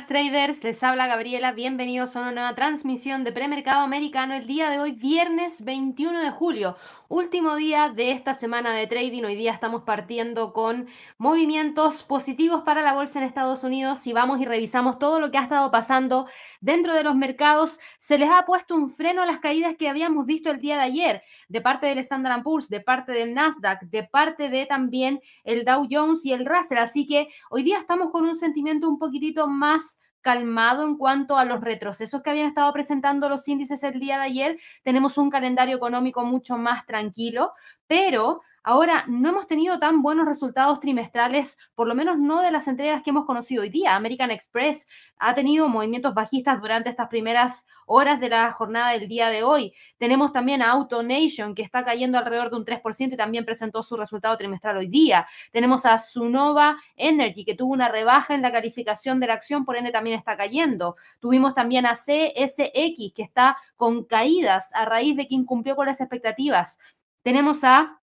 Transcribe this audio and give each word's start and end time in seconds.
Traders, 0.00 0.64
les 0.64 0.82
habla 0.82 1.06
Gabriela, 1.06 1.52
bienvenidos 1.52 2.16
a 2.16 2.20
una 2.20 2.32
nueva 2.32 2.54
transmisión 2.54 3.24
de 3.24 3.32
premercado 3.32 3.80
americano 3.80 4.34
el 4.34 4.46
día 4.46 4.70
de 4.70 4.80
hoy, 4.80 4.92
viernes 4.92 5.62
21 5.62 6.18
de 6.20 6.30
julio, 6.30 6.76
último 7.08 7.56
día 7.56 7.90
de 7.90 8.12
esta 8.12 8.32
semana 8.32 8.72
de 8.72 8.86
trading. 8.86 9.24
Hoy 9.24 9.34
día 9.34 9.52
estamos 9.52 9.82
partiendo 9.82 10.54
con 10.54 10.86
movimientos 11.18 12.04
positivos 12.04 12.62
para 12.62 12.80
la 12.80 12.94
bolsa 12.94 13.18
en 13.18 13.26
Estados 13.26 13.64
Unidos. 13.64 13.98
Si 13.98 14.14
vamos 14.14 14.40
y 14.40 14.46
revisamos 14.46 14.98
todo 14.98 15.20
lo 15.20 15.30
que 15.30 15.36
ha 15.36 15.42
estado 15.42 15.70
pasando 15.70 16.26
dentro 16.62 16.94
de 16.94 17.04
los 17.04 17.14
mercados, 17.14 17.78
se 17.98 18.16
les 18.16 18.30
ha 18.30 18.46
puesto 18.46 18.74
un 18.74 18.88
freno 18.88 19.20
a 19.20 19.26
las 19.26 19.40
caídas 19.40 19.76
que 19.78 19.90
habíamos 19.90 20.24
visto 20.24 20.50
el 20.50 20.58
día 20.58 20.76
de 20.76 20.82
ayer 20.82 21.22
de 21.48 21.60
parte 21.60 21.86
del 21.86 21.98
Standard 21.98 22.42
Poor's, 22.42 22.70
de 22.70 22.80
parte 22.80 23.12
del 23.12 23.34
Nasdaq, 23.34 23.82
de 23.82 24.04
parte 24.04 24.48
de 24.48 24.64
también 24.64 25.20
el 25.44 25.66
Dow 25.66 25.86
Jones 25.90 26.24
y 26.24 26.32
el 26.32 26.46
Russell. 26.46 26.78
Así 26.78 27.06
que 27.06 27.28
hoy 27.50 27.62
día 27.62 27.76
estamos 27.76 28.10
con 28.10 28.24
un 28.24 28.36
sentimiento 28.36 28.88
un 28.88 28.98
poquitito 28.98 29.46
más 29.46 29.81
calmado 30.22 30.84
en 30.84 30.96
cuanto 30.96 31.36
a 31.36 31.44
los 31.44 31.60
retrocesos 31.60 32.22
que 32.22 32.30
habían 32.30 32.46
estado 32.46 32.72
presentando 32.72 33.28
los 33.28 33.46
índices 33.48 33.82
el 33.82 34.00
día 34.00 34.16
de 34.18 34.24
ayer. 34.24 34.58
Tenemos 34.82 35.18
un 35.18 35.30
calendario 35.30 35.76
económico 35.76 36.24
mucho 36.24 36.56
más 36.56 36.86
tranquilo, 36.86 37.52
pero 37.86 38.40
Ahora, 38.64 39.04
no 39.08 39.30
hemos 39.30 39.48
tenido 39.48 39.80
tan 39.80 40.02
buenos 40.02 40.24
resultados 40.24 40.78
trimestrales, 40.78 41.58
por 41.74 41.88
lo 41.88 41.96
menos 41.96 42.16
no 42.20 42.42
de 42.42 42.52
las 42.52 42.68
entregas 42.68 43.02
que 43.02 43.10
hemos 43.10 43.26
conocido 43.26 43.62
hoy 43.62 43.70
día. 43.70 43.96
American 43.96 44.30
Express 44.30 44.86
ha 45.18 45.34
tenido 45.34 45.68
movimientos 45.68 46.14
bajistas 46.14 46.60
durante 46.60 46.88
estas 46.88 47.08
primeras 47.08 47.66
horas 47.86 48.20
de 48.20 48.28
la 48.28 48.52
jornada 48.52 48.92
del 48.92 49.08
día 49.08 49.30
de 49.30 49.42
hoy. 49.42 49.74
Tenemos 49.98 50.32
también 50.32 50.62
a 50.62 50.70
AutoNation, 50.70 51.56
que 51.56 51.62
está 51.62 51.84
cayendo 51.84 52.18
alrededor 52.18 52.50
de 52.50 52.56
un 52.56 52.64
3% 52.64 53.14
y 53.14 53.16
también 53.16 53.44
presentó 53.44 53.82
su 53.82 53.96
resultado 53.96 54.36
trimestral 54.38 54.76
hoy 54.76 54.86
día. 54.86 55.26
Tenemos 55.50 55.84
a 55.84 55.98
Sunova 55.98 56.76
Energy, 56.94 57.44
que 57.44 57.56
tuvo 57.56 57.72
una 57.72 57.88
rebaja 57.88 58.32
en 58.36 58.42
la 58.42 58.52
calificación 58.52 59.18
de 59.18 59.26
la 59.26 59.34
acción, 59.34 59.64
por 59.64 59.76
ende 59.76 59.90
también 59.90 60.16
está 60.16 60.36
cayendo. 60.36 60.94
Tuvimos 61.18 61.54
también 61.54 61.84
a 61.84 61.94
CSX, 61.94 63.12
que 63.12 63.22
está 63.24 63.56
con 63.76 64.04
caídas 64.04 64.72
a 64.74 64.84
raíz 64.84 65.16
de 65.16 65.26
que 65.26 65.34
incumplió 65.34 65.74
con 65.74 65.86
las 65.86 66.00
expectativas. 66.00 66.78
Tenemos 67.24 67.64
a 67.64 68.01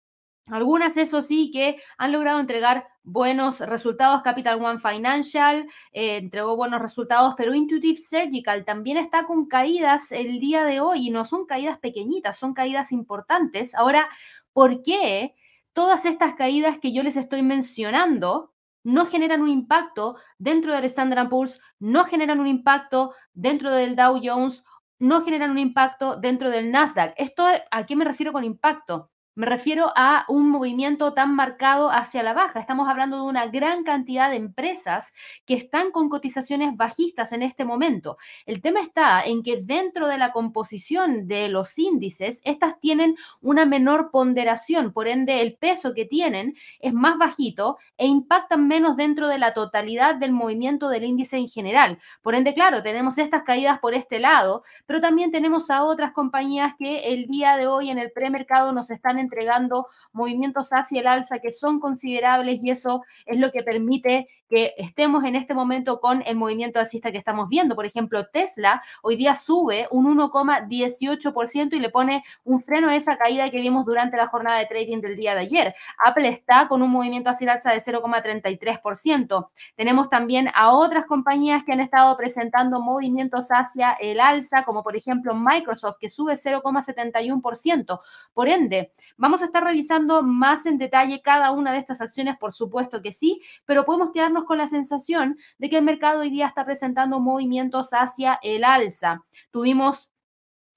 algunas, 0.51 0.97
eso 0.97 1.23
sí, 1.23 1.51
que 1.51 1.81
han 1.97 2.13
logrado 2.13 2.41
entregar 2.41 2.87
buenos 3.03 3.61
resultados. 3.61 4.23
Capital 4.23 4.63
One 4.63 4.81
Financial 4.81 5.67
eh, 5.93 6.19
entregó 6.19 6.57
buenos 6.57 6.81
resultados, 6.81 7.35
pero 7.37 7.55
Intuitive 7.55 7.99
Surgical 7.99 8.65
también 8.65 8.99
está 8.99 9.25
con 9.27 9.47
caídas 9.47 10.13
el 10.13 10.41
día 10.41 10.65
de 10.65 10.81
hoy 10.81 11.09
y 11.09 11.11
no 11.11 11.25
son 11.25 11.47
caídas 11.47 11.79
pequeñitas, 11.79 12.39
son 12.39 12.55
caídas 12.55 12.93
importantes. 12.93 13.75
Ahora, 13.75 14.09
¿por 14.53 14.83
qué 14.83 15.35
todas 15.73 16.05
estas 16.05 16.35
caídas 16.35 16.79
que 16.79 16.93
yo 16.93 17.03
les 17.03 17.17
estoy 17.17 17.43
mencionando 17.43 18.53
no 18.85 19.07
generan 19.07 19.43
un 19.43 19.49
impacto 19.49 20.17
dentro 20.39 20.73
del 20.73 20.85
Standard 20.85 21.29
Poor's, 21.29 21.61
no 21.79 22.05
generan 22.05 22.41
un 22.41 22.47
impacto 22.47 23.15
dentro 23.33 23.71
del 23.71 23.97
Dow 23.97 24.21
Jones, 24.23 24.65
no 24.99 25.23
generan 25.25 25.51
un 25.51 25.59
impacto 25.59 26.17
dentro 26.17 26.51
del 26.51 26.71
Nasdaq? 26.71 27.15
¿Esto 27.17 27.45
a 27.71 27.87
qué 27.87 27.97
me 27.97 28.05
refiero 28.05 28.33
con 28.33 28.45
impacto? 28.45 29.11
Me 29.39 29.47
refiero 29.47 29.93
a 29.95 30.25
un 30.27 30.51
movimiento 30.51 31.13
tan 31.15 31.33
marcado 31.33 31.93
hacia 31.93 32.25
la 32.25 32.33
baja. 32.33 32.59
Estamos 32.59 32.89
hablando 32.89 33.19
de 33.19 33.23
una 33.23 33.47
gran 33.47 33.85
cantidad 33.85 34.31
de 34.31 34.35
empresas 34.35 35.15
que 35.47 35.55
están 35.55 35.93
con 35.93 36.09
cotizaciones 36.09 36.77
bajistas 36.77 37.33
en 37.33 37.43
este 37.43 37.65
momento. 37.65 38.17
El 38.47 38.61
tema 38.61 38.81
está 38.81 39.23
en 39.23 39.45
que 39.45 39.63
dentro 39.63 40.09
de 40.09 40.19
la 40.19 40.33
composición 40.33 41.29
de 41.29 41.49
los 41.49 41.79
índices, 41.79 42.43
estas 42.45 42.81
tienen 42.81 43.15
una 43.41 43.65
menor 43.65 44.11
ponderación, 44.11 44.93
por 44.93 45.07
ende 45.07 45.41
el 45.41 45.55
peso 45.55 45.95
que 45.95 46.05
tienen 46.05 46.57
es 46.81 46.93
más 46.93 47.17
bajito 47.17 47.79
e 47.97 48.09
impactan 48.09 48.67
menos 48.67 48.97
dentro 48.97 49.29
de 49.29 49.39
la 49.39 49.55
totalidad 49.55 50.17
del 50.17 50.33
movimiento 50.33 50.89
del 50.89 51.05
índice 51.05 51.37
en 51.37 51.49
general. 51.49 52.01
Por 52.23 52.35
ende, 52.35 52.55
claro, 52.55 52.83
tenemos 52.83 53.19
estas 53.19 53.45
caídas 53.45 53.79
por 53.79 53.95
este 53.95 54.19
lado, 54.19 54.65
pero 54.85 55.01
también 55.01 55.31
tenemos 55.31 55.71
a 55.71 55.85
otras 55.85 56.11
compañías 56.11 56.75
que 56.77 57.13
el 57.13 57.29
día 57.29 57.57
de 57.57 57.69
hoy 57.69 57.91
en 57.91 57.99
el 57.99 58.11
premercado 58.11 58.73
nos 58.73 58.91
están 58.91 59.28
entregando 59.29 59.87
movimientos 60.13 60.71
hacia 60.71 61.01
el 61.01 61.07
alza 61.07 61.39
que 61.39 61.53
son 61.53 61.79
considerables 61.81 62.61
y 62.63 62.71
eso 62.71 63.05
es 63.27 63.39
lo 63.39 63.53
que 63.53 63.63
permite 63.63 64.29
que 64.49 64.75
estemos 64.79 65.25
en 65.25 65.37
este 65.37 65.55
momento 65.55 66.01
con 66.01 66.23
el 66.27 66.37
movimiento 66.37 66.79
alcista 66.79 67.13
que 67.13 67.19
estamos 67.19 67.49
viendo. 67.49 67.75
Por 67.75 67.87
ejemplo, 67.87 68.27
Tesla 68.27 68.83
hoy 69.03 69.17
día 69.17 69.35
sube 69.35 69.89
un 69.91 70.07
1,18% 70.19 71.75
y 71.75 71.81
le 71.81 71.91
pone 71.91 72.25
un 72.45 72.61
freno 72.61 72.89
a 72.89 72.97
esa 72.97 73.17
caída 73.19 73.51
que 73.51 73.61
vimos 73.61 73.85
durante 73.85 74.17
la 74.17 74.29
jornada 74.29 74.59
de 74.59 74.67
trading 74.67 75.01
del 75.01 75.17
día 75.17 75.35
de 75.35 75.41
ayer. 75.41 75.75
Apple 76.05 76.29
está 76.29 76.69
con 76.69 76.83
un 76.83 76.91
movimiento 76.91 77.31
hacia 77.31 77.45
el 77.45 77.51
alza 77.51 77.71
de 77.73 77.81
0,33%. 77.81 79.49
Tenemos 79.77 80.09
también 80.09 80.49
a 80.55 80.73
otras 80.73 81.07
compañías 81.07 81.65
que 81.65 81.73
han 81.73 81.81
estado 81.81 82.17
presentando 82.17 82.81
movimientos 82.81 83.49
hacia 83.51 83.93
el 83.93 84.21
alza, 84.21 84.65
como 84.65 84.83
por 84.83 84.97
ejemplo 84.97 85.35
Microsoft, 85.35 85.97
que 86.01 86.11
sube 86.11 86.35
0,71%. 86.35 88.01
Por 88.33 88.49
ende, 88.49 88.93
vamos 89.17 89.43
a 89.43 89.47
estar 89.47 89.63
revisando 89.63 90.23
más 90.23 90.67
en 90.67 90.79
detalle 90.79 91.21
cada 91.23 91.51
una 91.53 91.73
de 91.73 91.79
estas 91.79 92.01
acciones, 92.01 92.37
por 92.39 92.53
supuesto 92.53 93.03
que 93.03 93.13
sí, 93.13 93.43
pero 93.67 93.85
podemos 93.85 94.11
quedarnos 94.13 94.38
con 94.45 94.59
la 94.59 94.67
sensación 94.67 95.37
de 95.59 95.71
que 95.71 95.79
el 95.79 95.85
mercado 95.85 96.21
hoy 96.21 96.31
día 96.31 96.47
está 96.47 96.65
presentando 96.65 97.21
movimientos 97.21 97.91
hacia 97.93 98.39
el 98.43 98.65
alza. 98.65 99.25
Tuvimos 99.51 100.13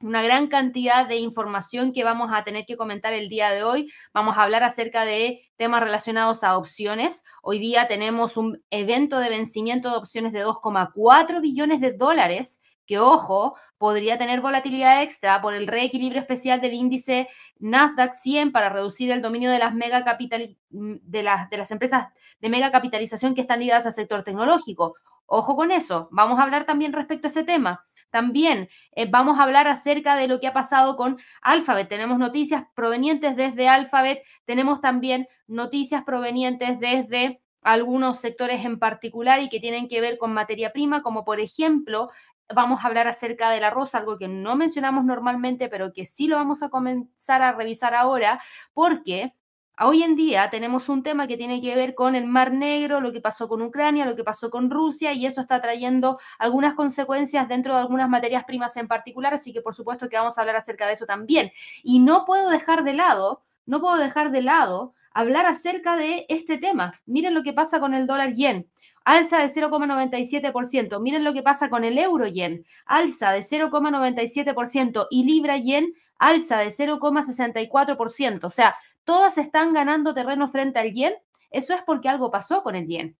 una 0.02 0.22
gran 0.24 0.48
cantidad 0.48 1.08
de 1.08 1.18
información 1.18 1.94
que 1.94 2.04
vamos 2.04 2.32
a 2.34 2.44
tener 2.44 2.66
que 2.66 2.78
comentar 2.78 3.14
el 3.14 3.30
día 3.30 3.52
de 3.52 3.64
hoy. 3.64 3.92
Vamos 4.14 4.38
a 4.38 4.44
hablar 4.44 4.64
acerca 4.64 5.06
de 5.06 5.42
temas 5.58 5.82
relacionados 5.82 6.44
a 6.44 6.58
opciones. 6.58 7.24
Hoy 7.44 7.60
día 7.60 7.88
tenemos 7.88 8.38
un 8.38 8.64
evento 8.70 9.20
de 9.20 9.30
vencimiento 9.30 9.90
de 9.90 9.98
opciones 9.98 10.34
de 10.34 10.46
2,4 10.46 11.42
billones 11.42 11.82
de 11.82 11.94
dólares 11.94 12.62
que, 12.92 13.00
ojo, 13.00 13.56
podría 13.78 14.18
tener 14.18 14.42
volatilidad 14.42 15.02
extra 15.02 15.42
por 15.42 15.54
el 15.54 15.66
reequilibrio 15.66 16.20
especial 16.20 16.60
del 16.60 16.74
índice 16.74 17.30
Nasdaq 17.58 18.14
100 18.14 18.52
para 18.52 18.68
reducir 18.68 19.12
el 19.12 19.22
dominio 19.22 19.50
de 19.50 19.60
las, 19.60 19.74
mega 19.74 20.04
capital, 20.04 20.58
de, 20.70 21.24
las, 21.24 21.50
de 21.50 21.56
las 21.58 21.72
empresas 21.72 22.10
de 22.42 22.50
mega 22.50 22.70
capitalización 22.70 23.34
que 23.34 23.40
están 23.40 23.62
ligadas 23.62 23.86
al 23.86 23.94
sector 23.94 24.26
tecnológico. 24.26 24.96
Ojo 25.26 25.56
con 25.56 25.72
eso. 25.72 26.10
Vamos 26.12 26.38
a 26.38 26.44
hablar 26.44 26.66
también 26.66 26.92
respecto 26.92 27.28
a 27.28 27.30
ese 27.30 27.46
tema. 27.46 27.86
También 28.10 28.68
eh, 28.92 29.08
vamos 29.10 29.40
a 29.40 29.44
hablar 29.44 29.70
acerca 29.70 30.18
de 30.18 30.28
lo 30.28 30.42
que 30.42 30.48
ha 30.48 30.54
pasado 30.54 30.98
con 30.98 31.18
Alphabet. 31.42 31.88
Tenemos 31.88 32.20
noticias 32.20 32.66
provenientes 32.76 33.38
desde 33.38 33.70
Alphabet, 33.70 34.22
tenemos 34.44 34.82
también 34.82 35.30
noticias 35.48 36.04
provenientes 36.04 36.78
desde 36.82 37.42
algunos 37.62 38.20
sectores 38.20 38.66
en 38.66 38.80
particular 38.80 39.40
y 39.40 39.50
que 39.50 39.60
tienen 39.60 39.88
que 39.88 40.02
ver 40.02 40.18
con 40.18 40.34
materia 40.34 40.72
prima, 40.72 41.02
como 41.02 41.24
por 41.24 41.40
ejemplo 41.40 42.10
vamos 42.54 42.84
a 42.84 42.88
hablar 42.88 43.08
acerca 43.08 43.50
del 43.50 43.64
arroz, 43.64 43.96
algo 43.96 44.18
que 44.18 44.28
no 44.28 44.56
mencionamos 44.56 45.06
normalmente, 45.06 45.70
pero 45.70 45.94
que 45.94 46.06
sí 46.06 46.28
lo 46.28 46.36
vamos 46.36 46.64
a 46.64 46.70
comenzar 46.70 47.42
a 47.42 47.54
revisar 47.54 47.94
ahora, 47.94 48.42
porque 48.74 49.34
hoy 49.80 50.04
en 50.04 50.16
día 50.16 50.50
tenemos 50.50 50.90
un 50.90 51.04
tema 51.04 51.28
que 51.28 51.38
tiene 51.38 51.62
que 51.62 51.76
ver 51.76 51.96
con 51.96 52.16
el 52.16 52.28
Mar 52.28 52.54
Negro, 52.54 53.02
lo 53.02 53.12
que 53.12 53.22
pasó 53.22 53.48
con 53.48 53.62
Ucrania, 53.62 54.06
lo 54.06 54.16
que 54.16 54.24
pasó 54.24 54.50
con 54.50 54.70
Rusia, 54.70 55.14
y 55.14 55.26
eso 55.26 55.42
está 55.42 55.62
trayendo 55.62 56.20
algunas 56.40 56.76
consecuencias 56.76 57.48
dentro 57.48 57.74
de 57.74 57.82
algunas 57.82 58.10
materias 58.10 58.44
primas 58.46 58.76
en 58.78 58.88
particular, 58.88 59.34
así 59.34 59.54
que 59.54 59.62
por 59.62 59.76
supuesto 59.76 60.10
que 60.10 60.18
vamos 60.18 60.38
a 60.38 60.42
hablar 60.42 60.56
acerca 60.56 60.88
de 60.88 60.94
eso 60.94 61.06
también. 61.06 61.52
Y 61.84 62.00
no 62.00 62.26
puedo 62.26 62.50
dejar 62.50 62.84
de 62.84 62.94
lado, 62.94 63.44
no 63.66 63.82
puedo 63.82 63.98
dejar 63.98 64.32
de 64.32 64.42
lado 64.42 64.94
hablar 65.14 65.46
acerca 65.46 65.96
de 65.96 66.26
este 66.30 66.58
tema. 66.58 66.94
Miren 67.06 67.34
lo 67.34 67.44
que 67.44 67.54
pasa 67.54 67.80
con 67.80 67.94
el 67.94 68.08
dólar 68.08 68.34
yen 68.34 68.71
alza 69.04 69.40
de 69.40 69.48
0,97%. 69.48 71.00
Miren 71.02 71.24
lo 71.24 71.34
que 71.34 71.44
pasa 71.44 71.70
con 71.70 71.84
el 71.84 71.98
euro 71.98 72.28
yen, 72.28 72.66
alza 72.86 73.32
de 73.32 73.40
0,97% 73.40 75.08
y 75.10 75.24
libra 75.24 75.58
yen, 75.58 75.94
alza 76.18 76.60
de 76.60 76.68
0,64%. 76.68 78.44
O 78.44 78.50
sea, 78.50 78.76
todas 79.04 79.38
están 79.38 79.74
ganando 79.74 80.14
terreno 80.14 80.48
frente 80.50 80.80
al 80.80 80.94
yen. 80.94 81.14
Eso 81.50 81.74
es 81.74 81.82
porque 81.84 82.10
algo 82.10 82.32
pasó 82.32 82.64
con 82.64 82.76
el 82.76 82.88
yen. 82.88 83.18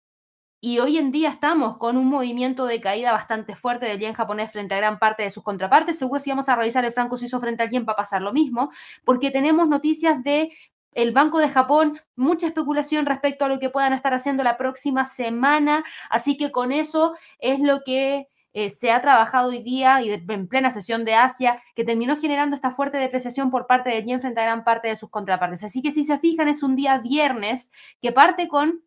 Y 0.64 0.78
hoy 0.78 1.00
en 1.00 1.12
día 1.12 1.30
estamos 1.30 1.78
con 1.78 1.98
un 1.98 2.06
movimiento 2.06 2.68
de 2.68 2.80
caída 2.80 3.12
bastante 3.12 3.56
fuerte 3.56 3.88
del 3.88 3.98
yen 4.00 4.14
japonés 4.14 4.52
frente 4.52 4.76
a 4.76 4.78
gran 4.78 5.00
parte 5.00 5.24
de 5.24 5.32
sus 5.32 5.44
contrapartes. 5.44 5.98
Seguro 5.98 6.20
si 6.20 6.30
vamos 6.30 6.50
a 6.50 6.56
revisar 6.56 6.86
el 6.86 6.94
franco 6.94 7.18
suizo 7.18 7.40
frente 7.40 7.64
al 7.64 7.72
yen 7.72 7.84
va 7.88 7.94
a 7.94 7.96
pasar 7.96 8.22
lo 8.22 8.32
mismo, 8.32 8.70
porque 9.04 9.32
tenemos 9.32 9.68
noticias 9.68 10.24
de 10.24 10.52
el 10.94 11.12
Banco 11.12 11.40
de 11.40 11.50
Japón, 11.50 12.00
mucha 12.16 12.48
especulación 12.48 13.06
respecto 13.06 13.46
a 13.46 13.48
lo 13.48 13.60
que 13.60 13.70
puedan 13.70 13.94
estar 13.94 14.14
haciendo 14.14 14.44
la 14.44 14.58
próxima 14.58 15.06
semana, 15.06 15.84
así 16.10 16.38
que 16.38 16.52
con 16.52 16.72
eso 16.72 17.14
es 17.40 17.60
lo 17.60 17.82
que 17.84 18.28
eh, 18.54 18.70
se 18.70 18.92
ha 18.92 19.02
trabajado 19.02 19.50
hoy 19.50 19.64
día 19.64 20.02
y 20.02 20.12
en 20.12 20.48
plena 20.48 20.70
sesión 20.70 21.06
de 21.06 21.16
Asia, 21.16 21.62
que 21.76 21.86
terminó 21.86 22.18
generando 22.18 22.56
esta 22.56 22.72
fuerte 22.72 22.98
depreciación 22.98 23.50
por 23.50 23.66
parte 23.66 23.90
del 23.90 24.06
yen 24.06 24.20
frente 24.22 24.42
a 24.42 24.44
gran 24.44 24.64
parte 24.64 24.90
de 24.90 24.96
sus 24.98 25.10
contrapartes. 25.10 25.64
Así 25.64 25.82
que 25.82 25.92
si 25.92 26.04
se 26.04 26.20
fijan, 26.20 26.50
es 26.50 26.62
un 26.62 26.76
día 26.76 26.98
viernes 26.98 27.72
que 28.02 28.12
parte 28.12 28.48
con 28.50 28.82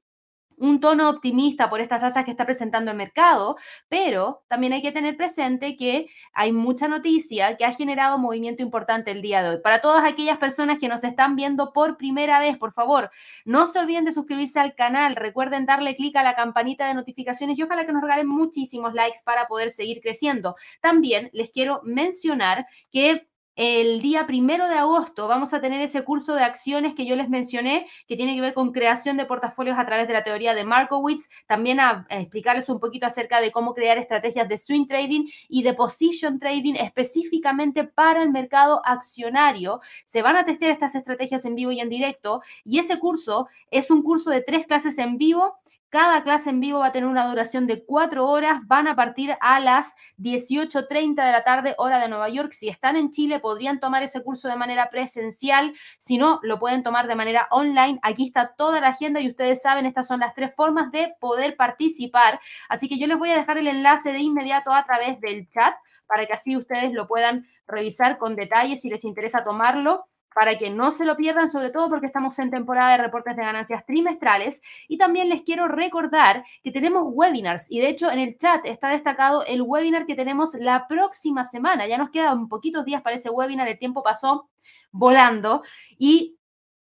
un 0.58 0.80
tono 0.80 1.08
optimista 1.08 1.70
por 1.70 1.80
estas 1.80 2.02
asas 2.02 2.24
que 2.24 2.30
está 2.30 2.44
presentando 2.44 2.90
el 2.90 2.96
mercado, 2.96 3.56
pero 3.88 4.44
también 4.48 4.72
hay 4.72 4.82
que 4.82 4.92
tener 4.92 5.16
presente 5.16 5.76
que 5.76 6.08
hay 6.32 6.52
mucha 6.52 6.88
noticia 6.88 7.56
que 7.56 7.64
ha 7.64 7.72
generado 7.72 8.18
movimiento 8.18 8.62
importante 8.62 9.10
el 9.10 9.22
día 9.22 9.42
de 9.42 9.50
hoy. 9.50 9.60
Para 9.62 9.80
todas 9.80 10.04
aquellas 10.04 10.38
personas 10.38 10.78
que 10.78 10.88
nos 10.88 11.04
están 11.04 11.36
viendo 11.36 11.72
por 11.72 11.96
primera 11.96 12.38
vez, 12.38 12.56
por 12.58 12.72
favor, 12.72 13.10
no 13.44 13.66
se 13.66 13.78
olviden 13.78 14.04
de 14.04 14.12
suscribirse 14.12 14.60
al 14.60 14.74
canal, 14.74 15.16
recuerden 15.16 15.66
darle 15.66 15.96
clic 15.96 16.16
a 16.16 16.22
la 16.22 16.34
campanita 16.34 16.86
de 16.86 16.94
notificaciones 16.94 17.58
y 17.58 17.62
ojalá 17.62 17.86
que 17.86 17.92
nos 17.92 18.02
regalen 18.02 18.28
muchísimos 18.28 18.94
likes 18.94 19.20
para 19.24 19.46
poder 19.46 19.70
seguir 19.70 20.00
creciendo. 20.00 20.56
También 20.80 21.30
les 21.32 21.50
quiero 21.50 21.80
mencionar 21.84 22.66
que 22.90 23.26
el 23.56 24.00
día 24.02 24.26
primero 24.26 24.66
de 24.66 24.74
agosto 24.74 25.28
vamos 25.28 25.54
a 25.54 25.60
tener 25.60 25.80
ese 25.80 26.02
curso 26.02 26.34
de 26.34 26.42
acciones 26.42 26.94
que 26.94 27.06
yo 27.06 27.14
les 27.14 27.28
mencioné, 27.28 27.86
que 28.08 28.16
tiene 28.16 28.34
que 28.34 28.40
ver 28.40 28.54
con 28.54 28.72
creación 28.72 29.16
de 29.16 29.26
portafolios 29.26 29.78
a 29.78 29.86
través 29.86 30.08
de 30.08 30.14
la 30.14 30.24
teoría 30.24 30.54
de 30.54 30.64
Markowitz, 30.64 31.28
también 31.46 31.78
a, 31.78 32.06
explicarles 32.10 32.68
un 32.68 32.80
poquito 32.80 33.06
acerca 33.06 33.40
de 33.40 33.52
cómo 33.52 33.74
crear 33.74 33.96
estrategias 33.98 34.48
de 34.48 34.58
swing 34.58 34.86
trading 34.86 35.26
y 35.48 35.62
de 35.62 35.74
position 35.74 36.38
trading 36.38 36.74
específicamente 36.74 37.84
para 37.84 38.22
el 38.22 38.30
mercado 38.30 38.82
accionario. 38.84 39.80
Se 40.06 40.22
van 40.22 40.36
a 40.36 40.44
testear 40.44 40.72
estas 40.72 40.94
estrategias 40.94 41.44
en 41.44 41.54
vivo 41.54 41.70
y 41.70 41.80
en 41.80 41.88
directo 41.88 42.42
y 42.64 42.78
ese 42.78 42.98
curso 42.98 43.48
es 43.70 43.90
un 43.90 44.02
curso 44.02 44.30
de 44.30 44.42
tres 44.42 44.66
clases 44.66 44.98
en 44.98 45.16
vivo 45.16 45.56
cada 45.94 46.25
clase 46.25 46.50
en 46.50 46.58
vivo 46.58 46.81
va 46.81 46.87
a 46.87 46.93
tener 46.93 47.08
una 47.08 47.29
duración 47.29 47.69
de 47.69 47.85
cuatro 47.85 48.26
horas. 48.26 48.58
Van 48.67 48.88
a 48.88 48.96
partir 48.96 49.37
a 49.41 49.61
las 49.61 49.94
18.30 50.19 51.25
de 51.25 51.31
la 51.31 51.44
tarde, 51.44 51.76
hora 51.79 52.00
de 52.00 52.08
Nueva 52.08 52.29
York. 52.29 52.52
Si 52.52 52.69
están 52.69 52.96
en 52.96 53.12
Chile, 53.12 53.38
podrían 53.38 53.79
tomar 53.79 54.02
ese 54.02 54.20
curso 54.20 54.49
de 54.49 54.56
manera 54.56 54.91
presencial. 54.91 55.73
Si 56.00 56.19
no, 56.19 56.41
lo 56.43 56.58
pueden 56.58 56.82
tomar 56.82 57.06
de 57.06 57.14
manera 57.14 57.46
online. 57.52 58.00
Aquí 58.02 58.26
está 58.26 58.56
toda 58.56 58.81
la 58.81 58.88
agenda 58.88 59.20
y 59.20 59.29
ustedes 59.29 59.62
saben, 59.62 59.87
estas 59.87 60.08
son 60.08 60.19
las 60.19 60.35
tres 60.35 60.52
formas 60.56 60.91
de 60.91 61.14
poder 61.20 61.55
participar. 61.55 62.41
Así 62.69 62.88
que 62.88 62.99
yo 62.99 63.06
les 63.06 63.17
voy 63.17 63.31
a 63.31 63.37
dejar 63.37 63.58
el 63.58 63.69
enlace 63.69 64.11
de 64.11 64.19
inmediato 64.19 64.73
a 64.73 64.85
través 64.85 65.20
del 65.20 65.49
chat 65.49 65.76
para 66.08 66.26
que 66.26 66.32
así 66.32 66.56
ustedes 66.56 66.93
lo 66.93 67.06
puedan 67.06 67.46
revisar 67.69 68.19
con 68.19 68.35
detalle 68.35 68.75
si 68.75 68.91
les 68.91 69.05
interesa 69.05 69.44
tomarlo 69.44 70.06
para 70.34 70.58
que 70.58 70.70
no 70.70 70.92
se 70.92 71.04
lo 71.04 71.16
pierdan, 71.16 71.50
sobre 71.50 71.70
todo 71.70 71.88
porque 71.88 72.06
estamos 72.06 72.38
en 72.38 72.50
temporada 72.50 72.92
de 72.92 73.02
reportes 73.04 73.36
de 73.36 73.42
ganancias 73.42 73.86
trimestrales. 73.86 74.62
Y 74.88 74.98
también 74.98 75.28
les 75.28 75.42
quiero 75.42 75.69
recordar 75.69 76.44
que 76.62 76.72
tenemos 76.72 77.04
webinars 77.06 77.70
y 77.70 77.81
de 77.81 77.88
hecho 77.88 78.10
en 78.10 78.19
el 78.19 78.36
chat 78.36 78.64
está 78.66 78.88
destacado 78.88 79.44
el 79.46 79.62
webinar 79.62 80.06
que 80.06 80.14
tenemos 80.14 80.54
la 80.54 80.86
próxima 80.88 81.44
semana. 81.44 81.86
Ya 81.86 81.98
nos 81.98 82.10
quedan 82.10 82.48
poquitos 82.48 82.84
días 82.84 83.02
para 83.02 83.16
ese 83.16 83.31
webinar, 83.31 83.69
el 83.69 83.78
tiempo 83.78 84.02
pasó 84.02 84.48
volando 84.90 85.62
y 85.98 86.36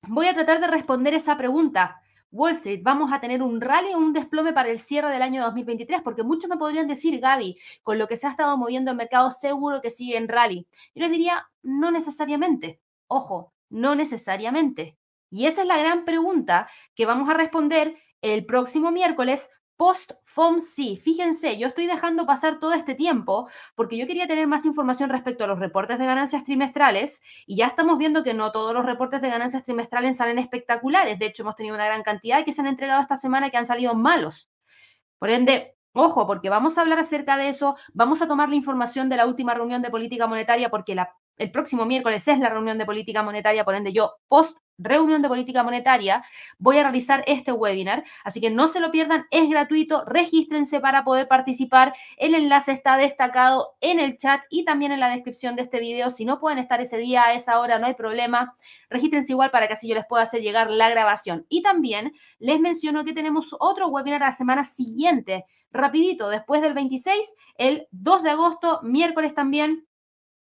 voy 0.08 0.26
a 0.26 0.34
tratar 0.34 0.60
de 0.60 0.66
responder 0.66 1.14
esa 1.14 1.36
pregunta. 1.36 1.98
Wall 2.32 2.52
Street, 2.52 2.80
¿vamos 2.82 3.12
a 3.12 3.20
tener 3.20 3.42
un 3.42 3.60
rally 3.60 3.92
o 3.92 3.98
un 3.98 4.14
desplome 4.14 4.54
para 4.54 4.70
el 4.70 4.78
cierre 4.78 5.10
del 5.10 5.20
año 5.20 5.42
2023? 5.42 6.00
Porque 6.00 6.22
muchos 6.22 6.48
me 6.48 6.56
podrían 6.56 6.88
decir, 6.88 7.20
Gaby, 7.20 7.58
con 7.82 7.98
lo 7.98 8.08
que 8.08 8.16
se 8.16 8.26
ha 8.26 8.30
estado 8.30 8.56
moviendo 8.56 8.90
el 8.90 8.96
mercado, 8.96 9.30
seguro 9.30 9.82
que 9.82 9.90
sigue 9.90 10.16
en 10.16 10.28
rally. 10.28 10.66
Yo 10.94 11.02
les 11.02 11.10
diría, 11.10 11.46
no 11.62 11.90
necesariamente. 11.90 12.80
Ojo, 13.14 13.52
no 13.68 13.94
necesariamente. 13.94 14.96
Y 15.30 15.44
esa 15.44 15.60
es 15.62 15.68
la 15.68 15.76
gran 15.76 16.06
pregunta 16.06 16.66
que 16.94 17.04
vamos 17.04 17.28
a 17.28 17.34
responder 17.34 17.98
el 18.22 18.46
próximo 18.46 18.90
miércoles 18.90 19.50
post 19.76 20.12
FOMC. 20.24 20.96
Fíjense, 20.96 21.58
yo 21.58 21.66
estoy 21.66 21.86
dejando 21.86 22.24
pasar 22.24 22.58
todo 22.58 22.72
este 22.72 22.94
tiempo 22.94 23.50
porque 23.74 23.98
yo 23.98 24.06
quería 24.06 24.26
tener 24.26 24.46
más 24.46 24.64
información 24.64 25.10
respecto 25.10 25.44
a 25.44 25.46
los 25.46 25.58
reportes 25.58 25.98
de 25.98 26.06
ganancias 26.06 26.44
trimestrales 26.44 27.20
y 27.46 27.56
ya 27.56 27.66
estamos 27.66 27.98
viendo 27.98 28.24
que 28.24 28.32
no 28.32 28.50
todos 28.50 28.72
los 28.72 28.86
reportes 28.86 29.20
de 29.20 29.28
ganancias 29.28 29.62
trimestrales 29.62 30.16
salen 30.16 30.38
espectaculares. 30.38 31.18
De 31.18 31.26
hecho, 31.26 31.42
hemos 31.42 31.56
tenido 31.56 31.74
una 31.74 31.84
gran 31.84 32.02
cantidad 32.02 32.46
que 32.46 32.52
se 32.52 32.62
han 32.62 32.66
entregado 32.66 33.02
esta 33.02 33.16
semana 33.16 33.50
que 33.50 33.58
han 33.58 33.66
salido 33.66 33.94
malos. 33.94 34.50
Por 35.18 35.28
ende, 35.28 35.76
Ojo, 35.94 36.26
porque 36.26 36.48
vamos 36.48 36.78
a 36.78 36.80
hablar 36.80 36.98
acerca 37.00 37.36
de 37.36 37.50
eso, 37.50 37.76
vamos 37.92 38.22
a 38.22 38.26
tomar 38.26 38.48
la 38.48 38.54
información 38.54 39.10
de 39.10 39.16
la 39.16 39.26
última 39.26 39.52
reunión 39.52 39.82
de 39.82 39.90
política 39.90 40.26
monetaria 40.26 40.70
porque 40.70 40.94
la 40.94 41.14
el 41.42 41.50
próximo 41.50 41.84
miércoles 41.84 42.26
es 42.28 42.38
la 42.38 42.48
reunión 42.48 42.78
de 42.78 42.86
política 42.86 43.22
monetaria, 43.22 43.64
por 43.64 43.74
ende 43.74 43.92
yo 43.92 44.14
post 44.28 44.58
reunión 44.78 45.22
de 45.22 45.28
política 45.28 45.62
monetaria 45.62 46.24
voy 46.58 46.78
a 46.78 46.82
realizar 46.82 47.22
este 47.26 47.52
webinar, 47.52 48.04
así 48.24 48.40
que 48.40 48.50
no 48.50 48.68
se 48.68 48.80
lo 48.80 48.90
pierdan, 48.90 49.26
es 49.30 49.48
gratuito, 49.48 50.04
regístrense 50.06 50.80
para 50.80 51.04
poder 51.04 51.28
participar, 51.28 51.94
el 52.16 52.34
enlace 52.34 52.72
está 52.72 52.96
destacado 52.96 53.74
en 53.80 54.00
el 54.00 54.16
chat 54.18 54.42
y 54.50 54.64
también 54.64 54.92
en 54.92 55.00
la 55.00 55.10
descripción 55.10 55.56
de 55.56 55.62
este 55.62 55.80
video, 55.80 56.10
si 56.10 56.24
no 56.24 56.40
pueden 56.40 56.58
estar 56.58 56.80
ese 56.80 56.96
día 56.98 57.24
a 57.24 57.34
esa 57.34 57.60
hora 57.60 57.78
no 57.78 57.86
hay 57.86 57.94
problema, 57.94 58.56
regístrense 58.88 59.32
igual 59.32 59.50
para 59.50 59.66
que 59.66 59.74
así 59.74 59.88
yo 59.88 59.94
les 59.94 60.06
pueda 60.06 60.22
hacer 60.22 60.42
llegar 60.42 60.70
la 60.70 60.90
grabación. 60.90 61.46
Y 61.48 61.62
también 61.62 62.12
les 62.38 62.60
menciono 62.60 63.04
que 63.04 63.12
tenemos 63.12 63.54
otro 63.58 63.88
webinar 63.88 64.20
la 64.20 64.32
semana 64.32 64.64
siguiente, 64.64 65.44
rapidito, 65.72 66.28
después 66.28 66.62
del 66.62 66.74
26, 66.74 67.34
el 67.56 67.86
2 67.90 68.22
de 68.22 68.30
agosto, 68.30 68.80
miércoles 68.82 69.34
también, 69.34 69.86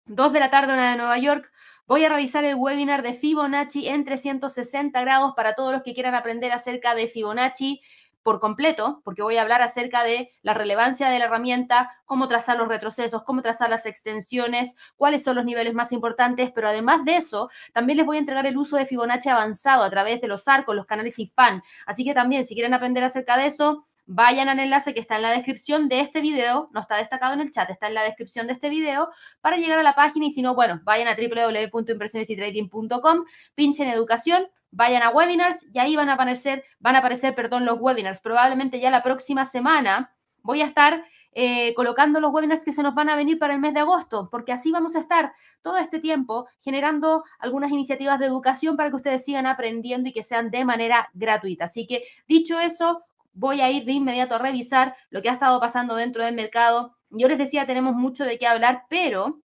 2 0.06 0.34
de 0.34 0.40
la 0.40 0.50
tarde, 0.50 0.74
una 0.74 0.92
de 0.92 0.98
Nueva 0.98 1.18
York. 1.18 1.52
Voy 1.88 2.04
a 2.06 2.10
realizar 2.10 2.44
el 2.44 2.56
webinar 2.56 3.02
de 3.02 3.14
Fibonacci 3.14 3.88
en 3.88 4.06
360 4.06 5.00
grados 5.02 5.34
para 5.36 5.56
todos 5.56 5.72
los 5.74 5.84
que 5.84 5.94
quieran 5.94 6.16
aprender 6.16 6.52
acerca 6.52 6.96
de 6.96 7.08
Fibonacci 7.08 7.82
por 8.24 8.40
completo, 8.40 9.02
porque 9.04 9.24
voy 9.24 9.38
a 9.38 9.42
hablar 9.42 9.62
acerca 9.62 10.04
de 10.04 10.32
la 10.42 10.54
relevancia 10.54 11.10
de 11.10 11.18
la 11.18 11.26
herramienta, 11.26 11.92
cómo 12.06 12.28
trazar 12.28 12.58
los 12.58 12.68
retrocesos, 12.68 13.24
cómo 13.24 13.42
trazar 13.42 13.70
las 13.70 13.86
extensiones, 13.86 14.76
cuáles 14.96 15.24
son 15.24 15.36
los 15.36 15.46
niveles 15.46 15.74
más 15.74 15.92
importantes, 15.92 16.52
pero 16.54 16.68
además 16.68 17.04
de 17.04 17.18
eso, 17.18 17.50
también 17.74 17.98
les 17.98 18.06
voy 18.06 18.18
a 18.18 18.20
entregar 18.20 18.46
el 18.46 18.58
uso 18.58 18.78
de 18.78 18.86
Fibonacci 18.86 19.30
avanzado 19.30 19.84
a 19.84 19.90
través 19.90 20.22
de 20.22 20.28
los 20.28 20.48
arcos, 20.48 20.76
los 20.76 20.86
canales 20.86 21.18
IFAN. 21.18 21.64
Así 21.86 22.04
que 22.04 22.14
también, 22.14 22.46
si 22.46 22.54
quieren 22.54 22.74
aprender 22.74 23.04
acerca 23.04 23.38
de 23.38 23.48
eso, 23.48 23.88
vayan 24.06 24.50
al 24.50 24.60
enlace 24.60 24.94
que 24.94 25.00
está 25.00 25.16
en 25.16 25.22
la 25.22 25.32
descripción 25.32 25.88
de 25.88 26.02
este 26.02 26.22
video, 26.22 26.70
no 26.74 26.80
está 26.80 26.98
destacado 26.98 27.34
en 27.34 27.42
el 27.42 27.52
chat, 27.52 27.70
está 27.70 27.88
en 27.88 27.94
la 27.94 28.04
descripción 28.04 28.48
de 28.48 28.54
este 28.54 28.70
video 28.70 29.10
para 29.42 29.58
llegar 29.58 29.80
a 29.80 29.84
la 29.84 29.96
página 29.96 30.26
y 30.26 30.32
si 30.32 30.42
no, 30.42 30.56
bueno, 30.56 30.82
vayan 30.84 31.08
a 31.08 31.16
www.impresionesytrading.com, 31.16 33.26
pinchen 33.56 33.90
educación, 33.90 34.48
vayan 34.72 35.04
a 35.04 35.10
webinars 35.10 35.66
y 35.74 35.80
ahí 35.80 35.96
van 35.96 36.10
a 36.10 36.14
aparecer, 36.14 36.64
van 36.80 36.96
a 36.96 37.00
aparecer, 37.00 37.36
perdón, 37.36 37.66
los 37.66 37.80
webinars. 37.80 38.22
Probablemente 38.22 38.80
ya 38.80 38.90
la 38.90 39.04
próxima 39.04 39.46
semana 39.46 40.14
voy 40.44 40.62
a 40.62 40.66
estar 40.66 41.04
eh, 41.34 41.74
colocando 41.76 42.20
los 42.20 42.34
webinars 42.34 42.66
que 42.66 42.74
se 42.74 42.84
nos 42.84 42.94
van 42.94 43.08
a 43.08 43.16
venir 43.16 43.40
para 43.40 43.54
el 43.54 43.62
mes 43.62 43.74
de 43.74 43.80
agosto, 43.80 44.28
porque 44.30 44.52
así 44.52 44.70
vamos 44.72 44.98
a 44.98 45.00
estar 45.00 45.34
todo 45.62 45.78
este 45.78 46.00
tiempo 46.00 46.48
generando 46.60 47.24
algunas 47.40 47.72
iniciativas 47.72 48.20
de 48.20 48.26
educación 48.26 48.76
para 48.76 48.90
que 48.90 48.98
ustedes 48.98 49.24
sigan 49.24 49.46
aprendiendo 49.46 50.10
y 50.10 50.14
que 50.14 50.24
sean 50.24 50.52
de 50.52 50.66
manera 50.66 51.10
gratuita. 51.14 51.66
Así 51.66 51.88
que 51.88 52.04
dicho 52.28 52.60
eso, 52.60 53.06
voy 53.34 53.62
a 53.62 53.70
ir 53.72 53.86
de 53.86 53.94
inmediato 53.94 54.36
a 54.36 54.40
revisar 54.40 54.96
lo 55.10 55.22
que 55.22 55.30
ha 55.30 55.34
estado 55.34 55.60
pasando 55.60 55.96
dentro 55.96 56.24
del 56.24 56.36
mercado. 56.36 56.98
Yo 57.10 57.28
les 57.28 57.38
decía, 57.38 57.66
tenemos 57.66 57.96
mucho 57.96 58.26
de 58.26 58.38
qué 58.40 58.48
hablar, 58.48 58.86
pero 58.90 59.42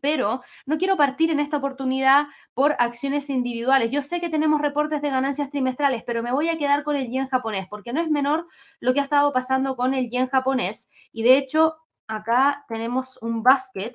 pero 0.00 0.42
no 0.66 0.78
quiero 0.78 0.96
partir 0.96 1.30
en 1.30 1.40
esta 1.40 1.58
oportunidad 1.58 2.26
por 2.54 2.74
acciones 2.78 3.30
individuales. 3.30 3.90
Yo 3.90 4.02
sé 4.02 4.20
que 4.20 4.30
tenemos 4.30 4.60
reportes 4.60 5.02
de 5.02 5.10
ganancias 5.10 5.50
trimestrales, 5.50 6.02
pero 6.04 6.22
me 6.22 6.32
voy 6.32 6.48
a 6.48 6.58
quedar 6.58 6.84
con 6.84 6.96
el 6.96 7.10
yen 7.10 7.28
japonés, 7.28 7.66
porque 7.68 7.92
no 7.92 8.00
es 8.00 8.10
menor 8.10 8.46
lo 8.80 8.94
que 8.94 9.00
ha 9.00 9.04
estado 9.04 9.32
pasando 9.32 9.76
con 9.76 9.94
el 9.94 10.10
yen 10.10 10.28
japonés. 10.28 10.90
Y 11.12 11.22
de 11.22 11.38
hecho, 11.38 11.76
acá 12.06 12.64
tenemos 12.68 13.18
un 13.22 13.42
basket. 13.42 13.94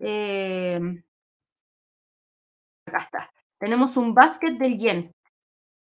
Eh, 0.00 0.80
acá 2.86 2.98
está. 2.98 3.30
Tenemos 3.58 3.96
un 3.96 4.14
basket 4.14 4.52
del 4.52 4.78
yen. 4.78 5.14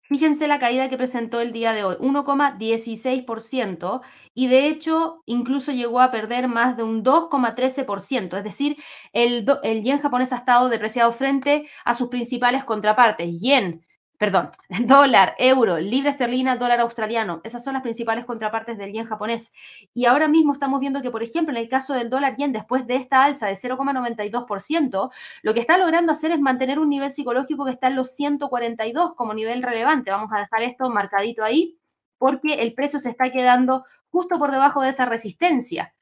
Fíjense 0.08 0.48
la 0.48 0.60
caída 0.60 0.88
que 0.88 0.98
presentó 0.98 1.42
el 1.42 1.52
día 1.52 1.74
de 1.74 1.84
hoy, 1.84 1.96
1,16%, 2.00 4.02
y 4.36 4.48
de 4.48 4.68
hecho 4.68 5.24
incluso 5.26 5.72
llegó 5.72 6.00
a 6.00 6.12
perder 6.12 6.48
más 6.48 6.78
de 6.78 6.84
un 6.84 7.04
2,13%, 7.04 8.38
es 8.38 8.44
decir, 8.44 8.78
el, 9.14 9.48
el 9.64 9.84
yen 9.84 10.00
japonés 10.00 10.32
ha 10.32 10.38
estado 10.38 10.70
depreciado 10.70 11.12
frente 11.12 11.68
a 11.86 11.96
sus 11.96 12.10
principales 12.10 12.64
contrapartes, 12.64 13.42
yen, 13.42 13.84
perdón, 14.18 14.50
dólar, 14.86 15.36
euro, 15.38 15.80
libra 15.80 16.10
esterlina, 16.10 16.58
dólar 16.58 16.80
australiano. 16.82 17.42
Esas 17.44 17.64
son 17.64 17.74
las 17.74 17.84
principales 17.84 18.26
contrapartes 18.26 18.78
del 18.78 18.92
yen 18.92 19.06
japonés. 19.06 19.54
Y 19.94 20.06
ahora 20.06 20.28
mismo 20.28 20.54
estamos 20.54 20.80
viendo 20.80 21.02
que, 21.02 21.12
por 21.12 21.24
ejemplo, 21.24 21.54
en 21.54 21.62
el 21.62 21.70
caso 21.70 21.94
del 21.94 22.10
dólar 22.10 22.36
yen, 22.36 22.52
después 22.52 22.88
de 22.88 22.96
esta 22.96 23.24
alza 23.24 23.48
de 23.48 23.54
0,92%, 23.54 25.12
lo 25.42 25.54
que 25.54 25.60
está 25.60 25.78
logrando 25.78 26.12
hacer 26.12 26.32
es 26.32 26.40
mantener 26.40 26.80
un 26.80 26.90
nivel 26.90 27.12
psicológico 27.12 27.66
que 27.66 27.72
está 27.72 27.88
en 27.88 27.96
los 27.96 28.16
142 28.16 29.16
como 29.16 29.34
nivel 29.34 29.64
relevante. 29.64 30.12
Vamos 30.12 30.32
a 30.34 30.40
dejar 30.40 30.64
esto 30.64 30.90
marcadito 30.90 31.44
ahí 31.44 31.78
porque 32.18 32.56
el 32.56 32.74
precio 32.74 33.00
se 33.00 33.10
está 33.10 33.32
quedando 33.32 33.86
justo 34.10 34.40
por 34.40 34.52
debajo 34.52 34.82
de 34.82 34.90
esa 34.90 35.06
resistencia. 35.06 35.94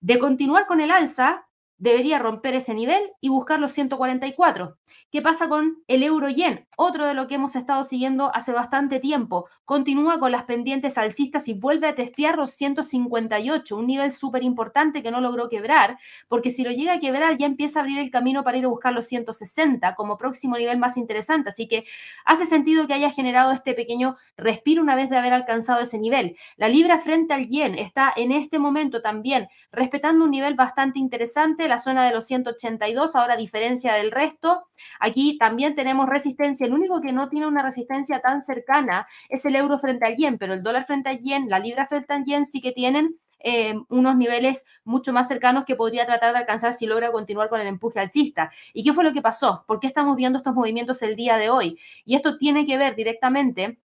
De 0.00 0.18
continuar 0.18 0.66
con 0.66 0.80
el 0.80 0.90
alza, 0.90 1.46
debería 1.80 2.18
romper 2.18 2.54
ese 2.54 2.74
nivel 2.74 3.10
y 3.20 3.30
buscar 3.30 3.58
los 3.58 3.72
144. 3.72 4.76
¿Qué 5.10 5.22
pasa 5.22 5.48
con 5.48 5.78
el 5.88 6.02
euro-yen? 6.02 6.68
Otro 6.76 7.06
de 7.06 7.14
lo 7.14 7.26
que 7.26 7.36
hemos 7.36 7.56
estado 7.56 7.82
siguiendo 7.84 8.32
hace 8.34 8.52
bastante 8.52 9.00
tiempo. 9.00 9.48
Continúa 9.64 10.20
con 10.20 10.30
las 10.30 10.44
pendientes 10.44 10.98
alcistas 10.98 11.48
y 11.48 11.54
vuelve 11.54 11.88
a 11.88 11.94
testear 11.94 12.36
los 12.36 12.52
158, 12.52 13.76
un 13.76 13.86
nivel 13.86 14.12
súper 14.12 14.42
importante 14.42 15.02
que 15.02 15.10
no 15.10 15.20
logró 15.20 15.48
quebrar, 15.48 15.98
porque 16.28 16.50
si 16.50 16.64
lo 16.64 16.70
llega 16.70 16.94
a 16.94 17.00
quebrar 17.00 17.38
ya 17.38 17.46
empieza 17.46 17.78
a 17.78 17.82
abrir 17.82 17.98
el 17.98 18.10
camino 18.10 18.44
para 18.44 18.58
ir 18.58 18.66
a 18.66 18.68
buscar 18.68 18.92
los 18.92 19.06
160 19.06 19.94
como 19.94 20.18
próximo 20.18 20.58
nivel 20.58 20.78
más 20.78 20.98
interesante. 20.98 21.48
Así 21.48 21.66
que 21.66 21.84
hace 22.26 22.44
sentido 22.44 22.86
que 22.86 22.94
haya 22.94 23.10
generado 23.10 23.52
este 23.52 23.72
pequeño 23.72 24.16
respiro 24.36 24.82
una 24.82 24.96
vez 24.96 25.08
de 25.08 25.16
haber 25.16 25.32
alcanzado 25.32 25.80
ese 25.80 25.98
nivel. 25.98 26.36
La 26.56 26.68
libra 26.68 26.98
frente 26.98 27.32
al 27.32 27.48
yen 27.48 27.78
está 27.78 28.12
en 28.14 28.32
este 28.32 28.58
momento 28.58 29.00
también 29.00 29.48
respetando 29.72 30.24
un 30.24 30.30
nivel 30.30 30.54
bastante 30.54 30.98
interesante 30.98 31.69
la 31.70 31.78
zona 31.78 32.06
de 32.06 32.12
los 32.12 32.26
182, 32.26 33.16
ahora 33.16 33.34
a 33.34 33.36
diferencia 33.36 33.94
del 33.94 34.10
resto. 34.10 34.66
Aquí 34.98 35.38
también 35.38 35.74
tenemos 35.74 36.08
resistencia. 36.08 36.66
El 36.66 36.74
único 36.74 37.00
que 37.00 37.12
no 37.12 37.30
tiene 37.30 37.46
una 37.46 37.62
resistencia 37.62 38.20
tan 38.20 38.42
cercana 38.42 39.06
es 39.30 39.46
el 39.46 39.56
euro 39.56 39.78
frente 39.78 40.04
al 40.04 40.16
yen, 40.16 40.36
pero 40.36 40.52
el 40.52 40.62
dólar 40.62 40.84
frente 40.84 41.08
al 41.08 41.20
yen, 41.20 41.48
la 41.48 41.58
libra 41.58 41.86
frente 41.86 42.12
al 42.12 42.24
yen 42.24 42.44
sí 42.44 42.60
que 42.60 42.72
tienen 42.72 43.16
eh, 43.42 43.74
unos 43.88 44.16
niveles 44.16 44.66
mucho 44.84 45.14
más 45.14 45.26
cercanos 45.26 45.64
que 45.64 45.74
podría 45.74 46.04
tratar 46.04 46.32
de 46.32 46.40
alcanzar 46.40 46.74
si 46.74 46.86
logra 46.86 47.10
continuar 47.10 47.48
con 47.48 47.60
el 47.60 47.66
empuje 47.66 47.98
alcista. 47.98 48.50
¿Y 48.74 48.84
qué 48.84 48.92
fue 48.92 49.02
lo 49.02 49.12
que 49.12 49.22
pasó? 49.22 49.64
¿Por 49.66 49.80
qué 49.80 49.86
estamos 49.86 50.16
viendo 50.16 50.36
estos 50.36 50.54
movimientos 50.54 51.02
el 51.02 51.16
día 51.16 51.38
de 51.38 51.48
hoy? 51.48 51.78
Y 52.04 52.16
esto 52.16 52.36
tiene 52.36 52.66
que 52.66 52.76
ver 52.76 52.96
directamente 52.96 53.78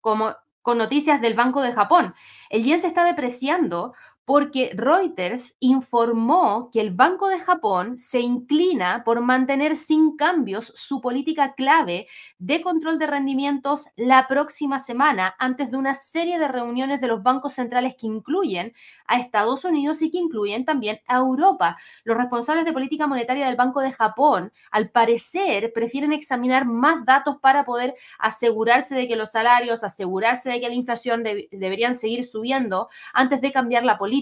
como, 0.00 0.34
con 0.62 0.78
noticias 0.78 1.20
del 1.20 1.34
Banco 1.34 1.62
de 1.62 1.72
Japón. 1.72 2.14
El 2.48 2.64
yen 2.64 2.80
se 2.80 2.88
está 2.88 3.04
depreciando 3.04 3.94
porque 4.30 4.70
Reuters 4.74 5.56
informó 5.58 6.70
que 6.72 6.80
el 6.80 6.92
Banco 6.92 7.26
de 7.26 7.40
Japón 7.40 7.98
se 7.98 8.20
inclina 8.20 9.02
por 9.02 9.20
mantener 9.22 9.74
sin 9.74 10.16
cambios 10.16 10.72
su 10.76 11.00
política 11.00 11.54
clave 11.56 12.06
de 12.38 12.62
control 12.62 13.00
de 13.00 13.08
rendimientos 13.08 13.88
la 13.96 14.28
próxima 14.28 14.78
semana 14.78 15.34
antes 15.40 15.72
de 15.72 15.76
una 15.76 15.94
serie 15.94 16.38
de 16.38 16.46
reuniones 16.46 17.00
de 17.00 17.08
los 17.08 17.24
bancos 17.24 17.54
centrales 17.54 17.96
que 17.98 18.06
incluyen 18.06 18.72
a 19.08 19.18
Estados 19.18 19.64
Unidos 19.64 20.00
y 20.00 20.12
que 20.12 20.18
incluyen 20.18 20.64
también 20.64 21.00
a 21.08 21.16
Europa. 21.16 21.76
Los 22.04 22.16
responsables 22.16 22.64
de 22.64 22.72
política 22.72 23.08
monetaria 23.08 23.46
del 23.46 23.56
Banco 23.56 23.80
de 23.80 23.90
Japón, 23.90 24.52
al 24.70 24.90
parecer, 24.90 25.72
prefieren 25.72 26.12
examinar 26.12 26.66
más 26.66 27.04
datos 27.04 27.38
para 27.38 27.64
poder 27.64 27.96
asegurarse 28.20 28.94
de 28.94 29.08
que 29.08 29.16
los 29.16 29.32
salarios, 29.32 29.82
asegurarse 29.82 30.50
de 30.50 30.60
que 30.60 30.68
la 30.68 30.74
inflación 30.74 31.24
deberían 31.24 31.96
seguir 31.96 32.22
subiendo 32.22 32.88
antes 33.12 33.40
de 33.40 33.50
cambiar 33.50 33.82
la 33.82 33.98
política 33.98 34.19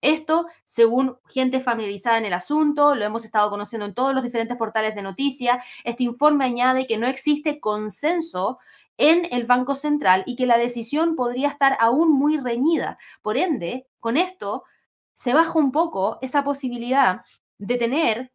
esto, 0.00 0.46
según 0.64 1.16
gente 1.26 1.60
familiarizada 1.60 2.18
en 2.18 2.26
el 2.26 2.32
asunto, 2.32 2.94
lo 2.94 3.04
hemos 3.04 3.24
estado 3.24 3.50
conociendo 3.50 3.86
en 3.86 3.94
todos 3.94 4.14
los 4.14 4.22
diferentes 4.22 4.56
portales 4.56 4.94
de 4.94 5.02
noticias, 5.02 5.64
este 5.84 6.04
informe 6.04 6.44
añade 6.44 6.86
que 6.86 6.98
no 6.98 7.06
existe 7.06 7.60
consenso 7.60 8.58
en 8.98 9.26
el 9.30 9.44
Banco 9.46 9.74
Central 9.74 10.22
y 10.26 10.36
que 10.36 10.46
la 10.46 10.58
decisión 10.58 11.16
podría 11.16 11.48
estar 11.48 11.76
aún 11.80 12.12
muy 12.12 12.38
reñida. 12.38 12.98
Por 13.22 13.36
ende, 13.36 13.86
con 14.00 14.16
esto 14.16 14.64
se 15.14 15.34
baja 15.34 15.58
un 15.58 15.72
poco 15.72 16.18
esa 16.20 16.44
posibilidad 16.44 17.22
de 17.58 17.78
tener 17.78 18.32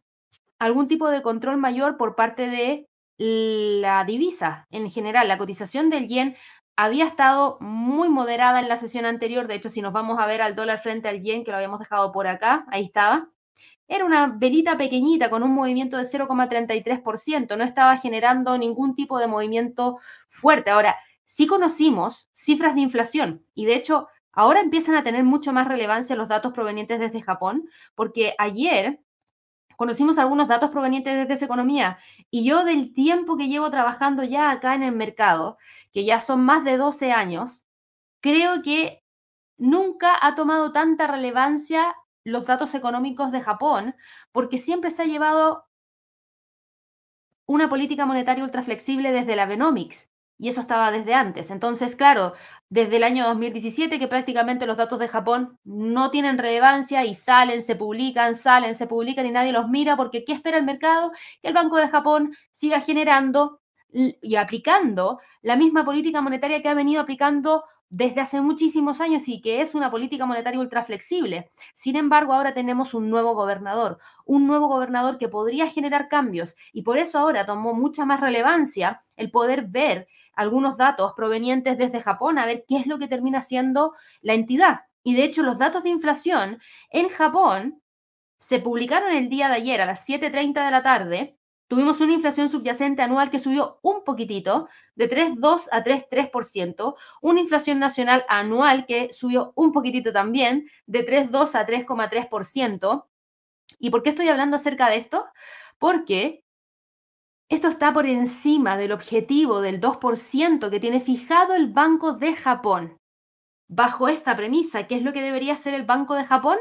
algún 0.58 0.88
tipo 0.88 1.08
de 1.08 1.22
control 1.22 1.56
mayor 1.56 1.96
por 1.96 2.16
parte 2.16 2.48
de 2.48 2.88
la 3.18 4.04
divisa 4.04 4.66
en 4.70 4.90
general. 4.90 5.28
La 5.28 5.38
cotización 5.38 5.90
del 5.90 6.08
yen 6.08 6.36
había 6.82 7.06
estado 7.06 7.58
muy 7.60 8.08
moderada 8.08 8.58
en 8.58 8.68
la 8.68 8.74
sesión 8.74 9.04
anterior. 9.04 9.46
De 9.46 9.54
hecho, 9.54 9.68
si 9.68 9.80
nos 9.80 9.92
vamos 9.92 10.18
a 10.18 10.26
ver 10.26 10.42
al 10.42 10.56
dólar 10.56 10.80
frente 10.80 11.08
al 11.08 11.22
yen, 11.22 11.44
que 11.44 11.52
lo 11.52 11.56
habíamos 11.58 11.78
dejado 11.78 12.10
por 12.10 12.26
acá, 12.26 12.64
ahí 12.68 12.82
estaba. 12.82 13.28
Era 13.86 14.04
una 14.04 14.26
velita 14.26 14.76
pequeñita 14.76 15.30
con 15.30 15.44
un 15.44 15.52
movimiento 15.52 15.96
de 15.96 16.02
0,33%. 16.02 17.56
No 17.56 17.62
estaba 17.62 17.98
generando 17.98 18.58
ningún 18.58 18.96
tipo 18.96 19.20
de 19.20 19.28
movimiento 19.28 20.00
fuerte. 20.28 20.70
Ahora, 20.70 20.96
sí 21.24 21.46
conocimos 21.46 22.30
cifras 22.32 22.74
de 22.74 22.80
inflación 22.80 23.44
y 23.54 23.66
de 23.66 23.76
hecho 23.76 24.08
ahora 24.32 24.60
empiezan 24.60 24.96
a 24.96 25.04
tener 25.04 25.22
mucho 25.22 25.52
más 25.52 25.68
relevancia 25.68 26.16
los 26.16 26.28
datos 26.28 26.52
provenientes 26.52 26.98
desde 26.98 27.22
Japón, 27.22 27.68
porque 27.94 28.34
ayer 28.38 28.98
conocimos 29.82 30.16
algunos 30.16 30.46
datos 30.46 30.70
provenientes 30.70 31.12
desde 31.12 31.34
esa 31.34 31.46
economía. 31.46 31.98
Y 32.30 32.44
yo 32.44 32.62
del 32.64 32.94
tiempo 32.94 33.36
que 33.36 33.48
llevo 33.48 33.68
trabajando 33.68 34.22
ya 34.22 34.52
acá 34.52 34.76
en 34.76 34.84
el 34.84 34.92
mercado, 34.92 35.58
que 35.92 36.04
ya 36.04 36.20
son 36.20 36.44
más 36.44 36.62
de 36.62 36.76
12 36.76 37.10
años, 37.10 37.66
creo 38.20 38.62
que 38.62 39.02
nunca 39.56 40.16
ha 40.24 40.36
tomado 40.36 40.72
tanta 40.72 41.08
relevancia 41.08 41.96
los 42.22 42.46
datos 42.46 42.76
económicos 42.76 43.32
de 43.32 43.40
Japón, 43.40 43.96
porque 44.30 44.56
siempre 44.56 44.92
se 44.92 45.02
ha 45.02 45.06
llevado 45.06 45.64
una 47.46 47.68
política 47.68 48.06
monetaria 48.06 48.44
ultra 48.44 48.62
flexible 48.62 49.10
desde 49.10 49.34
la 49.34 49.46
Benomics 49.46 50.11
y 50.42 50.48
eso 50.48 50.60
estaba 50.60 50.90
desde 50.90 51.14
antes. 51.14 51.52
Entonces, 51.52 51.94
claro, 51.94 52.32
desde 52.68 52.96
el 52.96 53.04
año 53.04 53.24
2017 53.28 54.00
que 54.00 54.08
prácticamente 54.08 54.66
los 54.66 54.76
datos 54.76 54.98
de 54.98 55.06
Japón 55.06 55.56
no 55.62 56.10
tienen 56.10 56.36
relevancia 56.36 57.04
y 57.04 57.14
salen, 57.14 57.62
se 57.62 57.76
publican, 57.76 58.34
salen, 58.34 58.74
se 58.74 58.88
publican 58.88 59.24
y 59.24 59.30
nadie 59.30 59.52
los 59.52 59.68
mira 59.68 59.96
porque 59.96 60.24
¿qué 60.24 60.32
espera 60.32 60.58
el 60.58 60.64
mercado? 60.64 61.12
Que 61.40 61.46
el 61.46 61.54
Banco 61.54 61.76
de 61.76 61.86
Japón 61.86 62.34
siga 62.50 62.80
generando 62.80 63.60
y 63.92 64.34
aplicando 64.34 65.20
la 65.42 65.54
misma 65.54 65.84
política 65.84 66.20
monetaria 66.20 66.60
que 66.60 66.68
ha 66.68 66.74
venido 66.74 67.02
aplicando 67.02 67.62
desde 67.88 68.22
hace 68.22 68.40
muchísimos 68.40 69.00
años 69.00 69.28
y 69.28 69.40
que 69.42 69.60
es 69.60 69.76
una 69.76 69.92
política 69.92 70.26
monetaria 70.26 70.58
ultra 70.58 70.82
flexible. 70.82 71.52
Sin 71.74 71.94
embargo, 71.94 72.32
ahora 72.32 72.52
tenemos 72.52 72.94
un 72.94 73.10
nuevo 73.10 73.34
gobernador, 73.34 73.98
un 74.24 74.48
nuevo 74.48 74.66
gobernador 74.66 75.18
que 75.18 75.28
podría 75.28 75.68
generar 75.68 76.08
cambios 76.08 76.56
y 76.72 76.82
por 76.82 76.98
eso 76.98 77.20
ahora 77.20 77.46
tomó 77.46 77.74
mucha 77.74 78.04
más 78.06 78.18
relevancia 78.18 79.04
el 79.14 79.30
poder 79.30 79.66
ver 79.68 80.08
algunos 80.34 80.76
datos 80.76 81.12
provenientes 81.14 81.78
desde 81.78 82.00
Japón 82.00 82.38
a 82.38 82.46
ver 82.46 82.64
qué 82.66 82.78
es 82.78 82.86
lo 82.86 82.98
que 82.98 83.08
termina 83.08 83.42
siendo 83.42 83.94
la 84.20 84.34
entidad. 84.34 84.80
Y 85.02 85.14
de 85.14 85.24
hecho, 85.24 85.42
los 85.42 85.58
datos 85.58 85.82
de 85.82 85.90
inflación 85.90 86.60
en 86.90 87.08
Japón 87.08 87.82
se 88.38 88.58
publicaron 88.58 89.12
el 89.12 89.28
día 89.28 89.48
de 89.48 89.54
ayer 89.54 89.80
a 89.80 89.86
las 89.86 90.08
7.30 90.08 90.64
de 90.64 90.70
la 90.70 90.82
tarde 90.82 91.36
Tuvimos 91.72 92.02
una 92.02 92.12
inflación 92.12 92.50
subyacente 92.50 93.00
anual 93.00 93.30
que 93.30 93.38
subió 93.38 93.78
un 93.80 94.04
poquitito, 94.04 94.68
de 94.94 95.08
3,2 95.08 95.68
a 95.72 95.82
3,3%, 95.82 96.96
una 97.22 97.40
inflación 97.40 97.78
nacional 97.78 98.26
anual 98.28 98.84
que 98.84 99.10
subió 99.10 99.54
un 99.54 99.72
poquitito 99.72 100.12
también, 100.12 100.68
de 100.84 101.06
3,2 101.06 101.54
a 101.54 101.66
3,3%. 101.66 103.06
¿Y 103.78 103.88
por 103.88 104.02
qué 104.02 104.10
estoy 104.10 104.28
hablando 104.28 104.56
acerca 104.56 104.90
de 104.90 104.98
esto? 104.98 105.24
Porque 105.78 106.44
esto 107.52 107.68
está 107.68 107.92
por 107.92 108.06
encima 108.06 108.78
del 108.78 108.92
objetivo 108.92 109.60
del 109.60 109.78
2% 109.78 110.70
que 110.70 110.80
tiene 110.80 111.02
fijado 111.02 111.52
el 111.52 111.70
Banco 111.70 112.14
de 112.14 112.34
Japón. 112.34 112.96
Bajo 113.68 114.08
esta 114.08 114.34
premisa, 114.34 114.86
¿qué 114.86 114.94
es 114.96 115.02
lo 115.02 115.12
que 115.12 115.20
debería 115.20 115.52
hacer 115.52 115.74
el 115.74 115.84
Banco 115.84 116.14
de 116.14 116.24
Japón? 116.24 116.56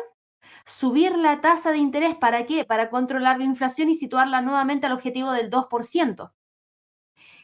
Subir 0.65 1.15
la 1.15 1.39
tasa 1.39 1.71
de 1.71 1.77
interés, 1.77 2.15
¿para 2.15 2.45
qué? 2.45 2.65
Para 2.65 2.89
controlar 2.89 3.37
la 3.37 3.45
inflación 3.45 3.89
y 3.89 3.95
situarla 3.95 4.41
nuevamente 4.41 4.85
al 4.85 4.91
objetivo 4.91 5.31
del 5.31 5.49
2%. 5.49 6.33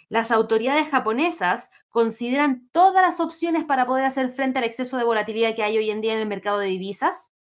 Las 0.10 0.32
autoridades 0.32 0.90
japonesas 0.90 1.72
consideran 1.88 2.68
todas 2.74 3.02
las 3.02 3.22
opciones 3.22 3.64
para 3.64 3.86
poder 3.86 4.04
hacer 4.04 4.30
frente 4.30 4.60
al 4.60 4.66
exceso 4.66 4.98
de 4.98 5.06
volatilidad 5.06 5.56
que 5.56 5.64
hay 5.64 5.78
hoy 5.78 5.90
en 5.90 6.02
día 6.02 6.16
en 6.16 6.20
el 6.20 6.28
mercado 6.28 6.60
de 6.60 6.68
divisas 6.68 7.37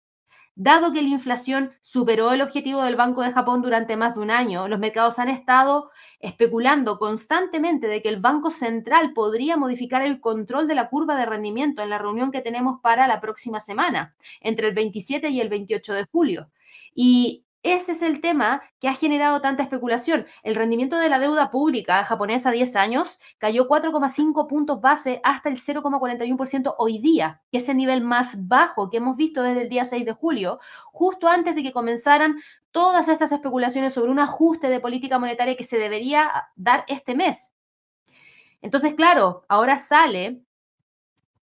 Dado 0.56 0.92
que 0.92 1.02
la 1.02 1.08
inflación 1.08 1.73
superó 1.80 2.30
el 2.30 2.40
objetivo 2.40 2.82
del 2.82 2.94
Banco 2.94 3.23
de 3.23 3.32
Japón 3.32 3.61
durante 3.61 3.96
más 3.96 4.14
de 4.14 4.20
un 4.20 4.30
año, 4.30 4.68
los 4.68 4.78
mercados 4.78 5.18
han 5.18 5.28
estado 5.28 5.90
especulando 6.20 6.99
constantemente 7.00 7.88
de 7.88 8.00
que 8.00 8.08
el 8.08 8.20
Banco 8.20 8.50
Central 8.50 9.12
podría 9.14 9.56
modificar 9.56 10.02
el 10.02 10.20
control 10.20 10.68
de 10.68 10.76
la 10.76 10.88
curva 10.88 11.16
de 11.16 11.26
rendimiento 11.26 11.82
en 11.82 11.90
la 11.90 11.99
reunión 11.99 12.30
que 12.30 12.40
tenemos 12.40 12.80
para 12.80 13.08
la 13.08 13.20
próxima 13.20 13.58
semana, 13.58 14.14
entre 14.40 14.68
el 14.68 14.75
27 14.75 15.28
y 15.30 15.40
el 15.40 15.49
28 15.49 15.92
de 15.92 16.04
julio. 16.04 16.50
Y 16.94 17.43
ese 17.64 17.92
es 17.92 18.02
el 18.02 18.21
tema 18.21 18.62
que 18.78 18.88
ha 18.88 18.94
generado 18.94 19.40
tanta 19.40 19.62
especulación. 19.62 20.26
El 20.42 20.54
rendimiento 20.54 20.99
de 20.99 21.09
la 21.09 21.18
deuda 21.18 21.50
pública 21.50 22.04
japonesa 22.04 22.50
a 22.50 22.52
10 22.52 22.76
años 22.76 23.21
cayó 23.38 23.66
4,5 23.66 24.47
puntos 24.47 24.83
base 24.83 25.21
hasta 25.25 25.49
el 25.49 25.56
0,41% 25.56 26.75
hoy 26.76 26.99
día, 26.99 27.40
que 27.50 27.59
es 27.59 27.68
el 27.71 27.78
nivel 27.78 28.02
más 28.02 28.47
bajo 28.47 28.90
que 28.90 28.99
hemos 28.99 29.16
visto 29.16 29.42
desde 29.42 29.62
el 29.62 29.71
día 29.71 29.87
6 29.87 30.04
de 30.04 30.12
julio, 30.12 30.61
justo 30.92 31.26
antes 31.26 31.54
de 31.54 31.62
que 31.62 31.73
comenzaran 31.73 32.37
todas 32.71 33.09
estas 33.09 33.33
especulaciones 33.33 33.94
sobre 33.94 34.11
un 34.11 34.18
ajuste 34.18 34.68
de 34.68 34.80
política 34.80 35.18
monetaria 35.18 35.56
que 35.56 35.64
se 35.64 35.78
debería 35.78 36.30
dar 36.56 36.85
este 36.87 37.14
mes. 37.14 37.54
Entonces, 38.61 38.92
claro, 38.92 39.47
ahora 39.49 39.78
sale 39.78 40.42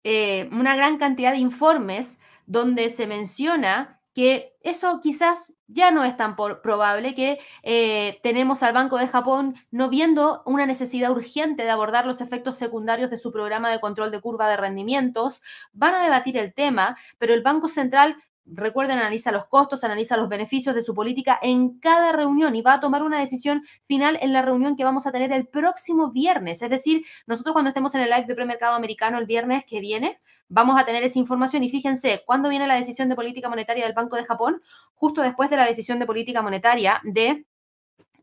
eh, 0.04 0.50
una 0.52 0.76
gran 0.76 0.98
cantidad 0.98 1.32
de 1.32 1.38
informes 1.38 2.20
donde 2.48 2.90
se 2.90 3.08
menciona 3.08 4.01
que 4.14 4.54
eso 4.62 5.00
quizás 5.02 5.58
ya 5.68 5.92
no 5.92 6.04
es 6.04 6.18
tan 6.18 6.36
probable, 6.36 7.16
que 7.16 7.40
eh, 7.64 8.20
tenemos 8.24 8.62
al 8.64 8.74
Banco 8.74 8.98
de 8.98 9.08
Japón 9.08 9.56
no 9.72 9.90
viendo 9.90 10.44
una 10.46 10.66
necesidad 10.66 11.12
urgente 11.12 11.64
de 11.64 11.70
abordar 11.70 12.06
los 12.06 12.22
efectos 12.22 12.58
secundarios 12.58 13.10
de 13.10 13.18
su 13.18 13.32
programa 13.32 13.72
de 13.72 13.80
control 13.80 14.12
de 14.12 14.22
curva 14.22 14.50
de 14.50 14.58
rendimientos. 14.58 15.42
Van 15.74 15.96
a 15.96 16.04
debatir 16.04 16.38
el 16.38 16.54
tema, 16.54 16.98
pero 17.18 17.34
el 17.34 17.42
Banco 17.42 17.68
Central 17.68 18.18
recuerden, 18.46 18.98
analiza 18.98 19.32
los 19.32 19.46
costos, 19.48 19.84
analiza 19.84 20.18
los 20.18 20.30
beneficios 20.30 20.76
de 20.76 20.82
su 20.82 20.94
política 20.94 21.40
en 21.42 21.80
cada 21.80 22.12
reunión 22.12 22.56
y 22.56 22.62
va 22.62 22.74
a 22.74 22.80
tomar 22.80 23.04
una 23.04 23.20
decisión 23.20 23.64
final 23.86 24.18
en 24.22 24.34
la 24.34 24.42
reunión 24.42 24.76
que 24.76 24.84
vamos 24.84 25.08
a 25.08 25.12
tener 25.12 25.32
el 25.32 25.48
próximo 25.48 26.12
viernes. 26.12 26.62
Es 26.62 26.70
decir, 26.70 27.06
nosotros 27.28 27.54
cuando 27.54 27.70
estemos 27.70 27.94
en 27.96 28.02
el 28.02 28.10
live 28.10 28.26
de 28.26 28.36
premercado 28.36 28.76
americano 28.76 29.18
el 29.18 29.26
viernes 29.26 29.66
que 29.66 29.80
viene, 29.80 30.20
vamos 30.48 30.80
a 30.80 30.86
tener 30.86 31.04
esa 31.04 31.20
información 31.20 31.64
y 31.64 31.70
fíjense, 31.70 32.24
¿cuándo 32.26 32.50
viene 32.50 32.68
la 32.68 32.76
decisión 32.76 33.10
de 33.10 33.16
política 33.16 33.50
monetaria 33.50 33.86
del 33.86 33.94
Banco 33.94 34.16
de 34.16 34.26
Japón? 34.26 34.62
Justo 34.94 35.22
después 35.22 35.50
de 35.50 35.58
la 35.58 35.66
decisión 35.66 36.00
de 36.00 36.06
política 36.06 36.42
monetaria 36.42 37.00
de 37.04 37.46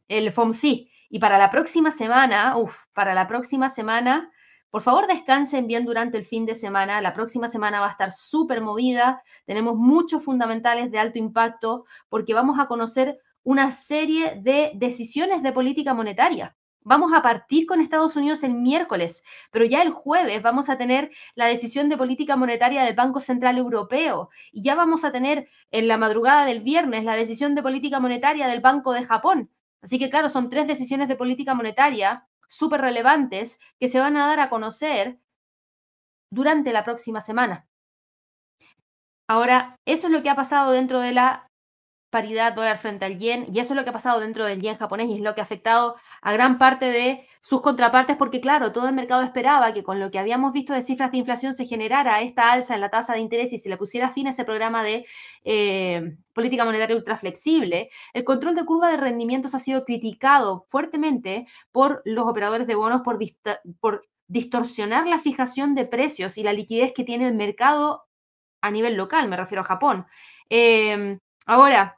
el 0.09 0.33
FOMC. 0.33 0.89
Y 1.11 1.19
para 1.21 1.39
la 1.39 1.51
próxima 1.51 1.91
semana, 1.91 2.57
uff, 2.57 2.85
para 2.93 3.15
la 3.15 3.27
próxima 3.27 3.69
semana 3.69 4.31
por 4.71 4.83
favor, 4.83 5.07
descansen 5.07 5.67
bien 5.67 5.87
durante 5.87 6.19
el 6.19 6.27
fin 6.27 6.45
de 6.45 6.55
semana. 6.55 7.01
La 7.01 7.15
próxima 7.15 7.49
semana 7.49 7.81
va 7.81 7.89
a 7.89 7.93
estar 7.93 8.13
súper 8.13 8.61
movida. 8.61 9.23
Tenemos 9.47 9.77
muchos 9.77 10.23
fundamentales 10.23 10.91
de 10.91 10.99
alto 10.99 11.19
impacto 11.19 11.85
porque 12.09 12.35
vamos 12.35 12.59
a 12.59 12.67
conocer 12.67 13.19
una 13.45 13.71
serie 13.71 14.39
de 14.43 14.73
decisiones 14.75 15.43
de 15.43 15.53
política 15.53 15.95
monetaria. 15.95 16.55
Vamos 16.83 17.13
a 17.15 17.23
partir 17.23 17.67
con 17.67 17.81
Estados 17.81 18.15
Unidos 18.17 18.43
el 18.45 18.55
miércoles, 18.55 19.25
pero 19.51 19.65
ya 19.65 19.83
el 19.83 19.91
jueves 19.91 20.43
vamos 20.43 20.69
a 20.69 20.79
tener 20.79 21.11
la 21.35 21.47
decisión 21.47 21.89
de 21.89 21.97
política 21.97 22.37
monetaria 22.37 22.85
del 22.85 22.95
Banco 22.95 23.21
Central 23.21 23.59
Europeo 23.59 24.29
y 24.53 24.63
ya 24.63 24.75
vamos 24.75 25.05
a 25.05 25.13
tener 25.13 25.49
en 25.71 25.89
la 25.89 25.97
madrugada 25.97 26.45
del 26.45 26.63
viernes 26.63 27.05
la 27.05 27.17
decisión 27.17 27.55
de 27.55 27.63
política 27.63 28.01
monetaria 28.01 28.49
del 28.49 28.61
Banco 28.61 28.93
de 28.93 29.05
Japón. 29.05 29.51
Así 29.81 29.99
que 29.99 30.11
claro, 30.11 30.29
son 30.29 30.51
tres 30.51 30.67
decisiones 30.67 31.09
de 31.09 31.17
política 31.17 31.55
monetaria 31.55 32.28
súper 32.49 32.81
relevantes 32.81 33.61
que 33.79 33.89
se 33.89 34.01
van 34.01 34.17
a 34.17 34.27
dar 34.27 34.41
a 34.41 34.51
conocer 34.51 35.21
durante 36.33 36.73
la 36.73 36.85
próxima 36.85 37.21
semana. 37.21 37.67
Ahora, 39.31 39.77
eso 39.87 40.07
es 40.07 40.13
lo 40.13 40.23
que 40.23 40.31
ha 40.31 40.37
pasado 40.37 40.73
dentro 40.73 41.01
de 41.01 41.13
la 41.13 41.48
paridad 42.11 42.55
dólar 42.55 42.79
frente 42.79 43.05
al 43.05 43.19
yen 43.19 43.47
y 43.53 43.61
eso 43.61 43.75
es 43.75 43.77
lo 43.77 43.85
que 43.85 43.91
ha 43.91 43.93
pasado 43.93 44.21
dentro 44.21 44.45
del 44.45 44.61
yen 44.61 44.77
japonés 44.77 45.09
y 45.11 45.15
es 45.15 45.21
lo 45.21 45.35
que 45.35 45.41
ha 45.41 45.45
afectado 45.45 45.97
a 46.23 46.33
gran 46.33 46.59
parte 46.59 46.87
de 46.87 47.27
sus 47.41 47.61
contrapartes 47.61 48.17
porque 48.17 48.41
claro, 48.41 48.73
todo 48.73 48.89
el 48.89 48.95
mercado 48.95 49.23
esperaba 49.23 49.73
que 49.75 49.83
con 49.83 50.01
lo 50.01 50.11
que 50.11 50.19
habíamos 50.19 50.53
visto 50.53 50.73
de 50.73 50.83
cifras 50.83 51.13
de 51.13 51.19
inflación 51.19 51.53
se 51.53 51.67
generara 51.67 52.21
esta 52.23 52.53
alza 52.53 52.75
en 52.75 52.81
la 52.81 52.91
tasa 52.91 53.13
de 53.13 53.21
interés 53.21 53.53
y 53.53 53.59
se 53.59 53.69
le 53.69 53.77
pusiera 53.77 54.11
fin 54.11 54.27
a 54.27 54.31
ese 54.31 54.45
programa 54.45 54.83
de 54.83 55.05
eh, 55.45 56.17
política 56.33 56.65
monetaria 56.65 56.97
ultra 56.97 57.17
flexible. 57.17 57.91
El 58.13 58.25
control 58.25 58.55
de 58.55 58.65
curva 58.65 58.91
de 58.91 58.97
rendimientos 58.97 59.55
ha 59.55 59.59
sido 59.59 59.85
criticado 59.85 60.67
fuertemente 60.69 61.47
por 61.73 62.03
los 62.05 62.27
operadores 62.27 62.67
de 62.67 62.75
bonos 62.75 63.03
por, 63.03 63.19
distorsionar 64.31 65.07
la 65.07 65.19
fijación 65.19 65.75
de 65.75 65.87
precios 65.87 66.37
y 66.37 66.43
la 66.43 66.53
liquidez 66.53 66.93
que 66.95 67.05
tiene 67.05 67.27
el 67.27 67.35
mercado 67.35 68.05
a 68.61 68.71
nivel 68.71 68.95
local, 68.95 69.27
me 69.29 69.39
refiero 69.39 69.63
a 69.63 69.65
Japón. 69.65 70.07
Eh, 70.51 71.19
ahora, 71.47 71.98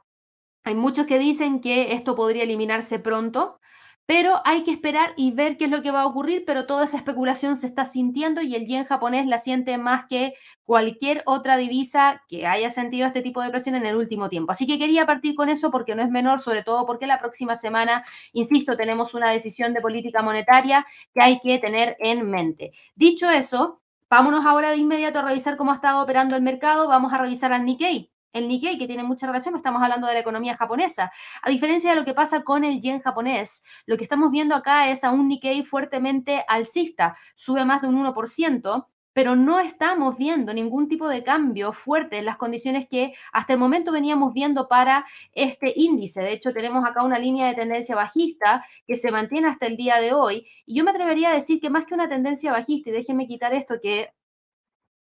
hay 0.63 0.75
muchos 0.75 1.05
que 1.07 1.19
dicen 1.19 1.61
que 1.61 1.93
esto 1.93 2.15
podría 2.15 2.43
eliminarse 2.43 2.99
pronto, 2.99 3.59
pero 4.05 4.41
hay 4.43 4.63
que 4.63 4.71
esperar 4.71 5.13
y 5.15 5.31
ver 5.31 5.57
qué 5.57 5.65
es 5.65 5.71
lo 5.71 5.81
que 5.81 5.91
va 5.91 6.01
a 6.01 6.05
ocurrir, 6.05 6.43
pero 6.45 6.65
toda 6.65 6.83
esa 6.83 6.97
especulación 6.97 7.55
se 7.55 7.67
está 7.67 7.85
sintiendo 7.85 8.41
y 8.41 8.55
el 8.55 8.65
yen 8.65 8.83
japonés 8.83 9.25
la 9.25 9.37
siente 9.37 9.77
más 9.77 10.05
que 10.09 10.33
cualquier 10.65 11.23
otra 11.25 11.55
divisa 11.55 12.21
que 12.27 12.45
haya 12.45 12.69
sentido 12.71 13.07
este 13.07 13.21
tipo 13.21 13.41
de 13.41 13.49
presión 13.51 13.75
en 13.75 13.85
el 13.85 13.95
último 13.95 14.27
tiempo. 14.27 14.51
Así 14.51 14.67
que 14.67 14.77
quería 14.77 15.05
partir 15.05 15.33
con 15.33 15.47
eso 15.47 15.71
porque 15.71 15.95
no 15.95 16.03
es 16.03 16.09
menor, 16.09 16.39
sobre 16.41 16.61
todo 16.61 16.85
porque 16.85 17.07
la 17.07 17.19
próxima 17.19 17.55
semana, 17.55 18.03
insisto, 18.33 18.75
tenemos 18.75 19.13
una 19.13 19.29
decisión 19.31 19.73
de 19.73 19.81
política 19.81 20.21
monetaria 20.21 20.85
que 21.13 21.21
hay 21.21 21.39
que 21.39 21.57
tener 21.59 21.95
en 21.99 22.29
mente. 22.29 22.71
Dicho 22.95 23.29
eso, 23.29 23.81
vámonos 24.09 24.45
ahora 24.45 24.71
de 24.71 24.77
inmediato 24.77 25.19
a 25.19 25.21
revisar 25.21 25.55
cómo 25.55 25.71
ha 25.71 25.75
estado 25.75 26.03
operando 26.03 26.35
el 26.35 26.41
mercado. 26.41 26.89
Vamos 26.89 27.13
a 27.13 27.17
revisar 27.17 27.53
al 27.53 27.63
Nikkei 27.65 28.11
el 28.33 28.47
Nikkei, 28.47 28.77
que 28.77 28.87
tiene 28.87 29.03
mucha 29.03 29.27
relación, 29.27 29.55
estamos 29.55 29.81
hablando 29.81 30.07
de 30.07 30.13
la 30.13 30.19
economía 30.19 30.55
japonesa. 30.55 31.11
A 31.41 31.49
diferencia 31.49 31.91
de 31.91 31.95
lo 31.95 32.05
que 32.05 32.13
pasa 32.13 32.43
con 32.43 32.63
el 32.63 32.81
yen 32.81 33.01
japonés, 33.01 33.63
lo 33.85 33.97
que 33.97 34.03
estamos 34.03 34.31
viendo 34.31 34.55
acá 34.55 34.89
es 34.89 35.03
a 35.03 35.11
un 35.11 35.27
Nikkei 35.27 35.63
fuertemente 35.63 36.43
alcista, 36.47 37.15
sube 37.35 37.65
más 37.65 37.81
de 37.81 37.87
un 37.87 37.95
1%, 37.95 38.87
pero 39.13 39.35
no 39.35 39.59
estamos 39.59 40.17
viendo 40.17 40.53
ningún 40.53 40.87
tipo 40.87 41.07
de 41.07 41.23
cambio 41.23 41.73
fuerte 41.73 42.17
en 42.17 42.25
las 42.25 42.37
condiciones 42.37 42.87
que 42.87 43.13
hasta 43.33 43.53
el 43.53 43.59
momento 43.59 43.91
veníamos 43.91 44.33
viendo 44.33 44.67
para 44.67 45.05
este 45.33 45.73
índice. 45.75 46.21
De 46.21 46.31
hecho, 46.31 46.53
tenemos 46.53 46.85
acá 46.85 47.03
una 47.03 47.19
línea 47.19 47.47
de 47.47 47.55
tendencia 47.55 47.95
bajista 47.95 48.65
que 48.87 48.97
se 48.97 49.11
mantiene 49.11 49.49
hasta 49.49 49.67
el 49.67 49.75
día 49.75 49.99
de 49.99 50.13
hoy. 50.13 50.47
Y 50.65 50.75
yo 50.75 50.83
me 50.83 50.91
atrevería 50.91 51.29
a 51.29 51.33
decir 51.33 51.59
que 51.59 51.69
más 51.69 51.85
que 51.85 51.93
una 51.93 52.07
tendencia 52.07 52.51
bajista, 52.51 52.89
y 52.89 52.93
déjenme 52.93 53.27
quitar 53.27 53.53
esto 53.53 53.75
que 53.81 54.11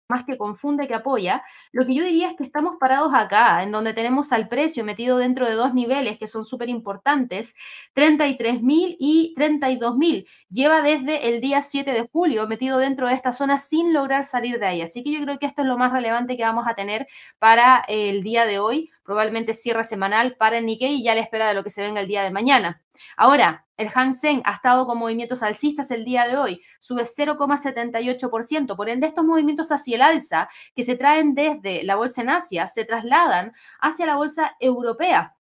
más 0.10 0.26
que 0.26 0.38
confunde 0.38 0.88
que 0.88 0.96
apoya, 0.96 1.44
lo 1.72 1.86
que 1.86 1.94
yo 1.94 2.04
diría 2.04 2.30
es 2.32 2.36
que 2.36 2.44
estamos 2.44 2.78
parados 2.80 3.14
acá, 3.14 3.64
en 3.64 3.72
donde 3.72 3.94
tenemos 3.94 4.34
al 4.34 4.48
precio 4.48 4.84
metido 4.84 5.18
dentro 5.18 5.48
de 5.48 5.54
dos 5.54 5.74
niveles 5.74 6.18
que 6.18 6.28
son 6.28 6.44
súper 6.44 6.68
importantes, 6.68 7.56
33.000 7.96 8.98
y 9.00 9.34
32.000. 9.38 10.28
Lleva 10.50 10.82
desde 10.82 11.30
el 11.30 11.42
día 11.42 11.62
7 11.62 11.92
de 11.92 12.08
julio 12.12 12.48
metido 12.48 12.80
dentro 12.80 13.08
de 13.08 13.14
esta 13.14 13.32
zona 13.32 13.58
sin 13.60 13.94
lograr 13.94 14.24
salir 14.24 14.60
de 14.60 14.66
ahí. 14.66 14.82
Así 14.82 15.04
que 15.04 15.12
yo 15.12 15.22
creo 15.22 15.38
que 15.40 15.46
esto 15.46 15.62
es 15.62 15.68
lo 15.68 15.78
más 15.78 15.92
relevante 15.92 16.36
que 16.36 16.44
vamos 16.44 16.66
a 16.68 16.74
tener 16.74 17.08
para 17.38 17.84
el 17.88 18.24
día 18.24 18.46
de 18.46 18.60
hoy, 18.60 18.92
probablemente 19.10 19.56
cierre 19.56 19.84
semanal 19.84 20.36
para 20.36 20.60
el 20.60 20.68
Nikkei 20.68 20.98
y 20.98 21.04
ya 21.04 21.16
la 21.16 21.22
espera 21.22 21.48
de 21.48 21.56
lo 21.56 21.64
que 21.64 21.72
se 21.72 21.82
venga 21.82 22.00
el 22.00 22.08
día 22.08 22.22
de 22.22 22.30
mañana. 22.30 22.84
Ahora, 23.18 23.66
el 23.76 23.90
Hang 23.90 24.14
Seng 24.14 24.44
ha 24.46 24.54
estado 24.54 24.86
con 24.86 25.00
movimientos 25.00 25.42
alcistas 25.42 25.90
el 25.90 26.06
día 26.06 26.28
de 26.28 26.38
hoy, 26.38 26.62
sube 26.80 27.06
0,78%. 27.06 28.76
Por 28.76 28.88
ende, 28.88 29.08
estos 29.08 29.26
movimientos 29.26 29.72
hacia 29.72 29.96
el 29.96 30.04
alza 30.04 30.48
que 30.76 30.84
se 30.84 30.96
traen 30.96 31.34
desde 31.34 31.82
la 31.86 31.96
bolsa 31.96 32.22
en 32.22 32.30
Asia 32.30 32.68
se 32.68 32.86
trasladan 32.86 33.54
hacia 33.82 34.06
la 34.06 34.16
bolsa 34.16 34.56
europea. 34.60 35.36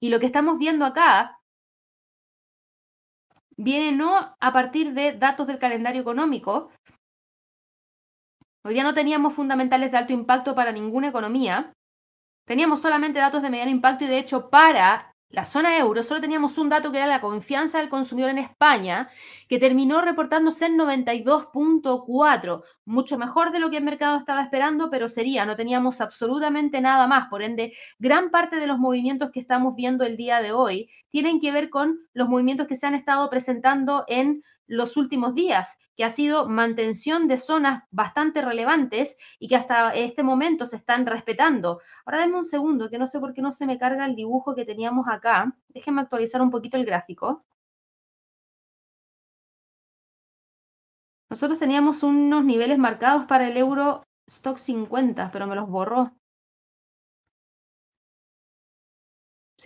Y 0.00 0.08
lo 0.08 0.18
que 0.18 0.26
estamos 0.26 0.58
viendo 0.58 0.84
acá 0.84 1.38
viene 3.56 3.92
no 3.92 4.36
a 4.40 4.52
partir 4.52 4.92
de 4.92 5.12
datos 5.12 5.46
del 5.46 5.60
calendario 5.60 6.00
económico. 6.00 6.72
Hoy 8.64 8.74
día 8.74 8.82
no 8.82 8.92
teníamos 8.92 9.34
fundamentales 9.34 9.92
de 9.92 9.98
alto 9.98 10.12
impacto 10.12 10.56
para 10.56 10.72
ninguna 10.72 11.10
economía. 11.10 11.72
Teníamos 12.48 12.80
solamente 12.80 13.18
datos 13.18 13.42
de 13.42 13.50
mediano 13.50 13.70
impacto 13.70 14.04
y 14.04 14.08
de 14.08 14.18
hecho 14.18 14.48
para 14.48 15.14
la 15.28 15.44
zona 15.44 15.76
euro, 15.76 16.02
solo 16.02 16.22
teníamos 16.22 16.56
un 16.56 16.70
dato 16.70 16.90
que 16.90 16.96
era 16.96 17.06
la 17.06 17.20
confianza 17.20 17.78
del 17.78 17.90
consumidor 17.90 18.30
en 18.30 18.38
España, 18.38 19.10
que 19.46 19.58
terminó 19.58 20.00
reportándose 20.00 20.64
en 20.64 20.78
92.4, 20.78 22.62
mucho 22.86 23.18
mejor 23.18 23.52
de 23.52 23.58
lo 23.58 23.68
que 23.68 23.76
el 23.76 23.84
mercado 23.84 24.16
estaba 24.16 24.42
esperando, 24.42 24.88
pero 24.88 25.06
sería, 25.06 25.44
no 25.44 25.56
teníamos 25.56 26.00
absolutamente 26.00 26.80
nada 26.80 27.06
más. 27.06 27.28
Por 27.28 27.42
ende, 27.42 27.74
gran 27.98 28.30
parte 28.30 28.56
de 28.56 28.66
los 28.66 28.78
movimientos 28.78 29.30
que 29.30 29.40
estamos 29.40 29.74
viendo 29.74 30.04
el 30.04 30.16
día 30.16 30.40
de 30.40 30.52
hoy 30.52 30.88
tienen 31.10 31.40
que 31.40 31.52
ver 31.52 31.68
con 31.68 31.98
los 32.14 32.30
movimientos 32.30 32.66
que 32.66 32.76
se 32.76 32.86
han 32.86 32.94
estado 32.94 33.28
presentando 33.28 34.04
en 34.08 34.42
los 34.68 34.96
últimos 34.96 35.34
días, 35.34 35.78
que 35.96 36.04
ha 36.04 36.10
sido 36.10 36.48
mantención 36.48 37.26
de 37.26 37.38
zonas 37.38 37.82
bastante 37.90 38.42
relevantes 38.42 39.16
y 39.40 39.48
que 39.48 39.56
hasta 39.56 39.94
este 39.94 40.22
momento 40.22 40.66
se 40.66 40.76
están 40.76 41.06
respetando. 41.06 41.80
Ahora 42.06 42.20
denme 42.20 42.36
un 42.38 42.44
segundo, 42.44 42.88
que 42.88 42.98
no 42.98 43.08
sé 43.08 43.18
por 43.18 43.34
qué 43.34 43.42
no 43.42 43.50
se 43.50 43.66
me 43.66 43.78
carga 43.78 44.06
el 44.06 44.14
dibujo 44.14 44.54
que 44.54 44.64
teníamos 44.64 45.08
acá. 45.08 45.56
Déjenme 45.68 46.02
actualizar 46.02 46.40
un 46.40 46.50
poquito 46.50 46.76
el 46.76 46.84
gráfico. 46.84 47.40
Nosotros 51.30 51.58
teníamos 51.58 52.02
unos 52.02 52.44
niveles 52.44 52.78
marcados 52.78 53.24
para 53.26 53.48
el 53.48 53.56
euro 53.56 54.02
stock 54.26 54.58
50, 54.58 55.30
pero 55.30 55.46
me 55.46 55.56
los 55.56 55.68
borró. 55.68 56.12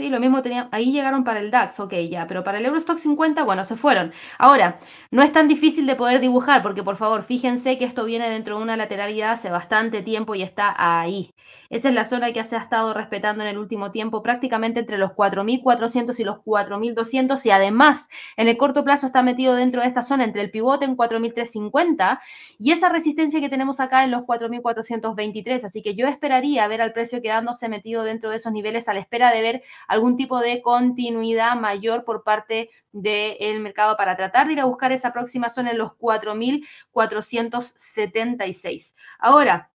Sí, 0.02 0.08
lo 0.08 0.18
mismo 0.18 0.42
tenía, 0.42 0.68
ahí 0.72 0.90
llegaron 0.90 1.22
para 1.22 1.38
el 1.38 1.52
DAX, 1.52 1.78
ok, 1.78 1.94
ya, 2.10 2.26
pero 2.26 2.42
para 2.42 2.58
el 2.58 2.66
Eurostock 2.66 2.98
50, 2.98 3.44
bueno, 3.44 3.62
se 3.62 3.76
fueron. 3.76 4.12
Ahora, 4.36 4.80
no 5.12 5.22
es 5.22 5.30
tan 5.30 5.46
difícil 5.46 5.86
de 5.86 5.94
poder 5.94 6.18
dibujar, 6.18 6.60
porque 6.60 6.82
por 6.82 6.96
favor, 6.96 7.22
fíjense 7.22 7.78
que 7.78 7.84
esto 7.84 8.04
viene 8.04 8.28
dentro 8.28 8.56
de 8.56 8.64
una 8.64 8.76
lateralidad 8.76 9.30
hace 9.30 9.48
bastante 9.48 10.02
tiempo 10.02 10.34
y 10.34 10.42
está 10.42 10.74
ahí. 10.76 11.32
Esa 11.70 11.88
es 11.88 11.94
la 11.94 12.04
zona 12.04 12.32
que 12.32 12.42
se 12.42 12.56
ha 12.56 12.58
estado 12.58 12.92
respetando 12.94 13.44
en 13.44 13.50
el 13.50 13.58
último 13.58 13.92
tiempo, 13.92 14.24
prácticamente 14.24 14.80
entre 14.80 14.98
los 14.98 15.12
4.400 15.12 16.18
y 16.18 16.24
los 16.24 16.38
4.200, 16.38 17.46
y 17.46 17.50
además, 17.50 18.10
en 18.36 18.48
el 18.48 18.56
corto 18.56 18.82
plazo 18.82 19.06
está 19.06 19.22
metido 19.22 19.54
dentro 19.54 19.82
de 19.82 19.86
esta 19.86 20.02
zona 20.02 20.24
entre 20.24 20.42
el 20.42 20.50
pivote 20.50 20.84
en 20.84 20.96
4.350 20.96 22.18
y 22.58 22.72
esa 22.72 22.88
resistencia 22.88 23.40
que 23.40 23.48
tenemos 23.48 23.78
acá 23.78 24.02
en 24.02 24.10
los 24.10 24.22
4.423, 24.22 25.64
así 25.64 25.80
que 25.80 25.94
yo 25.94 26.08
esperaría 26.08 26.66
ver 26.66 26.82
al 26.82 26.92
precio 26.92 27.22
quedándose 27.22 27.68
metido 27.68 28.02
dentro 28.02 28.30
de 28.30 28.36
esos 28.36 28.52
niveles 28.52 28.88
a 28.88 28.94
la 28.94 29.00
espera 29.00 29.30
de 29.30 29.40
ver 29.40 29.62
algún 29.92 30.16
tipo 30.16 30.40
de 30.40 30.62
continuidad 30.62 31.54
mayor 31.54 32.04
por 32.04 32.24
parte 32.24 32.70
del 32.92 33.60
mercado 33.60 33.94
para 33.98 34.16
tratar 34.16 34.46
de 34.46 34.54
ir 34.54 34.60
a 34.60 34.64
buscar 34.64 34.90
esa 34.90 35.12
próxima 35.12 35.50
zona 35.50 35.72
en 35.72 35.78
los 35.78 35.92
4.476. 35.98 38.94
Ahora, 39.18 39.70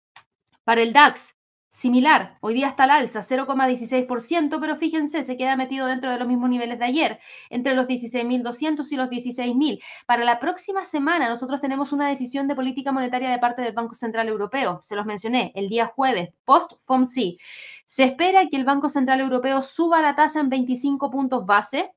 para 0.64 0.84
el 0.84 0.94
DAX, 0.94 1.36
similar. 1.74 2.36
Hoy 2.40 2.54
día 2.54 2.68
está 2.68 2.84
al 2.84 2.92
alza, 2.92 3.22
0,16%, 3.22 4.60
pero 4.62 4.76
fíjense, 4.78 5.24
se 5.24 5.38
queda 5.38 5.56
metido 5.56 5.88
dentro 5.88 6.12
de 6.12 6.20
los 6.20 6.28
mismos 6.28 6.50
niveles 6.52 6.78
de 6.78 6.86
ayer, 6.86 7.20
entre 7.50 7.74
los 7.74 7.88
16.200 7.88 8.92
y 8.92 8.96
los 8.96 9.10
16.000. 9.10 9.82
Para 10.06 10.24
la 10.24 10.40
próxima 10.40 10.84
semana 10.84 11.28
nosotros 11.28 11.62
tenemos 11.62 11.92
una 11.92 12.08
decisión 12.08 12.48
de 12.48 12.54
política 12.54 12.92
monetaria 12.92 13.32
de 13.32 13.40
parte 13.40 13.64
del 13.64 13.74
Banco 13.74 13.96
Central 13.96 14.28
Europeo. 14.28 14.82
Se 14.84 14.96
los 14.96 15.08
mencioné 15.08 15.52
el 15.56 15.68
día 15.68 15.88
jueves, 15.88 16.30
post-FOMC. 16.46 17.40
Se 17.88 18.04
espera 18.04 18.48
que 18.50 18.58
el 18.58 18.66
Banco 18.66 18.88
Central 18.88 19.22
Europeo 19.22 19.64
suba 19.64 20.00
la 20.00 20.16
tasa 20.16 20.42
en 20.42 20.50
25 20.50 21.10
puntos 21.10 21.44
base, 21.48 21.92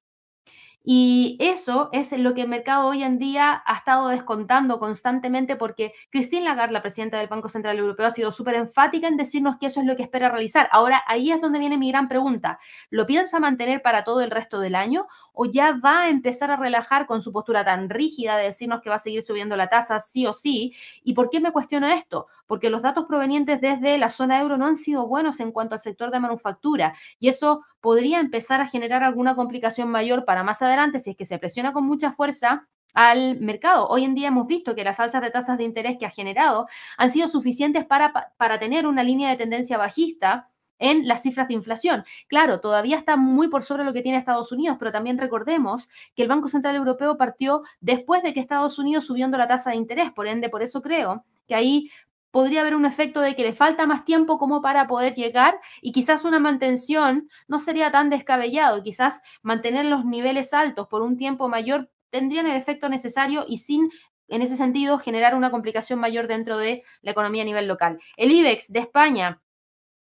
y 0.89 1.37
eso 1.41 1.89
es 1.91 2.13
lo 2.13 2.33
que 2.33 2.43
el 2.43 2.49
mercado 2.49 2.87
hoy 2.87 3.03
en 3.03 3.19
día 3.19 3.61
ha 3.67 3.75
estado 3.75 4.07
descontando 4.07 4.79
constantemente 4.79 5.57
porque 5.57 5.93
Christine 6.13 6.45
Lagarde, 6.45 6.73
la 6.73 6.81
presidenta 6.81 7.19
del 7.19 7.27
Banco 7.27 7.49
Central 7.49 7.77
Europeo, 7.77 8.07
ha 8.07 8.13
sido 8.13 8.31
súper 8.31 8.55
enfática 8.55 9.09
en 9.09 9.17
decirnos 9.17 9.57
que 9.59 9.67
eso 9.67 9.81
es 9.81 9.87
lo 9.87 9.97
que 9.97 10.05
espera 10.05 10.29
realizar. 10.29 10.69
Ahora, 10.71 11.03
ahí 11.09 11.33
es 11.33 11.41
donde 11.41 11.59
viene 11.59 11.77
mi 11.77 11.91
gran 11.91 12.07
pregunta. 12.07 12.61
¿Lo 12.89 13.05
piensa 13.05 13.41
mantener 13.41 13.83
para 13.83 14.05
todo 14.05 14.21
el 14.21 14.31
resto 14.31 14.61
del 14.61 14.77
año 14.77 15.09
o 15.39 15.45
ya 15.45 15.79
va 15.85 16.03
a 16.03 16.09
empezar 16.09 16.51
a 16.51 16.57
relajar 16.57 17.07
con 17.07 17.21
su 17.21 17.31
postura 17.31 17.63
tan 17.63 17.91
rígida 17.91 18.37
de 18.39 18.45
decirnos 18.45 18.81
que 18.81 18.89
va 18.89 18.97
a 18.97 18.99
seguir 18.99 19.23
subiendo 19.23 19.55
la 19.55 19.69
tasa 19.69 20.01
sí 20.01 20.27
o 20.27 20.33
sí? 20.33 20.75
¿Y 21.05 21.13
por 21.13 21.29
qué 21.29 21.41
me 21.41 21.53
cuestiono 21.53 21.89
esto? 21.89 22.27
Porque 22.47 22.71
los 22.71 22.81
datos 22.81 23.05
provenientes 23.05 23.61
desde 23.61 23.99
la 23.99 24.09
zona 24.09 24.41
euro 24.41 24.57
no 24.57 24.67
han 24.67 24.77
sido 24.77 25.07
buenos 25.07 25.39
en 25.41 25.53
cuanto 25.53 25.75
al 25.75 25.81
sector 25.81 26.11
de 26.11 26.21
manufactura 26.21 26.95
y 27.21 27.29
eso 27.29 27.65
podría 27.81 28.19
empezar 28.19 28.63
a 28.63 28.67
generar 28.67 29.05
alguna 29.05 29.37
complicación 29.37 29.91
mayor 29.91 30.25
para 30.25 30.43
más 30.43 30.63
adelante 30.63 31.01
si 31.01 31.11
es 31.11 31.17
que 31.17 31.27
se 31.27 31.39
presiona 31.39 31.75
con 31.75 31.85
mucha 31.85 32.13
fuerza 32.13 32.67
al 32.95 33.39
mercado. 33.41 33.87
Hoy 33.89 34.05
en 34.05 34.15
día 34.15 34.29
hemos 34.29 34.47
visto 34.47 34.75
que 34.75 34.83
las 34.83 34.99
alzas 35.01 35.21
de 35.21 35.31
tasas 35.31 35.59
de 35.59 35.65
interés 35.65 35.99
que 35.99 36.07
ha 36.07 36.11
generado 36.11 36.67
han 36.97 37.11
sido 37.11 37.29
suficientes 37.29 37.85
para, 37.85 38.33
para 38.39 38.59
tener 38.59 38.87
una 38.87 39.03
línea 39.03 39.29
de 39.29 39.37
tendencia 39.37 39.77
bajista 39.77 40.49
en 40.79 41.07
las 41.07 41.23
cifras 41.23 41.49
de 41.49 41.55
inflación. 41.55 42.05
Claro, 42.29 42.61
todavía 42.61 42.97
está 42.97 43.17
muy 43.17 43.49
por 43.49 43.63
sobre 43.63 43.85
lo 43.85 43.93
que 43.93 44.03
tiene 44.03 44.19
Estados 44.19 44.53
Unidos, 44.53 44.77
pero 44.79 44.93
también 44.93 45.19
recordemos 45.19 45.89
que 46.15 46.23
el 46.23 46.29
Banco 46.29 46.49
Central 46.49 46.77
Europeo 46.77 47.17
partió 47.17 47.63
después 47.81 48.23
de 48.23 48.33
que 48.33 48.41
Estados 48.41 48.79
Unidos 48.79 49.07
subiendo 49.07 49.39
la 49.39 49.49
tasa 49.49 49.71
de 49.71 49.77
interés, 49.77 50.13
por 50.13 50.27
ende, 50.27 50.49
por 50.49 50.63
eso 50.63 50.83
creo 50.83 51.25
que 51.47 51.55
ahí 51.55 51.91
podría 52.31 52.61
haber 52.61 52.75
un 52.75 52.85
efecto 52.85 53.21
de 53.21 53.35
que 53.35 53.43
le 53.43 53.55
falta 53.55 53.87
más 53.87 54.05
tiempo 54.05 54.37
como 54.37 54.61
para 54.61 54.87
poder 54.87 55.15
llegar 55.15 55.59
y 55.81 55.93
quizás 55.93 56.25
una 56.25 56.39
mantención 56.39 57.31
no 57.49 57.59
sería 57.59 57.91
tan 57.91 58.11
descabellado, 58.11 58.83
quizás 58.83 59.23
mantener 59.43 59.87
los 59.87 60.05
niveles 60.05 60.53
altos 60.53 60.87
por 60.89 61.01
un 61.01 61.17
tiempo 61.17 61.49
mayor 61.49 61.89
tendrían 62.11 62.47
el 62.47 62.57
efecto 62.57 62.89
necesario 62.89 63.45
y 63.49 63.59
sin 63.59 63.91
en 64.29 64.43
ese 64.43 64.57
sentido 64.57 64.99
generar 64.99 65.35
una 65.35 65.51
complicación 65.51 65.99
mayor 65.99 66.27
dentro 66.27 66.59
de 66.59 66.83
la 67.01 67.13
economía 67.13 67.43
a 67.43 67.47
nivel 67.47 67.69
local. 67.69 67.99
El 68.17 68.33
IBEX 68.33 68.73
de 68.73 68.81
España, 68.81 69.41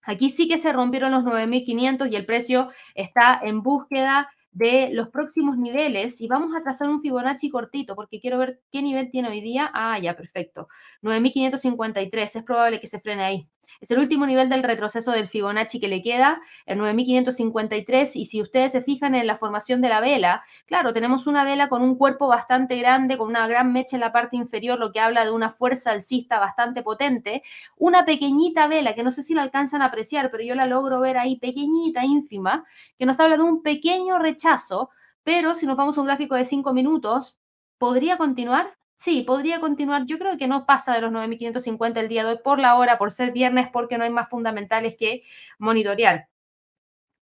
aquí 0.03 0.29
sí 0.29 0.47
que 0.47 0.57
se 0.57 0.73
rompieron 0.73 1.11
los 1.11 1.23
9.500 1.23 2.11
y 2.11 2.15
el 2.15 2.25
precio 2.25 2.69
está 2.95 3.39
en 3.43 3.61
búsqueda 3.61 4.29
de 4.53 4.89
los 4.91 5.09
próximos 5.09 5.57
niveles 5.57 6.21
y 6.21 6.27
vamos 6.27 6.55
a 6.55 6.61
trazar 6.61 6.89
un 6.89 7.01
Fibonacci 7.01 7.49
cortito 7.49 7.95
porque 7.95 8.19
quiero 8.19 8.37
ver 8.37 8.61
qué 8.71 8.81
nivel 8.81 9.09
tiene 9.09 9.29
hoy 9.29 9.41
día. 9.41 9.71
Ah, 9.73 9.97
ya, 9.99 10.15
perfecto. 10.15 10.67
9553, 11.01 12.35
es 12.35 12.43
probable 12.43 12.79
que 12.79 12.87
se 12.87 12.99
frene 12.99 13.23
ahí. 13.23 13.47
Es 13.81 13.91
el 13.91 13.99
último 13.99 14.25
nivel 14.25 14.49
del 14.49 14.63
retroceso 14.63 15.11
del 15.11 15.27
Fibonacci 15.27 15.79
que 15.79 15.87
le 15.87 16.01
queda, 16.01 16.41
el 16.65 16.77
9553. 16.77 18.15
Y 18.15 18.25
si 18.25 18.41
ustedes 18.41 18.71
se 18.71 18.81
fijan 18.81 19.15
en 19.15 19.27
la 19.27 19.37
formación 19.37 19.81
de 19.81 19.89
la 19.89 19.99
vela, 19.99 20.43
claro, 20.65 20.93
tenemos 20.93 21.27
una 21.27 21.43
vela 21.43 21.69
con 21.69 21.81
un 21.81 21.95
cuerpo 21.95 22.27
bastante 22.27 22.77
grande, 22.77 23.17
con 23.17 23.27
una 23.27 23.47
gran 23.47 23.73
mecha 23.73 23.95
en 23.95 24.01
la 24.01 24.11
parte 24.11 24.35
inferior, 24.35 24.79
lo 24.79 24.91
que 24.91 24.99
habla 24.99 25.25
de 25.25 25.31
una 25.31 25.49
fuerza 25.49 25.91
alcista 25.91 26.39
bastante 26.39 26.83
potente. 26.83 27.43
Una 27.77 28.05
pequeñita 28.05 28.67
vela, 28.67 28.95
que 28.95 29.03
no 29.03 29.11
sé 29.11 29.23
si 29.23 29.33
la 29.33 29.41
alcanzan 29.41 29.81
a 29.81 29.85
apreciar, 29.85 30.31
pero 30.31 30.43
yo 30.43 30.55
la 30.55 30.65
logro 30.65 30.99
ver 30.99 31.17
ahí, 31.17 31.37
pequeñita, 31.37 32.05
ínfima, 32.05 32.65
que 32.97 33.05
nos 33.05 33.19
habla 33.19 33.37
de 33.37 33.43
un 33.43 33.63
pequeño 33.63 34.19
rechazo. 34.19 34.89
Pero 35.23 35.55
si 35.55 35.65
nos 35.65 35.77
vamos 35.77 35.97
a 35.97 36.01
un 36.01 36.07
gráfico 36.07 36.35
de 36.35 36.45
5 36.45 36.73
minutos, 36.73 37.39
¿podría 37.77 38.17
continuar? 38.17 38.75
Sí, 39.03 39.21
podría 39.23 39.59
continuar. 39.59 40.05
Yo 40.05 40.17
creo 40.17 40.37
que 40.37 40.47
no 40.47 40.65
pasa 40.65 40.93
de 40.93 41.01
los 41.01 41.11
9.550 41.11 41.99
el 41.99 42.07
día 42.07 42.23
de 42.23 42.29
hoy 42.31 42.39
por 42.41 42.57
la 42.59 42.77
hora, 42.77 42.97
por 42.97 43.11
ser 43.11 43.33
viernes, 43.33 43.67
porque 43.73 43.97
no 43.97 44.05
hay 44.05 44.09
más 44.09 44.29
fundamentales 44.29 44.95
que 44.97 45.23
monitorear. 45.59 46.29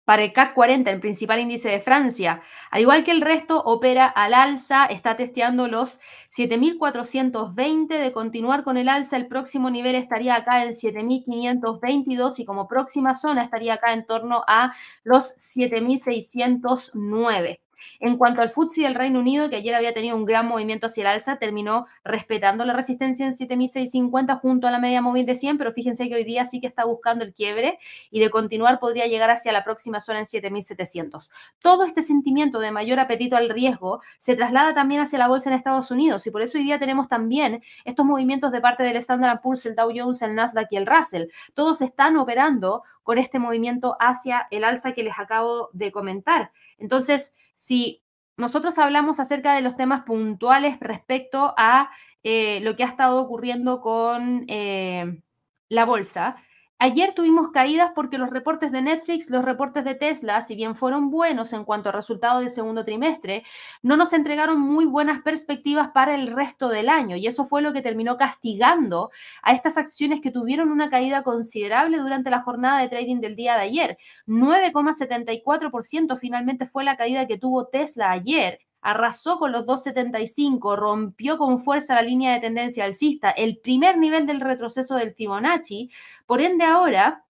Para 0.05 0.25
el 0.25 0.33
CAC 0.35 0.53
40, 0.55 0.91
el 0.91 1.01
principal 1.01 1.41
índice 1.41 1.71
de 1.71 1.81
Francia, 1.81 2.43
al 2.71 2.83
igual 2.83 3.03
que 3.03 3.13
el 3.13 3.23
resto, 3.23 3.63
opera 3.63 4.07
al 4.07 4.35
alza, 4.35 4.85
está 4.85 5.17
testeando 5.17 5.69
los 5.69 5.99
7.420. 6.37 7.99
De 7.99 8.13
continuar 8.13 8.63
con 8.63 8.77
el 8.77 8.91
alza, 8.91 9.17
el 9.17 9.27
próximo 9.27 9.71
nivel 9.71 9.95
estaría 9.95 10.35
acá 10.35 10.63
en 10.63 10.73
7.522 10.73 12.41
y 12.41 12.45
como 12.45 12.69
próxima 12.69 13.17
zona 13.17 13.45
estaría 13.45 13.73
acá 13.75 13.95
en 13.95 14.05
torno 14.05 14.45
a 14.47 14.75
los 15.03 15.35
7.609. 15.39 17.61
En 17.99 18.17
cuanto 18.17 18.43
al 18.43 18.51
FTSE 18.51 18.83
del 18.83 18.95
Reino 18.95 19.21
Unido, 19.21 19.51
que 19.51 19.57
ayer 19.57 19.75
había 19.75 19.95
tenido 19.95 20.17
un 20.17 20.25
gran 20.25 20.47
movimiento 20.47 20.87
hacia 20.87 21.03
el 21.03 21.07
alza, 21.09 21.39
terminó 21.39 21.87
respetando 22.05 22.65
la 22.65 22.73
resistencia 22.73 23.27
en 23.27 23.33
7.650 23.33 24.39
junto 24.41 24.67
a 24.67 24.71
la 24.71 24.79
media 24.79 25.03
móvil 25.03 25.27
de 25.27 25.35
100, 25.35 25.59
pero 25.59 25.73
fíjense 25.73 26.09
que 26.09 26.15
hoy 26.15 26.25
día 26.25 26.45
sí 26.45 26.61
que 26.61 26.67
está 26.67 26.85
buscando 26.85 27.25
el 27.25 27.35
quiebre 27.35 27.79
y 28.11 28.21
de 28.21 28.31
continuar 28.31 28.79
podría 28.79 29.07
llegar 29.07 29.31
hacia 29.31 29.53
la 29.53 29.65
próxima 29.65 30.01
zona 30.01 30.21
en 30.21 30.25
7.700. 30.25 31.31
Todo 31.61 31.85
este 31.85 32.03
sentimiento 32.03 32.61
de 32.61 32.71
mayor 32.71 33.01
apetito 33.01 33.37
al 33.37 33.49
riesgo 33.49 34.01
se 34.19 34.37
traslada 34.37 34.75
también 34.75 35.01
hacia 35.01 35.19
la 35.19 35.29
bolsa 35.29 35.51
en 35.51 35.57
Estados 35.57 35.91
Unidos 35.91 36.27
y 36.27 36.31
por 36.31 36.43
eso 36.43 36.59
hoy 36.59 36.65
día 36.65 36.79
tenemos 36.79 37.09
también 37.09 37.63
estos 37.85 38.05
movimientos 38.05 38.53
de 38.53 38.61
parte 38.61 38.83
del 38.83 38.97
Standard 38.97 39.41
Poor's, 39.41 39.67
el 39.67 39.75
Dow 39.75 39.91
Jones, 39.95 40.23
el 40.23 40.35
Nasdaq 40.35 40.69
y 40.71 40.77
el 40.77 40.87
Russell. 40.87 41.29
Todos 41.55 41.83
están 41.83 42.17
operando 42.17 42.83
con 43.03 43.19
este 43.19 43.39
movimiento 43.39 43.97
hacia 43.99 44.47
el 44.51 44.65
alza 44.65 44.93
que 44.93 45.03
les 45.03 45.19
acabo 45.19 45.71
de 45.73 45.93
comentar. 45.93 46.53
Entonces, 46.79 47.35
si 47.61 48.03
nosotros 48.39 48.79
hablamos 48.79 49.21
acerca 49.21 49.55
de 49.55 49.61
los 49.61 49.77
temas 49.77 50.05
puntuales 50.05 50.81
respecto 50.81 51.53
a 51.59 51.91
eh, 52.23 52.61
lo 52.61 52.75
que 52.75 52.85
ha 52.85 52.89
estado 52.89 53.21
ocurriendo 53.21 53.83
con 53.83 54.47
eh, 54.49 55.21
la 55.69 55.85
bolsa, 55.85 56.37
Ayer 56.83 57.13
tuvimos 57.13 57.51
caídas 57.53 57.93
porque 57.95 58.17
los 58.17 58.31
reportes 58.31 58.73
de 58.73 58.81
Netflix, 58.81 59.29
los 59.29 59.45
reportes 59.45 59.85
de 59.85 59.95
Tesla, 59.95 60.41
si 60.41 60.55
bien 60.55 60.75
fueron 60.75 61.11
buenos 61.11 61.53
en 61.53 61.67
cuanto 61.67 61.91
a 61.91 61.93
resultados 61.93 62.41
del 62.41 62.49
segundo 62.49 62.87
trimestre, 62.87 63.45
no 63.83 63.99
nos 63.99 64.15
entregaron 64.15 64.59
muy 64.59 64.87
buenas 64.87 65.21
perspectivas 65.21 65.91
para 65.91 66.15
el 66.15 66.29
resto 66.35 66.71
del 66.71 66.89
año 66.89 67.17
y 67.17 67.27
eso 67.27 67.45
fue 67.45 67.61
lo 67.61 67.75
que 67.75 67.83
terminó 67.83 68.17
castigando 68.17 69.11
a 69.43 69.53
estas 69.53 69.77
acciones 69.77 70.23
que 70.23 70.31
tuvieron 70.31 70.71
una 70.71 70.89
caída 70.89 71.23
considerable 71.23 71.99
durante 71.99 72.31
la 72.31 72.41
jornada 72.41 72.81
de 72.81 72.89
trading 72.89 73.21
del 73.21 73.37
día 73.37 73.57
de 73.57 73.61
ayer. 73.61 73.99
9,74% 74.27 76.17
finalmente 76.19 76.65
fue 76.65 76.83
la 76.83 76.97
caída 76.97 77.27
que 77.27 77.37
tuvo 77.37 77.67
Tesla 77.67 78.11
ayer 78.11 78.59
arrasó 78.83 79.39
con 79.39 79.53
los 79.53 79.67
275, 79.67 80.77
rompió 80.77 81.39
con 81.39 81.63
fuerza 81.63 81.95
la 81.95 82.03
línea 82.03 82.35
de 82.35 82.41
tendencia 82.41 82.85
alcista, 82.85 83.31
el 83.31 83.59
primer 83.59 83.99
nivel 83.99 84.27
del 84.27 84.41
retroceso 84.41 84.97
del 84.97 85.15
Fibonacci. 85.15 85.91
Por 86.27 86.41
ende, 86.41 86.65
ahora 86.65 87.25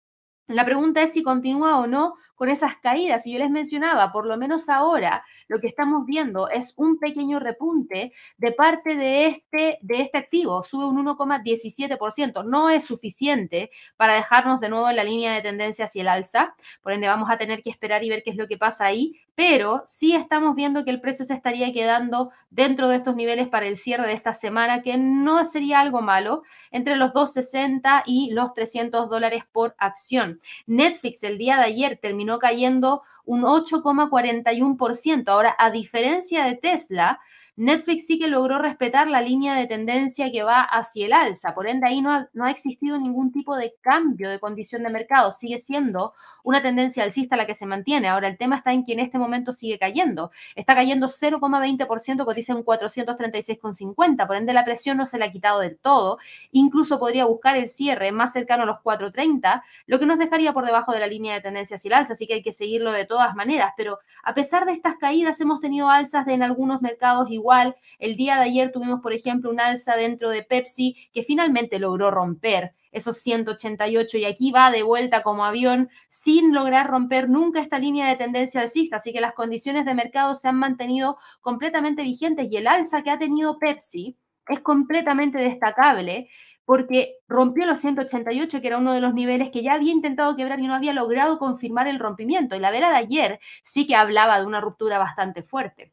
la 0.48 0.64
pregunta 0.64 1.02
es 1.02 1.12
si 1.12 1.24
continúa 1.24 1.80
o 1.80 1.88
no 1.88 2.14
con 2.36 2.48
esas 2.48 2.76
caídas. 2.76 3.26
Y 3.26 3.32
yo 3.32 3.38
les 3.40 3.50
mencionaba, 3.50 4.12
por 4.12 4.26
lo 4.26 4.36
menos 4.36 4.68
ahora, 4.68 5.24
lo 5.48 5.58
que 5.58 5.66
estamos 5.66 6.06
viendo 6.06 6.48
es 6.48 6.74
un 6.76 6.98
pequeño 6.98 7.40
repunte 7.40 8.12
de 8.36 8.52
parte 8.52 8.94
de 8.94 9.26
este, 9.26 9.78
de 9.80 10.02
este 10.02 10.18
activo. 10.18 10.62
Sube 10.62 10.84
un 10.84 11.04
1,17%. 11.04 12.44
No 12.44 12.70
es 12.70 12.84
suficiente 12.84 13.70
para 13.96 14.14
dejarnos 14.14 14.60
de 14.60 14.68
nuevo 14.68 14.88
en 14.88 14.96
la 14.96 15.04
línea 15.04 15.34
de 15.34 15.42
tendencia 15.42 15.86
hacia 15.86 16.02
el 16.02 16.08
alza. 16.08 16.54
Por 16.80 16.92
ende, 16.92 17.08
vamos 17.08 17.28
a 17.28 17.38
tener 17.38 17.62
que 17.64 17.70
esperar 17.70 18.04
y 18.04 18.10
ver 18.10 18.22
qué 18.22 18.30
es 18.30 18.36
lo 18.36 18.46
que 18.46 18.58
pasa 18.58 18.86
ahí. 18.86 19.18
Pero 19.36 19.82
sí 19.84 20.16
estamos 20.16 20.56
viendo 20.56 20.84
que 20.84 20.90
el 20.90 21.00
precio 21.00 21.24
se 21.24 21.34
estaría 21.34 21.72
quedando 21.72 22.32
dentro 22.50 22.88
de 22.88 22.96
estos 22.96 23.14
niveles 23.14 23.48
para 23.48 23.66
el 23.66 23.76
cierre 23.76 24.08
de 24.08 24.14
esta 24.14 24.32
semana, 24.32 24.82
que 24.82 24.96
no 24.96 25.44
sería 25.44 25.78
algo 25.80 26.00
malo, 26.02 26.42
entre 26.72 26.96
los 26.96 27.12
260 27.12 28.02
y 28.06 28.30
los 28.32 28.54
300 28.54 29.08
dólares 29.08 29.44
por 29.52 29.76
acción. 29.78 30.40
Netflix 30.66 31.22
el 31.22 31.38
día 31.38 31.58
de 31.58 31.64
ayer 31.64 31.98
terminó 32.02 32.38
cayendo 32.40 33.02
un 33.24 33.42
8,41%. 33.42 35.28
Ahora, 35.28 35.54
a 35.58 35.70
diferencia 35.70 36.44
de 36.44 36.56
Tesla, 36.56 37.20
Netflix 37.56 38.06
sí 38.06 38.18
que 38.18 38.28
logró 38.28 38.58
respetar 38.58 39.08
la 39.08 39.22
línea 39.22 39.54
de 39.54 39.66
tendencia 39.66 40.30
que 40.30 40.42
va 40.42 40.60
hacia 40.60 41.06
el 41.06 41.14
alza, 41.14 41.54
por 41.54 41.66
ende 41.66 41.86
ahí 41.86 42.02
no 42.02 42.12
ha, 42.12 42.28
no 42.34 42.44
ha, 42.44 42.50
existido 42.50 42.98
ningún 42.98 43.32
tipo 43.32 43.56
de 43.56 43.74
cambio 43.80 44.28
de 44.28 44.38
condición 44.38 44.82
de 44.82 44.90
mercado, 44.90 45.32
sigue 45.32 45.56
siendo 45.56 46.12
una 46.42 46.60
tendencia 46.60 47.02
alcista 47.02 47.34
la 47.34 47.46
que 47.46 47.54
se 47.54 47.64
mantiene. 47.64 48.08
Ahora 48.08 48.28
el 48.28 48.36
tema 48.36 48.56
está 48.56 48.74
en 48.74 48.84
que 48.84 48.92
en 48.92 49.00
este 49.00 49.18
momento 49.18 49.52
sigue 49.52 49.78
cayendo, 49.78 50.30
está 50.54 50.74
cayendo 50.74 51.08
0,20%, 51.08 52.26
cotiza 52.26 52.52
en 52.52 52.62
436,50, 52.62 54.26
por 54.26 54.36
ende 54.36 54.52
la 54.52 54.64
presión 54.64 54.98
no 54.98 55.06
se 55.06 55.18
la 55.18 55.26
ha 55.26 55.32
quitado 55.32 55.60
del 55.60 55.78
todo, 55.78 56.18
incluso 56.52 56.98
podría 56.98 57.24
buscar 57.24 57.56
el 57.56 57.68
cierre 57.68 58.12
más 58.12 58.34
cercano 58.34 58.64
a 58.64 58.66
los 58.66 58.80
430, 58.82 59.64
lo 59.86 59.98
que 59.98 60.04
nos 60.04 60.18
dejaría 60.18 60.52
por 60.52 60.66
debajo 60.66 60.92
de 60.92 61.00
la 61.00 61.06
línea 61.06 61.34
de 61.34 61.40
tendencia 61.40 61.76
hacia 61.76 61.88
el 61.88 61.94
alza, 61.94 62.12
así 62.12 62.26
que 62.26 62.34
hay 62.34 62.42
que 62.42 62.52
seguirlo 62.52 62.92
de 62.92 63.06
todas 63.06 63.34
maneras, 63.34 63.72
pero 63.78 63.98
a 64.22 64.34
pesar 64.34 64.66
de 64.66 64.72
estas 64.72 64.96
caídas 64.96 65.40
hemos 65.40 65.60
tenido 65.60 65.88
alzas 65.88 66.26
de, 66.26 66.34
en 66.34 66.42
algunos 66.42 66.82
mercados 66.82 67.30
igual 67.30 67.45
igual. 67.46 67.76
El 68.00 68.16
día 68.16 68.36
de 68.36 68.42
ayer 68.42 68.72
tuvimos, 68.72 69.00
por 69.00 69.12
ejemplo, 69.12 69.50
un 69.50 69.60
alza 69.60 69.94
dentro 69.94 70.30
de 70.30 70.42
Pepsi 70.42 70.96
que 71.12 71.22
finalmente 71.22 71.78
logró 71.78 72.10
romper 72.10 72.72
esos 72.90 73.18
188 73.18 74.18
y 74.18 74.24
aquí 74.24 74.50
va 74.50 74.72
de 74.72 74.82
vuelta 74.82 75.22
como 75.22 75.44
avión 75.44 75.88
sin 76.08 76.52
lograr 76.52 76.88
romper 76.88 77.28
nunca 77.28 77.60
esta 77.60 77.78
línea 77.78 78.08
de 78.08 78.16
tendencia 78.16 78.60
alcista. 78.60 78.96
Así 78.96 79.12
que 79.12 79.20
las 79.20 79.34
condiciones 79.34 79.84
de 79.84 79.94
mercado 79.94 80.34
se 80.34 80.48
han 80.48 80.56
mantenido 80.56 81.18
completamente 81.40 82.02
vigentes 82.02 82.48
y 82.50 82.56
el 82.56 82.66
alza 82.66 83.02
que 83.02 83.10
ha 83.10 83.18
tenido 83.18 83.58
Pepsi 83.58 84.16
es 84.48 84.60
completamente 84.60 85.38
destacable 85.38 86.28
porque 86.64 87.18
rompió 87.28 87.64
los 87.64 87.80
188, 87.80 88.60
que 88.60 88.66
era 88.66 88.78
uno 88.78 88.92
de 88.92 89.00
los 89.00 89.14
niveles 89.14 89.50
que 89.50 89.62
ya 89.62 89.74
había 89.74 89.92
intentado 89.92 90.34
quebrar 90.34 90.58
y 90.58 90.66
no 90.66 90.74
había 90.74 90.92
logrado 90.92 91.38
confirmar 91.38 91.86
el 91.86 92.00
rompimiento. 92.00 92.56
Y 92.56 92.60
la 92.60 92.72
vela 92.72 92.90
de 92.90 92.96
ayer 92.96 93.40
sí 93.62 93.86
que 93.86 93.94
hablaba 93.94 94.40
de 94.40 94.46
una 94.46 94.60
ruptura 94.60 94.98
bastante 94.98 95.42
fuerte. 95.44 95.92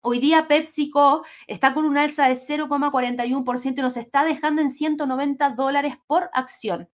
Hoy 0.00 0.20
día 0.20 0.46
PepsiCo 0.46 1.24
está 1.48 1.74
con 1.74 1.84
un 1.84 1.98
alza 1.98 2.28
de 2.28 2.34
0,41% 2.34 3.78
y 3.78 3.82
nos 3.82 3.96
está 3.96 4.24
dejando 4.24 4.62
en 4.62 4.70
190 4.70 5.50
dólares 5.50 5.94
por 6.06 6.30
acción. 6.32 6.88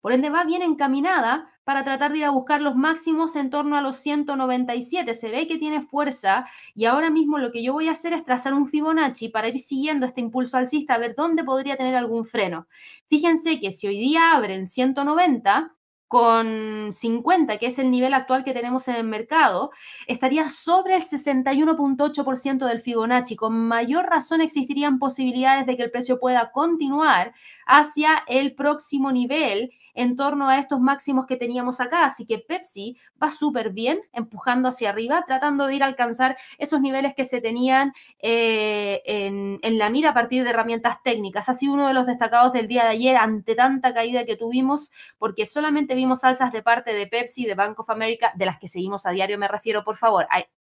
Por 0.00 0.12
ende, 0.12 0.30
va 0.30 0.42
bien 0.42 0.62
encaminada 0.62 1.48
para 1.62 1.84
tratar 1.84 2.10
de 2.10 2.18
ir 2.18 2.24
a 2.24 2.30
buscar 2.30 2.60
los 2.60 2.74
máximos 2.74 3.36
en 3.36 3.50
torno 3.50 3.76
a 3.76 3.80
los 3.80 3.98
197. 3.98 5.14
Se 5.14 5.30
ve 5.30 5.46
que 5.46 5.58
tiene 5.58 5.80
fuerza 5.80 6.44
y 6.74 6.86
ahora 6.86 7.08
mismo 7.10 7.38
lo 7.38 7.52
que 7.52 7.62
yo 7.62 7.72
voy 7.72 7.86
a 7.86 7.92
hacer 7.92 8.12
es 8.12 8.24
trazar 8.24 8.54
un 8.54 8.66
Fibonacci 8.66 9.28
para 9.28 9.48
ir 9.48 9.60
siguiendo 9.60 10.04
este 10.04 10.20
impulso 10.20 10.56
alcista, 10.56 10.94
a 10.94 10.98
ver 10.98 11.14
dónde 11.14 11.44
podría 11.44 11.76
tener 11.76 11.94
algún 11.94 12.24
freno. 12.24 12.66
Fíjense 13.08 13.60
que 13.60 13.70
si 13.70 13.86
hoy 13.86 13.98
día 14.00 14.32
abren 14.32 14.66
190, 14.66 15.72
con 16.12 16.92
50, 16.92 17.56
que 17.56 17.68
es 17.68 17.78
el 17.78 17.90
nivel 17.90 18.12
actual 18.12 18.44
que 18.44 18.52
tenemos 18.52 18.86
en 18.86 18.96
el 18.96 19.04
mercado, 19.04 19.70
estaría 20.06 20.50
sobre 20.50 20.96
el 20.96 21.00
61.8% 21.00 22.66
del 22.66 22.82
Fibonacci. 22.82 23.34
Con 23.34 23.54
mayor 23.56 24.04
razón 24.04 24.42
existirían 24.42 24.98
posibilidades 24.98 25.64
de 25.64 25.74
que 25.74 25.84
el 25.84 25.90
precio 25.90 26.20
pueda 26.20 26.52
continuar 26.52 27.32
hacia 27.64 28.24
el 28.26 28.54
próximo 28.54 29.10
nivel 29.10 29.70
en 29.94 30.16
torno 30.16 30.48
a 30.48 30.58
estos 30.58 30.80
máximos 30.80 31.26
que 31.26 31.36
teníamos 31.36 31.80
acá. 31.80 32.04
Así 32.04 32.26
que 32.26 32.38
Pepsi 32.38 32.96
va 33.22 33.30
súper 33.30 33.70
bien, 33.70 34.00
empujando 34.12 34.68
hacia 34.68 34.90
arriba, 34.90 35.24
tratando 35.26 35.66
de 35.66 35.76
ir 35.76 35.82
a 35.82 35.86
alcanzar 35.86 36.36
esos 36.58 36.80
niveles 36.80 37.14
que 37.14 37.24
se 37.24 37.40
tenían 37.40 37.92
eh, 38.20 39.02
en, 39.04 39.78
la 39.78 39.90
mira 39.90 40.10
a 40.10 40.14
partir 40.14 40.44
de 40.44 40.50
herramientas 40.50 41.02
técnicas. 41.02 41.48
Ha 41.48 41.54
sido 41.54 41.74
uno 41.74 41.88
de 41.88 41.94
los 41.94 42.06
destacados 42.06 42.52
del 42.52 42.68
día 42.68 42.84
de 42.84 42.90
ayer 42.90 43.16
ante 43.16 43.54
tanta 43.54 43.94
caída 43.94 44.24
que 44.24 44.36
tuvimos, 44.36 44.90
porque 45.18 45.46
solamente 45.46 45.94
vimos 45.94 46.24
alzas 46.24 46.52
de 46.52 46.62
parte 46.62 46.92
de 46.92 47.06
Pepsi, 47.06 47.44
de 47.46 47.54
Bank 47.54 47.78
of 47.80 47.90
America, 47.90 48.32
de 48.34 48.46
las 48.46 48.58
que 48.58 48.68
seguimos 48.68 49.06
a 49.06 49.10
diario, 49.10 49.38
me 49.38 49.48
refiero, 49.48 49.84
por 49.84 49.96
favor. 49.96 50.26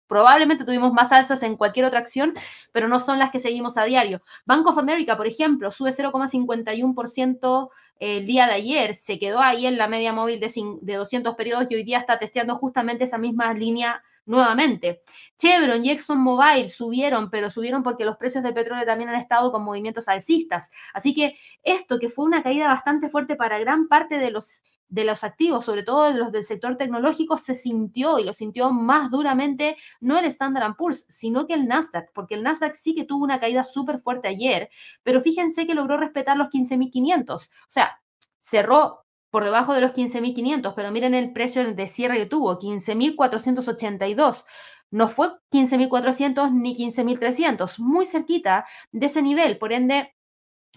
Probablemente 0.08 0.64
tuvimos 0.64 0.92
más 0.92 1.12
alzas 1.12 1.42
en 1.44 1.56
cualquier 1.56 1.86
otra 1.86 2.00
acción, 2.00 2.34
pero 2.72 2.88
no 2.88 2.98
son 2.98 3.18
las 3.18 3.30
que 3.30 3.38
seguimos 3.38 3.76
a 3.78 3.84
diario. 3.84 4.20
Bank 4.46 4.66
of 4.66 4.78
America, 4.78 5.16
por 5.16 5.28
ejemplo, 5.28 5.70
sube 5.70 5.90
0,51% 5.92 7.70
el 8.00 8.26
día 8.26 8.46
de 8.46 8.52
ayer, 8.54 8.94
se 8.94 9.18
quedó 9.18 9.40
ahí 9.40 9.66
en 9.66 9.76
la 9.76 9.88
media 9.88 10.12
móvil 10.12 10.40
de, 10.40 10.52
de 10.82 10.94
200 10.94 11.34
periodos 11.34 11.66
y 11.68 11.74
hoy 11.74 11.84
día 11.84 11.98
está 11.98 12.18
testeando 12.18 12.56
justamente 12.56 13.04
esa 13.04 13.18
misma 13.18 13.52
línea 13.52 14.02
nuevamente. 14.28 15.02
Chevron 15.38 15.84
y 15.84 15.90
ExxonMobil 15.90 16.68
subieron, 16.68 17.30
pero 17.30 17.50
subieron 17.50 17.82
porque 17.82 18.04
los 18.04 18.16
precios 18.16 18.44
del 18.44 18.54
petróleo 18.54 18.84
también 18.84 19.08
han 19.10 19.20
estado 19.20 19.50
con 19.50 19.64
movimientos 19.64 20.06
alcistas. 20.06 20.70
Así 20.92 21.14
que 21.14 21.36
esto, 21.62 21.98
que 21.98 22.10
fue 22.10 22.26
una 22.26 22.42
caída 22.42 22.68
bastante 22.68 23.08
fuerte 23.08 23.36
para 23.36 23.58
gran 23.58 23.88
parte 23.88 24.18
de 24.18 24.30
los 24.30 24.62
de 24.88 25.04
los 25.04 25.24
activos, 25.24 25.64
sobre 25.64 25.82
todo 25.82 26.04
de 26.04 26.14
los 26.14 26.32
del 26.32 26.44
sector 26.44 26.76
tecnológico, 26.76 27.36
se 27.36 27.54
sintió 27.54 28.18
y 28.18 28.24
lo 28.24 28.32
sintió 28.32 28.70
más 28.70 29.10
duramente 29.10 29.76
no 30.00 30.18
el 30.18 30.24
Standard 30.26 30.76
Poor's, 30.76 31.06
sino 31.08 31.46
que 31.46 31.54
el 31.54 31.66
Nasdaq, 31.66 32.10
porque 32.14 32.34
el 32.34 32.42
Nasdaq 32.42 32.74
sí 32.74 32.94
que 32.94 33.04
tuvo 33.04 33.24
una 33.24 33.40
caída 33.40 33.64
súper 33.64 34.00
fuerte 34.00 34.28
ayer, 34.28 34.70
pero 35.02 35.20
fíjense 35.20 35.66
que 35.66 35.74
logró 35.74 35.96
respetar 35.96 36.36
los 36.36 36.48
15.500, 36.48 37.34
o 37.34 37.40
sea, 37.68 38.00
cerró 38.38 39.04
por 39.30 39.44
debajo 39.44 39.74
de 39.74 39.80
los 39.80 39.92
15.500, 39.92 40.72
pero 40.74 40.90
miren 40.90 41.14
el 41.14 41.32
precio 41.32 41.74
de 41.74 41.86
cierre 41.86 42.16
que 42.18 42.26
tuvo, 42.26 42.58
15.482. 42.58 44.44
No 44.90 45.08
fue 45.08 45.32
15.400 45.52 46.50
ni 46.52 46.74
15.300, 46.74 47.78
muy 47.78 48.06
cerquita 48.06 48.64
de 48.90 49.06
ese 49.06 49.20
nivel, 49.20 49.58
por 49.58 49.72
ende 49.72 50.14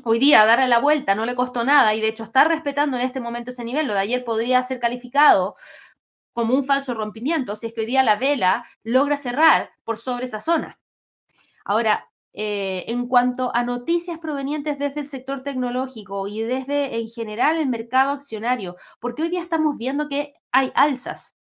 hoy 0.03 0.19
día 0.19 0.45
darle 0.45 0.67
la 0.67 0.79
vuelta 0.79 1.15
no 1.15 1.25
le 1.25 1.35
costó 1.35 1.63
nada 1.63 1.93
y 1.93 2.01
de 2.01 2.09
hecho 2.09 2.23
está 2.23 2.43
respetando 2.43 2.97
en 2.97 3.03
este 3.03 3.19
momento 3.19 3.51
ese 3.51 3.63
nivel. 3.63 3.87
Lo 3.87 3.93
de 3.93 3.99
ayer 3.99 4.23
podría 4.23 4.63
ser 4.63 4.79
calificado 4.79 5.55
como 6.33 6.53
un 6.53 6.65
falso 6.65 6.93
rompimiento 6.93 7.55
si 7.55 7.67
es 7.67 7.73
que 7.73 7.81
hoy 7.81 7.87
día 7.87 8.03
la 8.03 8.15
vela 8.15 8.65
logra 8.83 9.17
cerrar 9.17 9.71
por 9.83 9.97
sobre 9.97 10.25
esa 10.25 10.39
zona. 10.39 10.79
Ahora, 11.65 12.09
eh, 12.33 12.85
en 12.87 13.07
cuanto 13.07 13.53
a 13.53 13.63
noticias 13.63 14.17
provenientes 14.19 14.79
desde 14.79 15.01
el 15.01 15.07
sector 15.07 15.43
tecnológico 15.43 16.27
y 16.27 16.41
desde 16.41 16.97
en 16.97 17.09
general 17.09 17.57
el 17.57 17.67
mercado 17.67 18.11
accionario, 18.11 18.77
porque 18.99 19.23
hoy 19.23 19.29
día 19.29 19.41
estamos 19.41 19.77
viendo 19.77 20.07
que 20.07 20.33
hay 20.51 20.71
alzas. 20.75 21.37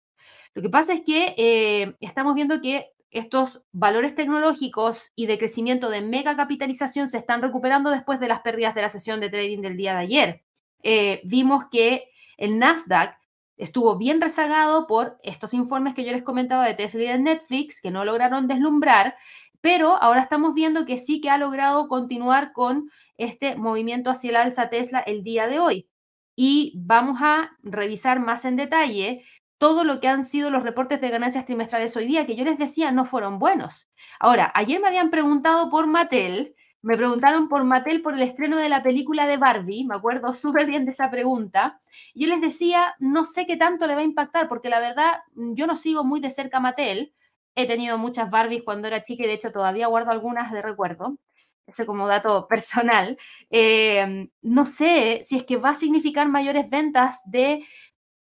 Lo 0.54 0.62
que 0.62 0.70
pasa 0.70 0.94
es 0.94 1.02
que 1.06 1.36
eh, 1.38 1.96
estamos 2.00 2.36
viendo 2.36 2.62
que 2.62 2.92
estos 3.12 3.64
valores 3.72 4.16
tecnológicos 4.16 5.12
y 5.16 5.26
de 5.28 5.38
crecimiento 5.38 5.90
de 5.90 6.02
mega 6.02 6.36
capitalización 6.36 7.08
se 7.08 7.18
están 7.18 7.42
recuperando 7.42 7.90
después 7.90 8.20
de 8.20 8.28
las 8.28 8.42
pérdidas 8.42 8.76
de 8.76 8.82
la 8.82 8.90
sesión 8.90 9.20
de 9.20 9.30
trading 9.30 9.62
del 9.62 9.78
día 9.78 9.94
de 9.94 10.00
ayer. 10.00 10.42
Eh, 10.84 11.22
vimos 11.24 11.66
que 11.72 12.10
el 12.38 12.60
Nasdaq 12.60 13.18
estuvo 13.58 13.98
bien 13.98 14.22
rezagado 14.22 14.88
por 14.88 15.18
estos 15.24 15.54
informes 15.54 15.96
que 15.96 16.06
yo 16.06 16.12
les 16.12 16.24
comentaba 16.24 16.66
de 16.66 16.76
Tesla 16.76 17.04
y 17.04 17.08
de 17.08 17.20
Netflix, 17.20 17.82
que 17.82 17.92
no 17.92 18.06
lograron 18.06 18.48
deslumbrar, 18.48 19.16
pero 19.62 20.02
ahora 20.02 20.22
estamos 20.22 20.54
viendo 20.54 20.86
que 20.86 20.98
sí 20.98 21.20
que 21.20 21.30
ha 21.30 21.38
logrado 21.38 21.88
continuar 21.88 22.54
con 22.54 22.90
este 23.18 23.56
movimiento 23.56 24.12
hacia 24.12 24.30
el 24.30 24.36
alza 24.36 24.70
Tesla 24.70 25.00
el 25.00 25.24
día 25.24 25.48
de 25.48 25.60
hoy. 25.60 25.88
Y 26.36 26.74
vamos 26.76 27.18
a 27.22 27.58
revisar 27.64 28.20
más 28.20 28.46
en 28.46 28.58
detalle 28.58 29.24
todo 29.58 29.84
lo 29.84 30.00
que 30.00 30.08
han 30.08 30.24
sido 30.24 30.50
los 30.50 30.64
reportes 30.64 31.02
de 31.02 31.10
ganancias 31.10 31.46
trimestrales 31.46 31.96
hoy 31.98 32.08
día, 32.08 32.26
que 32.26 32.36
yo 32.36 32.44
les 32.44 32.58
decía 32.58 32.92
no 32.92 33.06
fueron 33.06 33.40
buenos. 33.40 33.90
Ahora, 34.20 34.52
ayer 34.56 34.80
me 34.80 34.88
habían 34.88 35.10
preguntado 35.10 35.70
por 35.70 35.88
Mattel, 35.88 36.56
me 36.82 36.96
preguntaron 36.96 37.50
por 37.50 37.64
Mattel 37.64 38.02
por 38.02 38.14
el 38.14 38.22
estreno 38.22 38.58
de 38.58 38.70
la 38.70 38.84
película 38.84 39.28
de 39.28 39.38
Barbie, 39.38 39.86
me 39.86 39.96
acuerdo 39.96 40.34
súper 40.36 40.66
bien 40.68 40.86
de 40.86 40.92
esa 40.92 41.10
pregunta. 41.10 41.82
Yo 42.14 42.28
les 42.28 42.42
decía, 42.42 42.96
no 43.00 43.26
sé 43.26 43.46
qué 43.46 43.58
tanto 43.58 43.88
le 43.88 43.96
va 43.96 44.02
a 44.02 44.06
impactar, 44.06 44.48
porque 44.48 44.70
la 44.70 44.80
verdad, 44.80 45.20
yo 45.36 45.68
no 45.68 45.76
sigo 45.76 46.04
muy 46.04 46.20
de 46.22 46.30
cerca 46.30 46.58
a 46.58 46.62
Mattel. 46.62 47.14
He 47.56 47.68
tenido 47.68 47.98
muchas 47.98 48.30
Barbies 48.30 48.64
cuando 48.64 48.88
era 48.88 49.02
chica 49.02 49.24
y 49.24 49.28
de 49.28 49.34
hecho 49.34 49.52
todavía 49.52 49.88
guardo 49.88 50.12
algunas 50.12 50.52
de 50.52 50.62
recuerdo. 50.62 51.18
Ese 51.66 51.86
como 51.86 52.08
dato 52.08 52.48
personal. 52.50 53.18
Eh, 53.50 54.30
no 54.42 54.66
sé 54.66 55.22
si 55.24 55.38
es 55.38 55.44
que 55.44 55.58
va 55.58 55.72
a 55.72 55.76
significar 55.76 56.30
mayores 56.30 56.70
ventas 56.70 57.20
de 57.30 57.66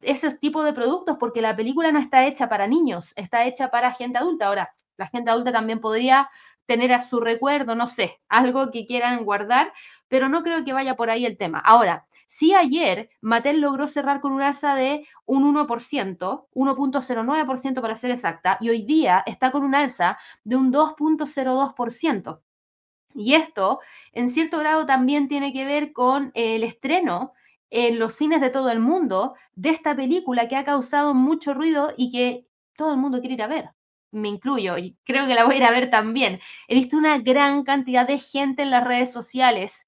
esos 0.07 0.39
tipos 0.39 0.65
de 0.65 0.73
productos, 0.73 1.17
porque 1.19 1.43
la 1.43 1.57
película 1.57 1.93
no 1.93 1.99
está 1.99 2.27
hecha 2.27 2.49
para 2.49 2.67
niños, 2.67 3.13
está 3.17 3.45
hecha 3.45 3.71
para 3.71 3.93
gente 3.93 4.19
adulta. 4.19 4.47
Ahora, 4.47 4.73
la 4.97 5.09
gente 5.09 5.31
adulta 5.31 5.53
también 5.53 5.81
podría 5.81 6.31
tener 6.67 6.93
a 6.93 7.01
su 7.01 7.21
recuerdo, 7.21 7.75
no 7.75 7.87
sé, 7.87 8.19
algo 8.29 8.71
que 8.71 8.87
quieran 8.87 9.25
guardar, 9.25 9.73
pero 10.09 10.29
no 10.29 10.43
creo 10.43 10.65
que 10.65 10.73
vaya 10.73 10.97
por 10.97 11.11
ahí 11.11 11.27
el 11.27 11.37
tema. 11.37 11.59
Ahora, 11.59 12.07
si 12.29 12.55
ayer 12.55 13.09
Mattel 13.21 13.61
logró 13.61 13.87
cerrar 13.87 14.21
con 14.21 14.33
un 14.33 14.43
alza 14.43 14.75
de 14.75 15.07
un 15.27 15.55
1%, 15.55 16.47
1.09% 16.53 17.81
para 17.81 17.95
ser 17.95 18.11
exacta, 18.11 18.59
y 18.61 18.71
hoy 18.71 18.83
día 18.83 19.23
está 19.27 19.53
con 19.53 19.63
un 19.63 19.75
alza 19.75 20.19
de 20.43 20.57
un 20.57 20.73
2.02%. 20.73 22.41
Y 23.15 23.35
esto, 23.35 23.81
en 24.13 24.29
cierto 24.29 24.59
grado, 24.59 24.87
también 24.87 25.29
tiene 25.29 25.53
que 25.53 25.65
ver 25.65 25.93
con 25.93 26.33
el 26.35 26.65
estreno 26.65 27.33
en 27.71 27.99
los 27.99 28.15
cines 28.15 28.41
de 28.41 28.51
todo 28.51 28.71
el 28.71 28.81
mundo 28.81 29.35
de 29.55 29.71
esta 29.71 29.95
película 29.97 30.49
que 30.49 30.57
ha 30.57 30.65
causado 30.65 31.15
mucho 31.15 31.55
ruido 31.55 31.93
y 31.97 32.11
que 32.11 32.47
todo 32.77 32.93
el 32.93 32.99
mundo 32.99 33.21
quiere 33.21 33.35
ir 33.35 33.43
a 33.43 33.49
ver. 33.49 33.71
Me 34.13 34.29
incluyo 34.29 34.79
y 34.79 34.97
creo 35.05 35.27
que 35.27 35.35
la 35.35 35.45
voy 35.45 35.55
a 35.57 35.59
ir 35.59 35.65
a 35.65 35.71
ver 35.71 35.91
también. 35.91 36.41
He 36.69 36.75
visto 36.75 36.97
una 36.97 37.19
gran 37.19 37.65
cantidad 37.65 38.07
de 38.07 38.19
gente 38.19 38.63
en 38.63 38.71
las 38.71 38.85
redes 38.85 39.13
sociales 39.13 39.87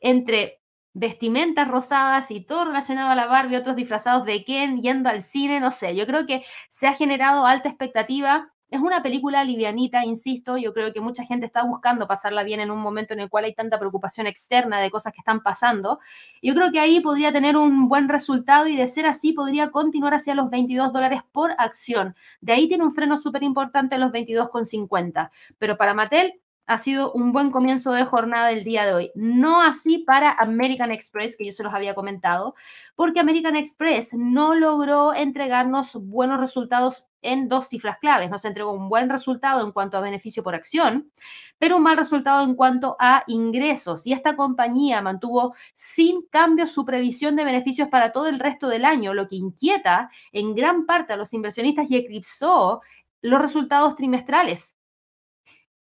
entre 0.00 0.60
vestimentas 0.92 1.68
rosadas 1.68 2.30
y 2.30 2.40
todo 2.40 2.66
relacionado 2.66 3.10
a 3.10 3.14
la 3.16 3.26
Barbie, 3.26 3.56
otros 3.56 3.76
disfrazados 3.76 4.24
de 4.24 4.44
Ken, 4.44 4.80
yendo 4.80 5.08
al 5.08 5.22
cine, 5.22 5.58
no 5.60 5.72
sé, 5.72 5.96
yo 5.96 6.06
creo 6.06 6.24
que 6.26 6.44
se 6.70 6.86
ha 6.86 6.94
generado 6.94 7.46
alta 7.46 7.68
expectativa 7.68 8.53
es 8.70 8.80
una 8.80 9.02
película 9.02 9.44
livianita, 9.44 10.04
insisto, 10.04 10.56
yo 10.56 10.72
creo 10.72 10.92
que 10.92 11.00
mucha 11.00 11.24
gente 11.24 11.46
está 11.46 11.62
buscando 11.62 12.06
pasarla 12.06 12.42
bien 12.42 12.60
en 12.60 12.70
un 12.70 12.80
momento 12.80 13.14
en 13.14 13.20
el 13.20 13.28
cual 13.28 13.44
hay 13.44 13.54
tanta 13.54 13.78
preocupación 13.78 14.26
externa 14.26 14.80
de 14.80 14.90
cosas 14.90 15.12
que 15.12 15.20
están 15.20 15.42
pasando. 15.42 16.00
Yo 16.42 16.54
creo 16.54 16.72
que 16.72 16.80
ahí 16.80 17.00
podría 17.00 17.32
tener 17.32 17.56
un 17.56 17.88
buen 17.88 18.08
resultado 18.08 18.66
y 18.66 18.76
de 18.76 18.86
ser 18.86 19.06
así 19.06 19.32
podría 19.32 19.70
continuar 19.70 20.14
hacia 20.14 20.34
los 20.34 20.50
22 20.50 20.92
dólares 20.92 21.20
por 21.32 21.52
acción. 21.58 22.16
De 22.40 22.52
ahí 22.52 22.68
tiene 22.68 22.84
un 22.84 22.92
freno 22.92 23.16
súper 23.18 23.42
importante 23.42 23.94
en 23.94 24.00
los 24.00 24.12
22,50. 24.12 25.30
Pero 25.58 25.76
para 25.76 25.94
Mattel, 25.94 26.40
ha 26.66 26.78
sido 26.78 27.12
un 27.12 27.32
buen 27.32 27.50
comienzo 27.50 27.92
de 27.92 28.04
jornada 28.04 28.48
del 28.48 28.64
día 28.64 28.86
de 28.86 28.94
hoy. 28.94 29.10
No 29.14 29.60
así 29.60 29.98
para 29.98 30.32
American 30.32 30.90
Express, 30.90 31.36
que 31.36 31.44
yo 31.46 31.52
se 31.52 31.62
los 31.62 31.74
había 31.74 31.94
comentado, 31.94 32.54
porque 32.94 33.20
American 33.20 33.56
Express 33.56 34.14
no 34.14 34.54
logró 34.54 35.14
entregarnos 35.14 35.94
buenos 35.94 36.40
resultados 36.40 37.08
en 37.20 37.48
dos 37.48 37.68
cifras 37.68 37.98
claves. 37.98 38.30
Nos 38.30 38.44
entregó 38.44 38.72
un 38.72 38.88
buen 38.88 39.08
resultado 39.10 39.64
en 39.64 39.72
cuanto 39.72 39.96
a 39.96 40.00
beneficio 40.00 40.42
por 40.42 40.54
acción, 40.54 41.10
pero 41.58 41.76
un 41.76 41.82
mal 41.82 41.96
resultado 41.96 42.42
en 42.44 42.54
cuanto 42.54 42.96
a 42.98 43.24
ingresos. 43.26 44.06
Y 44.06 44.12
esta 44.12 44.36
compañía 44.36 45.02
mantuvo 45.02 45.54
sin 45.74 46.22
cambio 46.26 46.66
su 46.66 46.84
previsión 46.84 47.36
de 47.36 47.44
beneficios 47.44 47.88
para 47.88 48.12
todo 48.12 48.28
el 48.28 48.38
resto 48.38 48.68
del 48.68 48.84
año, 48.84 49.14
lo 49.14 49.28
que 49.28 49.36
inquieta 49.36 50.10
en 50.32 50.54
gran 50.54 50.86
parte 50.86 51.12
a 51.12 51.16
los 51.16 51.32
inversionistas 51.32 51.90
y 51.90 51.96
eclipsó 51.96 52.80
los 53.22 53.40
resultados 53.40 53.96
trimestrales. 53.96 54.78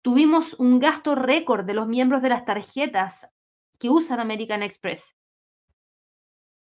Tuvimos 0.02 0.56
un 0.60 0.80
gasto 0.80 1.16
récord 1.16 1.66
de 1.66 1.74
los 1.74 1.88
miembros 1.88 2.22
de 2.22 2.30
las 2.30 2.46
tarjetas 2.46 3.32
que 3.78 3.90
usan 3.90 4.20
American 4.20 4.64
Express 4.64 5.16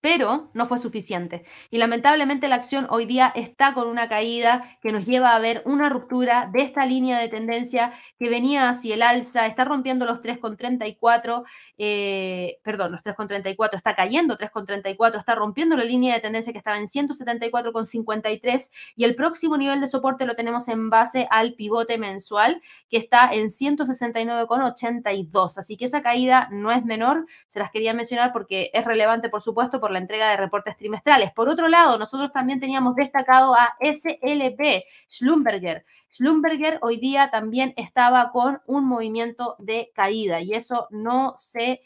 pero 0.02 0.50
no 0.54 0.66
fue 0.66 0.80
suficiente. 0.80 1.46
Y 1.70 1.78
lamentablemente 1.78 2.48
la 2.48 2.56
acción 2.56 2.88
hoy 2.90 3.06
día 3.06 3.32
está 3.36 3.76
con 3.76 3.88
una 3.88 4.10
caída 4.10 4.78
que 4.82 4.92
nos 4.92 5.06
lleva 5.06 5.36
a 5.36 5.40
ver 5.40 5.62
una 5.66 5.90
ruptura 5.90 6.50
de 6.52 6.64
esta 6.64 6.86
línea 6.86 7.20
de 7.20 7.30
tendencia 7.30 7.94
que 8.18 8.30
venía 8.30 8.70
hacia 8.70 8.96
el 8.96 9.04
alza, 9.04 9.46
está 9.46 9.64
rompiendo 9.64 10.06
los 10.06 10.22
3,34, 10.22 11.44
eh, 11.78 12.58
perdón, 12.64 12.94
los 12.94 13.04
3,34, 13.04 13.76
está 13.76 13.96
cayendo 13.96 14.38
3,34, 14.38 15.20
está 15.20 15.36
rompiendo 15.36 15.78
la 15.78 15.84
línea 15.84 16.16
de 16.16 16.22
tendencia 16.22 16.52
que 16.52 16.58
estaba 16.58 16.80
en 16.80 16.88
174,53 16.88 18.72
y 18.96 19.04
el 19.04 19.14
próximo 19.16 19.56
nivel 19.56 19.82
de 19.82 19.88
soporte 19.88 20.26
lo 20.26 20.36
tenemos 20.36 20.68
en 20.68 20.90
base 20.90 21.28
al 21.30 21.54
pivote 21.54 22.00
mensual 22.00 22.60
que 22.90 22.98
está 22.98 23.32
en 23.32 23.50
169,82. 23.50 25.60
Así 25.60 25.78
que 25.78 25.86
esa 25.86 26.02
caída 26.02 26.48
no 26.52 26.72
es 26.72 26.84
menor, 26.86 27.28
se 27.48 27.60
las 27.60 27.70
quería 27.70 27.94
mencionar 27.94 28.34
porque 28.34 28.72
es 28.74 28.84
relevante, 28.84 29.30
por 29.30 29.44
supuesto, 29.44 29.80
la 29.92 30.00
entrega 30.00 30.30
de 30.30 30.38
reportes 30.38 30.78
trimestrales. 30.78 31.32
Por 31.34 31.50
otro 31.50 31.68
lado, 31.68 31.98
nosotros 31.98 32.32
también 32.32 32.60
teníamos 32.60 32.96
destacado 32.96 33.56
a 33.56 33.76
SLP, 33.80 34.86
Schlumberger. 35.10 35.86
Schlumberger 36.12 36.80
hoy 36.82 36.98
día 36.98 37.30
también 37.32 37.74
estaba 37.78 38.32
con 38.32 38.62
un 38.66 38.86
movimiento 38.86 39.56
de 39.60 39.92
caída 39.94 40.42
y 40.42 40.54
eso 40.54 40.88
no 40.90 41.36
se... 41.38 41.82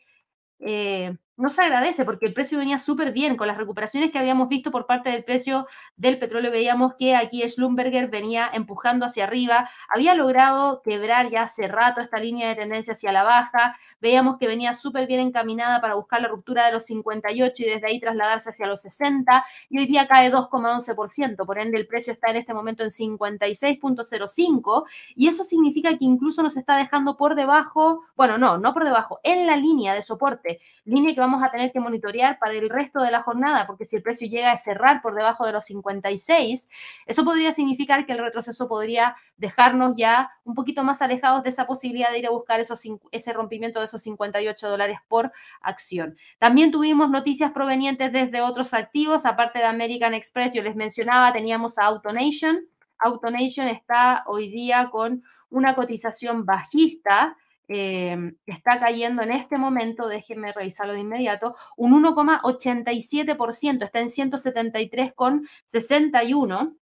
Eh, 0.59 1.15
no 1.37 1.49
se 1.49 1.61
agradece 1.61 2.05
porque 2.05 2.25
el 2.25 2.33
precio 2.33 2.57
venía 2.57 2.77
súper 2.77 3.11
bien. 3.11 3.35
Con 3.35 3.47
las 3.47 3.57
recuperaciones 3.57 4.11
que 4.11 4.19
habíamos 4.19 4.47
visto 4.47 4.71
por 4.71 4.85
parte 4.85 5.09
del 5.09 5.23
precio 5.23 5.67
del 5.97 6.17
petróleo, 6.19 6.51
veíamos 6.51 6.93
que 6.97 7.15
aquí 7.15 7.47
Schlumberger 7.47 8.09
venía 8.09 8.49
empujando 8.53 9.05
hacia 9.05 9.25
arriba, 9.25 9.69
había 9.93 10.13
logrado 10.13 10.81
quebrar 10.81 11.29
ya 11.29 11.43
hace 11.43 11.67
rato 11.67 12.01
esta 12.01 12.19
línea 12.19 12.49
de 12.49 12.55
tendencia 12.55 12.93
hacia 12.93 13.11
la 13.11 13.23
baja, 13.23 13.77
veíamos 13.99 14.37
que 14.37 14.47
venía 14.47 14.73
súper 14.73 15.07
bien 15.07 15.19
encaminada 15.19 15.81
para 15.81 15.95
buscar 15.95 16.21
la 16.21 16.27
ruptura 16.27 16.65
de 16.65 16.71
los 16.73 16.85
58 16.85 17.63
y 17.63 17.65
desde 17.65 17.87
ahí 17.87 17.99
trasladarse 17.99 18.51
hacia 18.51 18.67
los 18.67 18.81
60 18.81 19.45
y 19.69 19.79
hoy 19.79 19.85
día 19.85 20.07
cae 20.07 20.31
2,11%, 20.31 21.45
por 21.45 21.59
ende 21.59 21.77
el 21.77 21.87
precio 21.87 22.13
está 22.13 22.29
en 22.29 22.37
este 22.37 22.53
momento 22.53 22.83
en 22.83 22.89
56.05 22.89 24.85
y 25.15 25.27
eso 25.27 25.43
significa 25.43 25.89
que 25.89 26.05
incluso 26.05 26.41
nos 26.43 26.55
está 26.57 26.77
dejando 26.77 27.17
por 27.17 27.35
debajo, 27.35 28.03
bueno, 28.15 28.37
no, 28.37 28.57
no 28.57 28.73
por 28.73 28.83
debajo, 28.83 29.19
en 29.23 29.45
la 29.45 29.57
línea 29.57 29.93
de 29.93 30.03
soporte, 30.03 30.59
línea 30.85 31.13
que 31.13 31.24
vamos 31.25 31.43
a 31.43 31.51
tener 31.51 31.71
que 31.71 31.79
monitorear 31.79 32.39
para 32.39 32.53
el 32.53 32.69
resto 32.69 33.01
de 33.01 33.11
la 33.11 33.23
jornada, 33.23 33.65
porque 33.67 33.85
si 33.85 33.95
el 33.95 34.03
precio 34.03 34.27
llega 34.27 34.51
a 34.51 34.57
cerrar 34.57 35.01
por 35.01 35.15
debajo 35.15 35.45
de 35.45 35.51
los 35.51 35.65
56, 35.65 36.69
eso 37.05 37.25
podría 37.25 37.51
significar 37.51 38.05
que 38.05 38.13
el 38.13 38.19
retroceso 38.19 38.67
podría 38.67 39.15
dejarnos 39.38 39.95
ya 39.97 40.31
un 40.43 40.55
poquito 40.55 40.83
más 40.83 41.01
alejados 41.01 41.43
de 41.43 41.49
esa 41.49 41.67
posibilidad 41.67 42.11
de 42.11 42.19
ir 42.19 42.27
a 42.27 42.31
buscar 42.31 42.59
esos, 42.59 42.81
ese 43.11 43.33
rompimiento 43.33 43.79
de 43.79 43.85
esos 43.85 44.01
58 44.03 44.69
dólares 44.69 44.99
por 45.07 45.31
acción. 45.61 46.17
También 46.39 46.71
tuvimos 46.71 47.09
noticias 47.09 47.51
provenientes 47.51 48.11
desde 48.11 48.41
otros 48.41 48.73
activos, 48.73 49.25
aparte 49.25 49.59
de 49.59 49.65
American 49.65 50.13
Express, 50.13 50.53
yo 50.53 50.61
les 50.61 50.75
mencionaba, 50.75 51.33
teníamos 51.33 51.77
a 51.77 51.85
AutoNation. 51.85 52.67
AutoNation 52.97 53.67
está 53.67 54.23
hoy 54.27 54.49
día 54.49 54.89
con 54.89 55.23
una 55.49 55.75
cotización 55.75 56.45
bajista, 56.45 57.35
Em, 57.67 58.36
está 58.45 58.80
cayendo 58.80 59.23
en 59.23 59.32
este 59.32 59.58
momento, 59.58 60.08
déjenme 60.08 60.54
revisarlo 60.54 60.93
de 60.93 60.99
inmediato, 60.99 61.56
un 61.78 61.93
1,87%, 61.93 63.84
está 63.84 63.99
en 63.99 64.10
173,61 64.10 66.78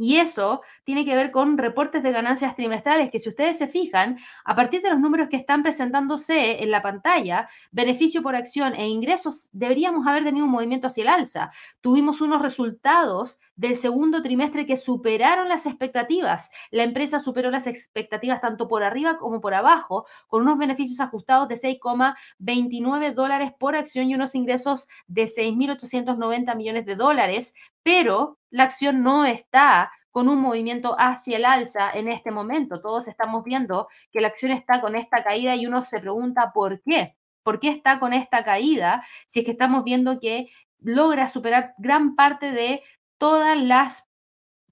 y 0.00 0.16
eso 0.16 0.62
tiene 0.84 1.04
que 1.04 1.14
ver 1.14 1.30
con 1.30 1.58
reportes 1.58 2.02
de 2.02 2.10
ganancias 2.10 2.56
trimestrales 2.56 3.12
que 3.12 3.18
si 3.18 3.28
ustedes 3.28 3.58
se 3.58 3.68
fijan, 3.68 4.18
a 4.46 4.56
partir 4.56 4.80
de 4.80 4.88
los 4.88 4.98
números 4.98 5.28
que 5.28 5.36
están 5.36 5.62
presentándose 5.62 6.62
en 6.62 6.70
la 6.70 6.80
pantalla, 6.80 7.50
beneficio 7.70 8.22
por 8.22 8.34
acción 8.34 8.74
e 8.74 8.88
ingresos, 8.88 9.50
deberíamos 9.52 10.06
haber 10.06 10.24
tenido 10.24 10.46
un 10.46 10.52
movimiento 10.52 10.86
hacia 10.86 11.02
el 11.02 11.08
alza. 11.08 11.50
Tuvimos 11.82 12.22
unos 12.22 12.40
resultados 12.40 13.40
del 13.56 13.76
segundo 13.76 14.22
trimestre 14.22 14.64
que 14.64 14.78
superaron 14.78 15.50
las 15.50 15.66
expectativas. 15.66 16.50
La 16.70 16.84
empresa 16.84 17.18
superó 17.18 17.50
las 17.50 17.66
expectativas 17.66 18.40
tanto 18.40 18.68
por 18.68 18.82
arriba 18.82 19.18
como 19.18 19.42
por 19.42 19.52
abajo, 19.52 20.06
con 20.28 20.40
unos 20.40 20.56
beneficios 20.56 20.98
ajustados 21.00 21.46
de 21.46 21.56
6,29 21.56 23.12
dólares 23.12 23.52
por 23.58 23.76
acción 23.76 24.08
y 24.08 24.14
unos 24.14 24.34
ingresos 24.34 24.88
de 25.08 25.24
6.890 25.24 26.56
millones 26.56 26.86
de 26.86 26.96
dólares, 26.96 27.52
pero 27.90 28.38
la 28.50 28.62
acción 28.62 29.02
no 29.02 29.24
está 29.24 29.90
con 30.12 30.28
un 30.28 30.40
movimiento 30.40 30.94
hacia 30.96 31.38
el 31.38 31.44
alza 31.44 31.90
en 31.90 32.06
este 32.06 32.30
momento. 32.30 32.80
Todos 32.80 33.08
estamos 33.08 33.42
viendo 33.42 33.88
que 34.12 34.20
la 34.20 34.28
acción 34.28 34.52
está 34.52 34.80
con 34.80 34.94
esta 34.94 35.24
caída 35.24 35.56
y 35.56 35.66
uno 35.66 35.82
se 35.82 35.98
pregunta 35.98 36.52
por 36.54 36.80
qué. 36.82 37.16
¿Por 37.42 37.58
qué 37.58 37.70
está 37.70 37.98
con 37.98 38.12
esta 38.12 38.44
caída 38.44 39.04
si 39.26 39.40
es 39.40 39.44
que 39.44 39.50
estamos 39.50 39.82
viendo 39.82 40.20
que 40.20 40.46
logra 40.78 41.26
superar 41.26 41.74
gran 41.78 42.14
parte 42.14 42.52
de 42.52 42.80
todas 43.18 43.58
las 43.58 44.08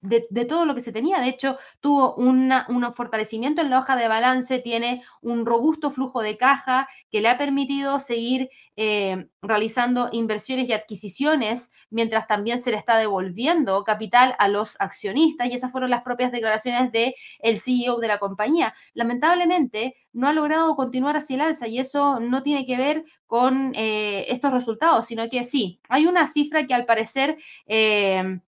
de, 0.01 0.45
todo 0.45 0.65
lo 0.65 0.75
que 0.75 0.81
se 0.81 0.91
tenía. 0.91 1.19
De 1.19 1.29
hecho, 1.29 1.57
tuvo 1.79 2.15
un 2.15 2.51
fortalecimiento 2.93 3.61
en 3.61 3.69
la 3.69 3.79
hoja 3.79 3.95
de 3.95 4.07
balance, 4.07 4.59
tiene 4.59 5.03
un 5.21 5.45
robusto 5.45 5.91
flujo 5.91 6.21
de 6.21 6.37
caja 6.37 6.87
que 7.11 7.21
le 7.21 7.29
ha 7.29 7.37
permitido 7.37 7.99
seguir 7.99 8.49
eh, 8.75 9.27
realizando 9.41 10.09
inversiones 10.11 10.69
y 10.69 10.73
adquisiciones, 10.73 11.71
mientras 11.89 12.27
también 12.27 12.59
se 12.59 12.71
le 12.71 12.77
está 12.77 12.97
devolviendo 12.97 13.83
capital 13.83 14.35
a 14.39 14.47
los 14.47 14.79
accionistas. 14.79 15.47
Y 15.47 15.53
esas 15.53 15.71
fueron 15.71 15.89
las 15.89 16.03
propias 16.03 16.31
declaraciones 16.31 16.91
del 16.91 17.13
el 17.39 17.59
CEO 17.59 17.99
de 17.99 18.07
la 18.07 18.19
compañía. 18.19 18.73
Lamentablemente, 18.93 19.95
no 20.13 20.27
ha 20.27 20.33
logrado 20.33 20.75
continuar 20.75 21.17
hacia 21.17 21.35
el 21.35 21.41
alza 21.41 21.67
y 21.67 21.79
eso 21.79 22.19
no 22.19 22.41
tiene 22.41 22.65
que 22.65 22.77
ver 22.77 23.03
con 23.27 23.73
eh, 23.75 24.25
estos 24.29 24.51
resultados, 24.51 25.05
sino 25.05 25.29
que 25.29 25.43
sí, 25.43 25.79
hay 25.89 26.07
una 26.07 26.27
cifra 26.27 26.65
que 26.67 26.73
al 26.73 26.85
parecer... 26.85 27.37
Eh, 27.67 28.39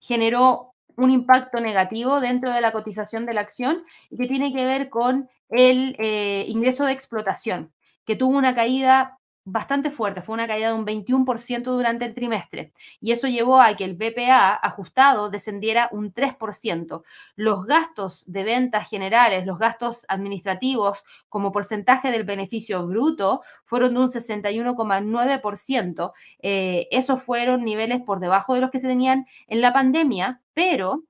generó 0.00 0.74
un 0.98 1.10
impacto 1.10 1.60
negativo 1.60 2.20
dentro 2.20 2.52
de 2.52 2.60
la 2.60 2.72
cotización 2.72 3.24
de 3.24 3.32
la 3.32 3.40
acción 3.40 3.84
y 4.10 4.18
que 4.18 4.26
tiene 4.26 4.52
que 4.52 4.64
ver 4.64 4.90
con 4.90 5.28
el 5.48 5.96
eh, 5.98 6.44
ingreso 6.48 6.84
de 6.84 6.92
explotación, 6.92 7.72
que 8.04 8.16
tuvo 8.16 8.36
una 8.36 8.54
caída 8.54 9.18
bastante 9.44 9.90
fuerte, 9.90 10.22
fue 10.22 10.34
una 10.34 10.46
caída 10.46 10.68
de 10.68 10.74
un 10.74 10.84
21% 10.84 11.64
durante 11.64 12.04
el 12.04 12.14
trimestre 12.14 12.72
y 13.00 13.12
eso 13.12 13.28
llevó 13.28 13.60
a 13.60 13.74
que 13.76 13.84
el 13.84 13.94
BPA 13.94 14.54
ajustado 14.54 15.30
descendiera 15.30 15.88
un 15.92 16.12
3%. 16.12 17.02
Los 17.36 17.66
gastos 17.66 18.24
de 18.30 18.44
ventas 18.44 18.88
generales, 18.88 19.46
los 19.46 19.58
gastos 19.58 20.04
administrativos 20.08 21.04
como 21.28 21.52
porcentaje 21.52 22.10
del 22.10 22.24
beneficio 22.24 22.86
bruto 22.86 23.42
fueron 23.64 23.94
de 23.94 24.00
un 24.00 24.08
61,9%. 24.08 26.12
Eh, 26.40 26.88
esos 26.90 27.22
fueron 27.22 27.64
niveles 27.64 28.02
por 28.02 28.20
debajo 28.20 28.54
de 28.54 28.60
los 28.60 28.70
que 28.70 28.78
se 28.78 28.88
tenían 28.88 29.26
en 29.46 29.62
la 29.62 29.72
pandemia, 29.72 30.42
pero 30.52 31.04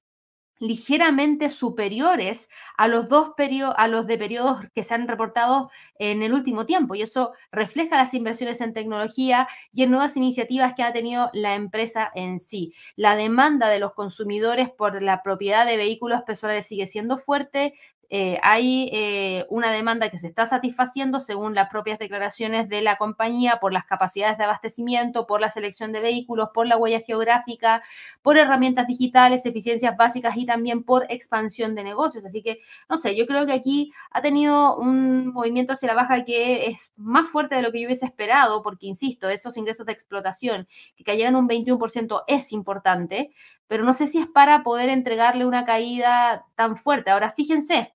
ligeramente 0.60 1.50
superiores 1.50 2.48
a 2.76 2.88
los 2.88 3.08
dos 3.08 3.30
periodos, 3.36 3.74
a 3.78 3.88
los 3.88 4.06
de 4.06 4.18
periodos 4.18 4.60
que 4.74 4.82
se 4.82 4.94
han 4.94 5.08
reportado 5.08 5.70
en 5.98 6.22
el 6.22 6.32
último 6.32 6.66
tiempo 6.66 6.94
y 6.94 7.02
eso 7.02 7.32
refleja 7.52 7.96
las 7.96 8.14
inversiones 8.14 8.60
en 8.60 8.72
tecnología 8.72 9.48
y 9.72 9.82
en 9.82 9.90
nuevas 9.90 10.16
iniciativas 10.16 10.74
que 10.74 10.82
ha 10.82 10.92
tenido 10.92 11.30
la 11.32 11.54
empresa 11.54 12.10
en 12.14 12.40
sí. 12.40 12.74
La 12.96 13.16
demanda 13.16 13.68
de 13.68 13.78
los 13.78 13.94
consumidores 13.94 14.70
por 14.70 15.02
la 15.02 15.22
propiedad 15.22 15.66
de 15.66 15.76
vehículos 15.76 16.22
personales 16.22 16.66
sigue 16.66 16.86
siendo 16.86 17.16
fuerte, 17.16 17.74
eh, 18.10 18.38
hay 18.42 18.88
eh, 18.90 19.44
una 19.50 19.70
demanda 19.70 20.08
que 20.08 20.16
se 20.16 20.28
está 20.28 20.46
satisfaciendo 20.46 21.20
según 21.20 21.54
las 21.54 21.68
propias 21.68 21.98
declaraciones 21.98 22.68
de 22.70 22.80
la 22.80 22.96
compañía 22.96 23.58
por 23.60 23.72
las 23.72 23.84
capacidades 23.84 24.38
de 24.38 24.44
abastecimiento, 24.44 25.26
por 25.26 25.42
la 25.42 25.50
selección 25.50 25.92
de 25.92 26.00
vehículos, 26.00 26.48
por 26.54 26.66
la 26.66 26.78
huella 26.78 27.00
geográfica, 27.00 27.82
por 28.22 28.38
herramientas 28.38 28.86
digitales, 28.86 29.44
eficiencias 29.44 29.94
básicas 29.96 30.38
y 30.38 30.46
también 30.46 30.84
por 30.84 31.04
expansión 31.10 31.74
de 31.74 31.84
negocios. 31.84 32.24
Así 32.24 32.42
que, 32.42 32.60
no 32.88 32.96
sé, 32.96 33.14
yo 33.14 33.26
creo 33.26 33.44
que 33.44 33.52
aquí 33.52 33.92
ha 34.10 34.22
tenido 34.22 34.78
un 34.78 35.28
movimiento 35.28 35.74
hacia 35.74 35.88
la 35.88 35.94
baja 35.94 36.24
que 36.24 36.66
es 36.68 36.92
más 36.96 37.28
fuerte 37.28 37.56
de 37.56 37.62
lo 37.62 37.72
que 37.72 37.80
yo 37.80 37.88
hubiese 37.88 38.06
esperado, 38.06 38.62
porque, 38.62 38.86
insisto, 38.86 39.28
esos 39.28 39.56
ingresos 39.58 39.84
de 39.84 39.92
explotación 39.92 40.66
que 40.96 41.04
cayeron 41.04 41.36
un 41.36 41.46
21% 41.48 42.24
es 42.26 42.52
importante, 42.52 43.30
pero 43.66 43.84
no 43.84 43.92
sé 43.92 44.06
si 44.06 44.18
es 44.18 44.26
para 44.26 44.62
poder 44.62 44.88
entregarle 44.88 45.44
una 45.44 45.66
caída 45.66 46.46
tan 46.54 46.76
fuerte. 46.76 47.10
Ahora, 47.10 47.30
fíjense, 47.32 47.92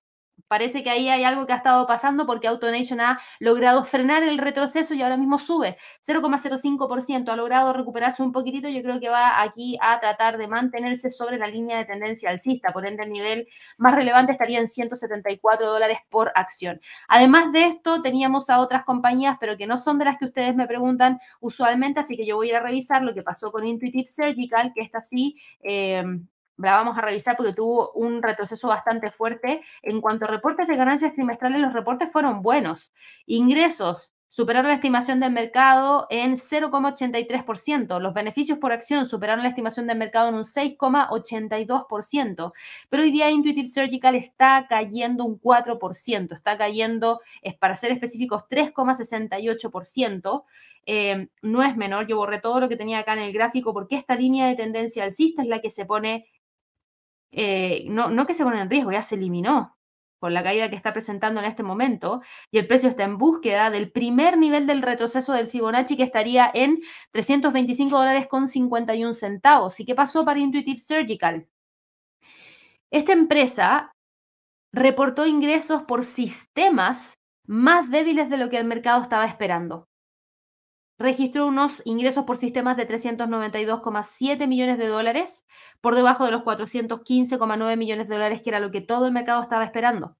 parece 0.48 0.82
que 0.82 0.90
ahí 0.90 1.08
hay 1.08 1.24
algo 1.24 1.46
que 1.46 1.52
ha 1.52 1.56
estado 1.56 1.86
pasando 1.86 2.26
porque 2.26 2.48
AutoNation 2.48 3.00
ha 3.00 3.20
logrado 3.38 3.84
frenar 3.84 4.22
el 4.22 4.38
retroceso 4.38 4.94
y 4.94 5.02
ahora 5.02 5.16
mismo 5.16 5.38
sube 5.38 5.76
0,05%, 6.06 7.28
ha 7.28 7.36
logrado 7.36 7.72
recuperarse 7.72 8.22
un 8.22 8.32
poquitito, 8.32 8.68
yo 8.68 8.82
creo 8.82 9.00
que 9.00 9.08
va 9.08 9.42
aquí 9.42 9.78
a 9.80 9.98
tratar 10.00 10.38
de 10.38 10.48
mantenerse 10.48 11.10
sobre 11.10 11.38
la 11.38 11.46
línea 11.46 11.78
de 11.78 11.84
tendencia 11.84 12.30
alcista, 12.30 12.72
por 12.72 12.86
ende 12.86 13.04
el 13.04 13.12
nivel 13.12 13.48
más 13.78 13.94
relevante 13.94 14.32
estaría 14.32 14.60
en 14.60 14.68
174 14.68 15.68
dólares 15.70 15.98
por 16.08 16.32
acción. 16.34 16.80
Además 17.08 17.52
de 17.52 17.66
esto, 17.66 18.02
teníamos 18.02 18.50
a 18.50 18.60
otras 18.60 18.84
compañías, 18.84 19.36
pero 19.40 19.56
que 19.56 19.66
no 19.66 19.76
son 19.76 19.98
de 19.98 20.04
las 20.04 20.18
que 20.18 20.26
ustedes 20.26 20.54
me 20.54 20.66
preguntan 20.66 21.18
usualmente, 21.40 22.00
así 22.00 22.16
que 22.16 22.26
yo 22.26 22.36
voy 22.36 22.48
a 22.48 22.50
ir 22.50 22.56
a 22.56 22.60
revisar 22.60 23.02
lo 23.02 23.14
que 23.14 23.22
pasó 23.22 23.50
con 23.50 23.66
Intuitive 23.66 24.08
Surgical, 24.08 24.72
que 24.74 24.82
esta 24.82 25.00
sí... 25.00 25.36
Eh, 25.62 26.04
la 26.56 26.72
vamos 26.72 26.96
a 26.96 27.00
revisar 27.00 27.36
porque 27.36 27.52
tuvo 27.52 27.92
un 27.92 28.22
retroceso 28.22 28.68
bastante 28.68 29.10
fuerte. 29.10 29.62
En 29.82 30.00
cuanto 30.00 30.24
a 30.24 30.28
reportes 30.28 30.68
de 30.68 30.76
ganancias 30.76 31.14
trimestrales, 31.14 31.60
los 31.60 31.72
reportes 31.72 32.10
fueron 32.10 32.42
buenos. 32.42 32.92
Ingresos 33.26 34.14
superaron 34.34 34.68
la 34.68 34.74
estimación 34.74 35.20
del 35.20 35.30
mercado 35.30 36.08
en 36.10 36.32
0,83%. 36.32 38.00
Los 38.00 38.14
beneficios 38.14 38.58
por 38.58 38.72
acción 38.72 39.06
superaron 39.06 39.44
la 39.44 39.50
estimación 39.50 39.86
del 39.86 39.96
mercado 39.96 40.28
en 40.28 40.34
un 40.34 40.42
6,82%. 40.42 42.52
Pero 42.88 43.02
hoy 43.04 43.12
día 43.12 43.30
Intuitive 43.30 43.68
Surgical 43.68 44.16
está 44.16 44.66
cayendo 44.68 45.24
un 45.24 45.40
4%, 45.40 46.32
está 46.32 46.58
cayendo, 46.58 47.20
para 47.60 47.76
ser 47.76 47.92
específicos, 47.92 48.42
3,68%. 48.50 50.42
Eh, 50.86 51.28
no 51.42 51.62
es 51.62 51.76
menor, 51.76 52.08
yo 52.08 52.16
borré 52.16 52.40
todo 52.40 52.58
lo 52.58 52.68
que 52.68 52.76
tenía 52.76 52.98
acá 52.98 53.12
en 53.12 53.20
el 53.20 53.32
gráfico 53.32 53.72
porque 53.72 53.96
esta 53.96 54.16
línea 54.16 54.48
de 54.48 54.56
tendencia 54.56 55.04
alcista 55.04 55.42
es 55.42 55.48
la 55.48 55.60
que 55.60 55.70
se 55.70 55.86
pone 55.86 56.26
eh, 57.36 57.84
no, 57.88 58.10
no 58.10 58.26
que 58.26 58.34
se 58.34 58.44
pone 58.44 58.60
en 58.60 58.70
riesgo, 58.70 58.92
ya 58.92 59.02
se 59.02 59.16
eliminó 59.16 59.76
con 60.24 60.32
la 60.32 60.42
caída 60.42 60.70
que 60.70 60.76
está 60.76 60.94
presentando 60.94 61.40
en 61.40 61.46
este 61.46 61.62
momento 61.62 62.22
y 62.50 62.56
el 62.56 62.66
precio 62.66 62.88
está 62.88 63.04
en 63.04 63.18
búsqueda 63.18 63.70
del 63.70 63.92
primer 63.92 64.38
nivel 64.38 64.66
del 64.66 64.80
retroceso 64.80 65.34
del 65.34 65.48
Fibonacci 65.48 65.98
que 65.98 66.02
estaría 66.02 66.50
en 66.54 66.80
325 67.12 67.94
dólares 67.94 68.26
con 68.26 68.48
51 68.48 69.12
centavos. 69.12 69.78
¿Y 69.80 69.84
qué 69.84 69.94
pasó 69.94 70.24
para 70.24 70.40
Intuitive 70.40 70.78
Surgical? 70.78 71.46
Esta 72.90 73.12
empresa 73.12 73.92
reportó 74.72 75.26
ingresos 75.26 75.82
por 75.82 76.04
sistemas 76.04 77.18
más 77.46 77.90
débiles 77.90 78.30
de 78.30 78.38
lo 78.38 78.48
que 78.48 78.56
el 78.56 78.64
mercado 78.64 79.02
estaba 79.02 79.26
esperando 79.26 79.88
registró 80.98 81.46
unos 81.46 81.82
ingresos 81.84 82.24
por 82.24 82.36
sistemas 82.36 82.76
de 82.76 82.86
392,7 82.86 84.46
millones 84.46 84.78
de 84.78 84.86
dólares, 84.86 85.46
por 85.80 85.94
debajo 85.94 86.24
de 86.24 86.32
los 86.32 86.42
415,9 86.42 87.76
millones 87.76 88.08
de 88.08 88.14
dólares 88.14 88.42
que 88.42 88.50
era 88.50 88.60
lo 88.60 88.70
que 88.70 88.80
todo 88.80 89.06
el 89.06 89.12
mercado 89.12 89.42
estaba 89.42 89.64
esperando. 89.64 90.16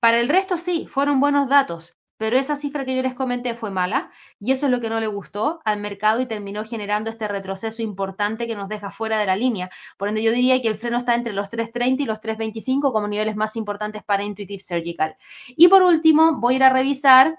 Para 0.00 0.20
el 0.20 0.28
resto 0.28 0.56
sí, 0.56 0.86
fueron 0.88 1.20
buenos 1.20 1.48
datos, 1.48 1.96
pero 2.18 2.38
esa 2.38 2.56
cifra 2.56 2.84
que 2.84 2.96
yo 2.96 3.02
les 3.02 3.14
comenté 3.14 3.54
fue 3.54 3.70
mala 3.70 4.10
y 4.38 4.52
eso 4.52 4.66
es 4.66 4.72
lo 4.72 4.80
que 4.80 4.88
no 4.88 5.00
le 5.00 5.06
gustó 5.06 5.60
al 5.64 5.80
mercado 5.80 6.20
y 6.20 6.26
terminó 6.26 6.64
generando 6.64 7.10
este 7.10 7.28
retroceso 7.28 7.82
importante 7.82 8.46
que 8.46 8.54
nos 8.54 8.68
deja 8.68 8.90
fuera 8.90 9.18
de 9.18 9.26
la 9.26 9.36
línea. 9.36 9.70
Por 9.98 10.08
ende, 10.08 10.22
yo 10.22 10.32
diría 10.32 10.60
que 10.62 10.68
el 10.68 10.76
freno 10.76 10.98
está 10.98 11.14
entre 11.14 11.34
los 11.34 11.50
330 11.50 12.02
y 12.02 12.06
los 12.06 12.20
325 12.20 12.92
como 12.92 13.08
niveles 13.08 13.36
más 13.36 13.56
importantes 13.56 14.02
para 14.02 14.22
Intuitive 14.22 14.60
Surgical. 14.60 15.16
Y 15.48 15.68
por 15.68 15.82
último, 15.82 16.40
voy 16.40 16.54
a 16.54 16.56
ir 16.56 16.64
a 16.64 16.70
revisar 16.70 17.38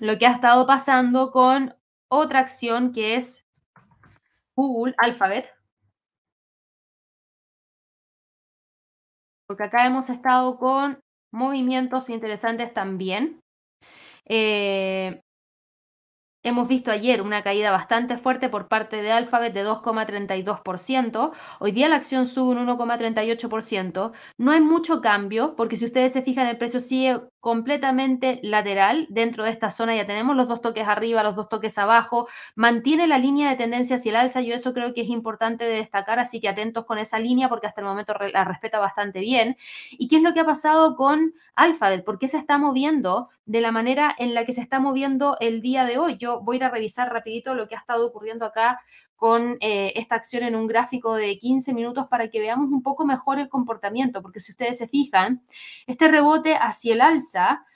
lo 0.00 0.18
que 0.18 0.26
ha 0.26 0.32
estado 0.32 0.66
pasando 0.66 1.30
con 1.30 1.74
otra 2.10 2.40
acción 2.40 2.92
que 2.92 3.14
es 3.16 3.46
Google 4.56 4.94
Alphabet. 4.98 5.46
Porque 9.46 9.64
acá 9.64 9.86
hemos 9.86 10.08
estado 10.10 10.58
con 10.58 11.00
movimientos 11.32 12.08
interesantes 12.08 12.72
también. 12.72 13.40
Eh, 14.26 15.20
Hemos 16.42 16.68
visto 16.68 16.90
ayer 16.90 17.20
una 17.20 17.42
caída 17.42 17.70
bastante 17.70 18.16
fuerte 18.16 18.48
por 18.48 18.66
parte 18.66 19.02
de 19.02 19.12
Alphabet 19.12 19.52
de 19.52 19.62
2,32%. 19.62 21.32
Hoy 21.58 21.72
día 21.72 21.86
la 21.90 21.96
acción 21.96 22.26
sube 22.26 22.52
un 22.52 22.66
1,38%. 22.66 24.12
No 24.38 24.50
hay 24.50 24.60
mucho 24.62 25.02
cambio 25.02 25.54
porque 25.54 25.76
si 25.76 25.84
ustedes 25.84 26.14
se 26.14 26.22
fijan 26.22 26.46
el 26.46 26.56
precio 26.56 26.80
sigue 26.80 27.20
completamente 27.40 28.38
lateral 28.42 29.06
dentro 29.08 29.44
de 29.44 29.50
esta 29.50 29.70
zona. 29.70 29.96
Ya 29.96 30.06
tenemos 30.06 30.36
los 30.36 30.46
dos 30.46 30.60
toques 30.60 30.86
arriba, 30.86 31.22
los 31.22 31.34
dos 31.34 31.48
toques 31.48 31.78
abajo. 31.78 32.28
Mantiene 32.54 33.06
la 33.06 33.18
línea 33.18 33.50
de 33.50 33.56
tendencia 33.56 33.96
hacia 33.96 34.10
el 34.10 34.16
alza. 34.16 34.40
Yo 34.42 34.54
eso 34.54 34.72
creo 34.74 34.94
que 34.94 35.00
es 35.00 35.08
importante 35.08 35.64
de 35.64 35.76
destacar, 35.76 36.18
así 36.18 36.40
que 36.40 36.48
atentos 36.48 36.84
con 36.84 36.98
esa 36.98 37.18
línea 37.18 37.48
porque 37.48 37.66
hasta 37.66 37.80
el 37.80 37.86
momento 37.86 38.14
la 38.32 38.44
respeta 38.44 38.78
bastante 38.78 39.20
bien. 39.20 39.56
¿Y 39.90 40.08
qué 40.08 40.16
es 40.16 40.22
lo 40.22 40.34
que 40.34 40.40
ha 40.40 40.46
pasado 40.46 40.96
con 40.96 41.34
Alphabet? 41.54 42.04
¿Por 42.04 42.18
qué 42.18 42.28
se 42.28 42.38
está 42.38 42.58
moviendo 42.58 43.28
de 43.46 43.60
la 43.60 43.72
manera 43.72 44.14
en 44.18 44.34
la 44.34 44.44
que 44.44 44.52
se 44.52 44.60
está 44.60 44.78
moviendo 44.78 45.36
el 45.40 45.62
día 45.62 45.84
de 45.84 45.98
hoy? 45.98 46.18
Yo 46.18 46.40
voy 46.40 46.56
a 46.56 46.58
ir 46.58 46.64
a 46.64 46.70
revisar 46.70 47.12
rapidito 47.12 47.54
lo 47.54 47.68
que 47.68 47.74
ha 47.74 47.78
estado 47.78 48.06
ocurriendo 48.06 48.44
acá 48.44 48.80
con 49.20 49.58
eh, 49.60 49.92
esta 49.96 50.14
acción 50.14 50.44
en 50.44 50.56
un 50.56 50.66
gráfico 50.66 51.14
de 51.14 51.38
15 51.38 51.74
minutos 51.74 52.06
para 52.08 52.30
que 52.30 52.40
veamos 52.40 52.70
un 52.70 52.82
poco 52.82 53.04
mejor 53.04 53.38
el 53.38 53.50
comportamiento, 53.50 54.22
porque 54.22 54.40
si 54.40 54.52
ustedes 54.52 54.78
se 54.78 54.88
fijan, 54.88 55.42
este 55.86 56.08
rebote 56.08 56.54
hacia 56.56 56.94
el 56.94 57.02
alza 57.02 57.66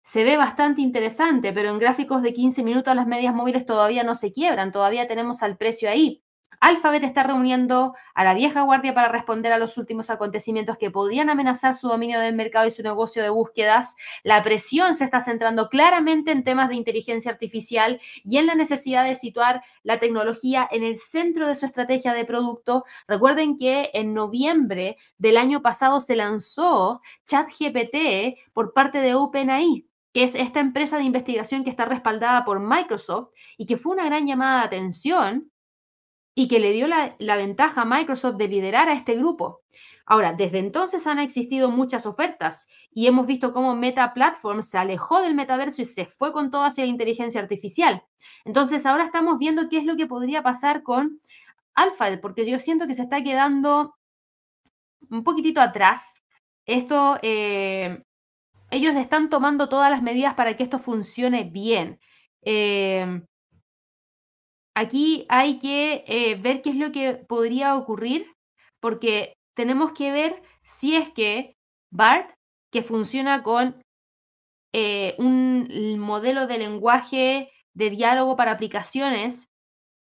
se 0.00 0.24
ve 0.24 0.38
bastante 0.38 0.80
interesante, 0.80 1.52
pero 1.52 1.68
en 1.68 1.78
gráficos 1.78 2.22
de 2.22 2.32
15 2.32 2.62
minutos 2.62 2.96
las 2.96 3.06
medias 3.06 3.34
móviles 3.34 3.66
todavía 3.66 4.02
no 4.02 4.14
se 4.14 4.32
quiebran, 4.32 4.72
todavía 4.72 5.06
tenemos 5.06 5.42
al 5.42 5.58
precio 5.58 5.90
ahí. 5.90 6.23
Alphabet 6.64 7.04
está 7.04 7.22
reuniendo 7.24 7.94
a 8.14 8.24
la 8.24 8.32
vieja 8.32 8.62
guardia 8.62 8.94
para 8.94 9.08
responder 9.08 9.52
a 9.52 9.58
los 9.58 9.76
últimos 9.76 10.08
acontecimientos 10.08 10.78
que 10.78 10.90
podrían 10.90 11.28
amenazar 11.28 11.74
su 11.74 11.88
dominio 11.88 12.18
del 12.20 12.34
mercado 12.34 12.66
y 12.66 12.70
su 12.70 12.82
negocio 12.82 13.22
de 13.22 13.28
búsquedas. 13.28 13.96
La 14.22 14.42
presión 14.42 14.94
se 14.94 15.04
está 15.04 15.20
centrando 15.20 15.68
claramente 15.68 16.32
en 16.32 16.42
temas 16.42 16.70
de 16.70 16.76
inteligencia 16.76 17.30
artificial 17.30 18.00
y 18.24 18.38
en 18.38 18.46
la 18.46 18.54
necesidad 18.54 19.04
de 19.04 19.14
situar 19.14 19.62
la 19.82 20.00
tecnología 20.00 20.66
en 20.70 20.82
el 20.84 20.96
centro 20.96 21.46
de 21.48 21.54
su 21.54 21.66
estrategia 21.66 22.14
de 22.14 22.24
producto. 22.24 22.86
Recuerden 23.06 23.58
que 23.58 23.90
en 23.92 24.14
noviembre 24.14 24.96
del 25.18 25.36
año 25.36 25.60
pasado 25.60 26.00
se 26.00 26.16
lanzó 26.16 27.02
ChatGPT 27.26 28.38
por 28.54 28.72
parte 28.72 29.00
de 29.00 29.14
OpenAI 29.14 29.86
que 30.14 30.22
es 30.22 30.36
esta 30.36 30.60
empresa 30.60 30.96
de 30.96 31.02
investigación 31.02 31.64
que 31.64 31.70
está 31.70 31.86
respaldada 31.86 32.44
por 32.44 32.60
Microsoft 32.60 33.30
y 33.58 33.66
que 33.66 33.76
fue 33.76 33.92
una 33.92 34.04
gran 34.04 34.28
llamada 34.28 34.60
de 34.60 34.66
atención 34.66 35.50
y 36.34 36.48
que 36.48 36.58
le 36.58 36.72
dio 36.72 36.86
la, 36.88 37.36
ventaja 37.36 37.82
a 37.82 37.84
Microsoft 37.84 38.36
de 38.36 38.48
liderar 38.48 38.88
a 38.88 38.94
este 38.94 39.14
grupo. 39.14 39.62
Ahora, 40.06 40.34
desde 40.34 40.58
entonces 40.58 41.06
han 41.06 41.18
existido 41.18 41.70
muchas 41.70 42.04
ofertas 42.04 42.68
y 42.90 43.06
hemos 43.06 43.26
visto 43.26 43.52
cómo 43.52 43.74
Meta 43.74 44.12
Platforms 44.12 44.68
se 44.68 44.76
alejó 44.76 45.22
del 45.22 45.34
metaverso 45.34 45.80
y 45.80 45.86
se 45.86 46.06
fue 46.06 46.32
con 46.32 46.50
todo 46.50 46.64
hacia 46.64 46.84
la 46.84 46.90
inteligencia 46.90 47.40
artificial. 47.40 48.02
Entonces, 48.44 48.84
ahora 48.84 49.04
estamos 49.04 49.38
viendo 49.38 49.68
qué 49.68 49.78
es 49.78 49.84
lo 49.84 49.96
que 49.96 50.06
podría 50.06 50.42
pasar 50.42 50.82
con 50.82 51.20
Alphabet, 51.74 52.20
porque 52.20 52.48
yo 52.48 52.58
siento 52.58 52.86
que 52.86 52.94
se 52.94 53.02
está 53.02 53.22
quedando 53.22 53.94
un 55.10 55.24
poquitito 55.24 55.60
atrás. 55.60 56.22
Esto, 56.66 57.18
eh, 57.22 58.02
ellos 58.70 58.94
están 58.96 59.30
tomando 59.30 59.68
todas 59.68 59.90
las 59.90 60.02
medidas 60.02 60.34
para 60.34 60.56
que 60.56 60.64
esto 60.64 60.78
funcione 60.78 61.44
bien. 61.44 61.98
Eh, 62.42 63.22
aquí 64.74 65.26
hay 65.28 65.58
que 65.58 66.04
eh, 66.06 66.36
ver 66.36 66.62
qué 66.62 66.70
es 66.70 66.76
lo 66.76 66.92
que 66.92 67.14
podría 67.14 67.76
ocurrir, 67.76 68.26
porque 68.80 69.34
tenemos 69.54 69.92
que 69.92 70.12
ver 70.12 70.42
si 70.62 70.96
es 70.96 71.10
que 71.12 71.56
BART, 71.90 72.30
que 72.72 72.82
funciona 72.82 73.42
con 73.42 73.80
eh, 74.72 75.14
un 75.18 75.98
modelo 75.98 76.46
de 76.46 76.58
lenguaje 76.58 77.52
de 77.74 77.90
diálogo 77.90 78.36
para 78.36 78.52
aplicaciones, 78.52 79.48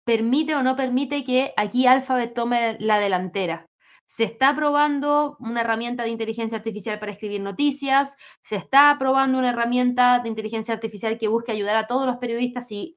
permite 0.06 0.56
o 0.56 0.64
no 0.64 0.76
permite 0.76 1.24
que 1.24 1.54
aquí 1.58 1.88
Alphabet 1.88 2.34
tome 2.34 2.78
la 2.80 3.00
delantera. 3.00 3.66
Se 4.08 4.24
está 4.24 4.56
probando 4.56 5.36
una 5.40 5.62
herramienta 5.62 6.04
de 6.04 6.10
inteligencia 6.10 6.58
artificial 6.60 7.00
para 7.00 7.12
escribir 7.12 7.42
noticias, 7.42 8.18
se 8.44 8.56
está 8.56 8.96
probando 9.00 9.40
una 9.40 9.50
herramienta 9.50 10.20
de 10.20 10.30
inteligencia 10.30 10.76
artificial 10.76 11.18
que 11.18 11.28
busque 11.28 11.52
ayudar 11.52 11.76
a 11.76 11.88
todos 11.88 12.06
los 12.06 12.18
periodistas 12.18 12.72
y 12.72 12.96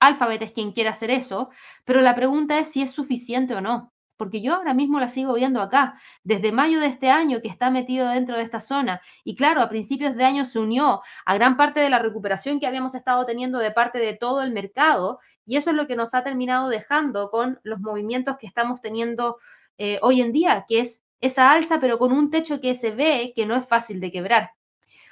Alphabet 0.00 0.42
es 0.42 0.52
quien 0.52 0.72
quiere 0.72 0.90
hacer 0.90 1.10
eso, 1.10 1.50
pero 1.84 2.00
la 2.00 2.14
pregunta 2.14 2.58
es 2.58 2.68
si 2.68 2.82
es 2.82 2.90
suficiente 2.90 3.54
o 3.54 3.60
no, 3.60 3.92
porque 4.16 4.42
yo 4.42 4.54
ahora 4.54 4.74
mismo 4.74 5.00
la 5.00 5.08
sigo 5.08 5.34
viendo 5.34 5.62
acá, 5.62 5.98
desde 6.24 6.52
mayo 6.52 6.80
de 6.80 6.86
este 6.86 7.10
año 7.10 7.40
que 7.40 7.48
está 7.48 7.70
metido 7.70 8.08
dentro 8.08 8.36
de 8.36 8.42
esta 8.42 8.60
zona. 8.60 9.00
Y 9.24 9.34
claro, 9.36 9.62
a 9.62 9.68
principios 9.68 10.14
de 10.16 10.24
año 10.24 10.44
se 10.44 10.58
unió 10.58 11.00
a 11.24 11.34
gran 11.34 11.56
parte 11.56 11.80
de 11.80 11.88
la 11.88 11.98
recuperación 11.98 12.60
que 12.60 12.66
habíamos 12.66 12.94
estado 12.94 13.24
teniendo 13.24 13.58
de 13.58 13.70
parte 13.70 13.98
de 13.98 14.14
todo 14.16 14.42
el 14.42 14.52
mercado, 14.52 15.20
y 15.46 15.56
eso 15.56 15.70
es 15.70 15.76
lo 15.76 15.86
que 15.86 15.96
nos 15.96 16.14
ha 16.14 16.22
terminado 16.22 16.68
dejando 16.68 17.30
con 17.30 17.60
los 17.62 17.80
movimientos 17.80 18.36
que 18.38 18.46
estamos 18.46 18.80
teniendo 18.80 19.38
eh, 19.78 19.98
hoy 20.02 20.20
en 20.20 20.32
día, 20.32 20.66
que 20.68 20.80
es 20.80 21.02
esa 21.20 21.50
alza, 21.50 21.80
pero 21.80 21.98
con 21.98 22.12
un 22.12 22.30
techo 22.30 22.60
que 22.60 22.74
se 22.74 22.90
ve 22.90 23.32
que 23.34 23.46
no 23.46 23.56
es 23.56 23.66
fácil 23.66 24.00
de 24.00 24.12
quebrar. 24.12 24.50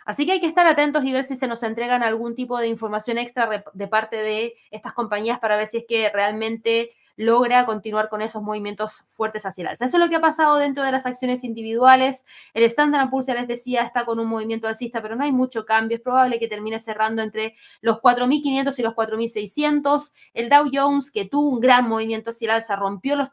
Así 0.09 0.25
que 0.25 0.33
hay 0.33 0.41
que 0.41 0.47
estar 0.47 0.67
atentos 0.67 1.05
y 1.05 1.13
ver 1.13 1.23
si 1.23 1.37
se 1.37 1.47
nos 1.47 1.63
entregan 1.63 2.03
algún 2.03 2.35
tipo 2.35 2.59
de 2.59 2.67
información 2.67 3.19
extra 3.19 3.63
de 3.75 3.89
parte 3.89 4.17
de 4.17 4.55
estas 4.71 4.95
compañías 4.95 5.39
para 5.39 5.59
ver 5.59 5.67
si 5.67 5.77
es 5.77 5.85
que 5.87 6.09
realmente 6.09 6.93
logra 7.17 7.67
continuar 7.67 8.09
con 8.09 8.23
esos 8.23 8.43
movimientos 8.43 9.03
fuertes 9.07 9.45
hacia 9.45 9.61
el 9.61 9.69
alza. 9.69 9.85
Eso 9.85 9.99
es 9.99 10.03
lo 10.03 10.09
que 10.09 10.17
ha 10.17 10.21
pasado 10.23 10.57
dentro 10.57 10.83
de 10.83 10.93
las 10.93 11.05
acciones 11.05 11.45
individuales. 11.45 12.25
El 12.55 12.63
Standard 12.63 13.11
Poor's, 13.11 13.27
ya 13.27 13.35
les 13.35 13.47
decía, 13.49 13.83
está 13.83 14.07
con 14.07 14.19
un 14.19 14.29
movimiento 14.29 14.67
alcista, 14.67 15.03
pero 15.03 15.15
no 15.15 15.25
hay 15.25 15.33
mucho 15.33 15.67
cambio. 15.67 15.99
Es 15.99 16.03
probable 16.03 16.39
que 16.39 16.49
termine 16.49 16.79
cerrando 16.79 17.21
entre 17.21 17.55
los 17.83 17.99
4.500 17.99 18.79
y 18.79 18.83
los 18.83 18.95
4.600. 18.95 20.15
El 20.33 20.49
Dow 20.49 20.71
Jones, 20.73 21.11
que 21.11 21.27
tuvo 21.27 21.51
un 21.51 21.61
gran 21.61 21.87
movimiento 21.87 22.31
hacia 22.31 22.47
el 22.47 22.51
alza, 22.53 22.77
rompió 22.77 23.15
los 23.15 23.31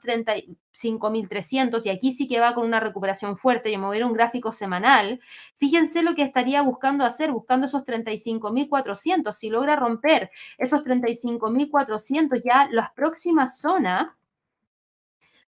35.300 0.75 1.85
y 1.85 1.89
aquí 1.89 2.11
sí 2.11 2.27
que 2.27 2.39
va 2.39 2.53
con 2.53 2.65
una 2.65 2.79
recuperación 2.79 3.37
fuerte. 3.37 3.71
Yo 3.71 3.79
me 3.79 4.03
un 4.03 4.13
gráfico 4.13 4.51
semanal. 4.51 5.21
Fíjense 5.55 6.03
lo 6.03 6.15
que 6.15 6.23
estaría 6.23 6.61
buscando 6.61 7.05
hacer, 7.05 7.31
buscando 7.31 7.67
esos 7.67 7.83
35.400. 7.85 9.31
Si 9.33 9.49
logra 9.49 9.75
romper 9.75 10.31
esos 10.57 10.83
35.400, 10.83 12.41
ya 12.43 12.67
las 12.71 12.91
próximas 12.91 13.59
zonas 13.59 14.09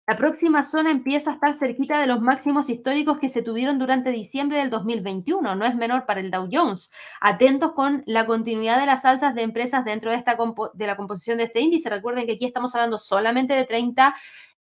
la 0.09 0.15
próxima 0.15 0.65
zona 0.65 0.89
empieza 0.89 1.31
a 1.31 1.33
estar 1.33 1.53
cerquita 1.53 1.99
de 1.99 2.07
los 2.07 2.21
máximos 2.21 2.69
históricos 2.69 3.19
que 3.19 3.27
se 3.27 3.41
tuvieron 3.41 3.77
durante 3.77 4.09
diciembre 4.09 4.59
del 4.59 4.69
2021. 4.69 5.53
No 5.53 5.65
es 5.65 5.75
menor 5.75 6.05
para 6.05 6.21
el 6.21 6.31
Dow 6.31 6.47
Jones. 6.49 6.93
Atentos 7.19 7.73
con 7.73 8.03
la 8.05 8.25
continuidad 8.25 8.79
de 8.79 8.85
las 8.85 9.03
alzas 9.03 9.35
de 9.35 9.41
empresas 9.41 9.83
dentro 9.83 10.09
de, 10.09 10.15
esta 10.15 10.37
de 10.75 10.87
la 10.87 10.95
composición 10.95 11.39
de 11.39 11.43
este 11.43 11.59
índice. 11.59 11.89
Recuerden 11.89 12.25
que 12.25 12.31
aquí 12.35 12.45
estamos 12.45 12.73
hablando 12.73 12.97
solamente 12.97 13.53
de 13.53 13.65
30 13.65 14.15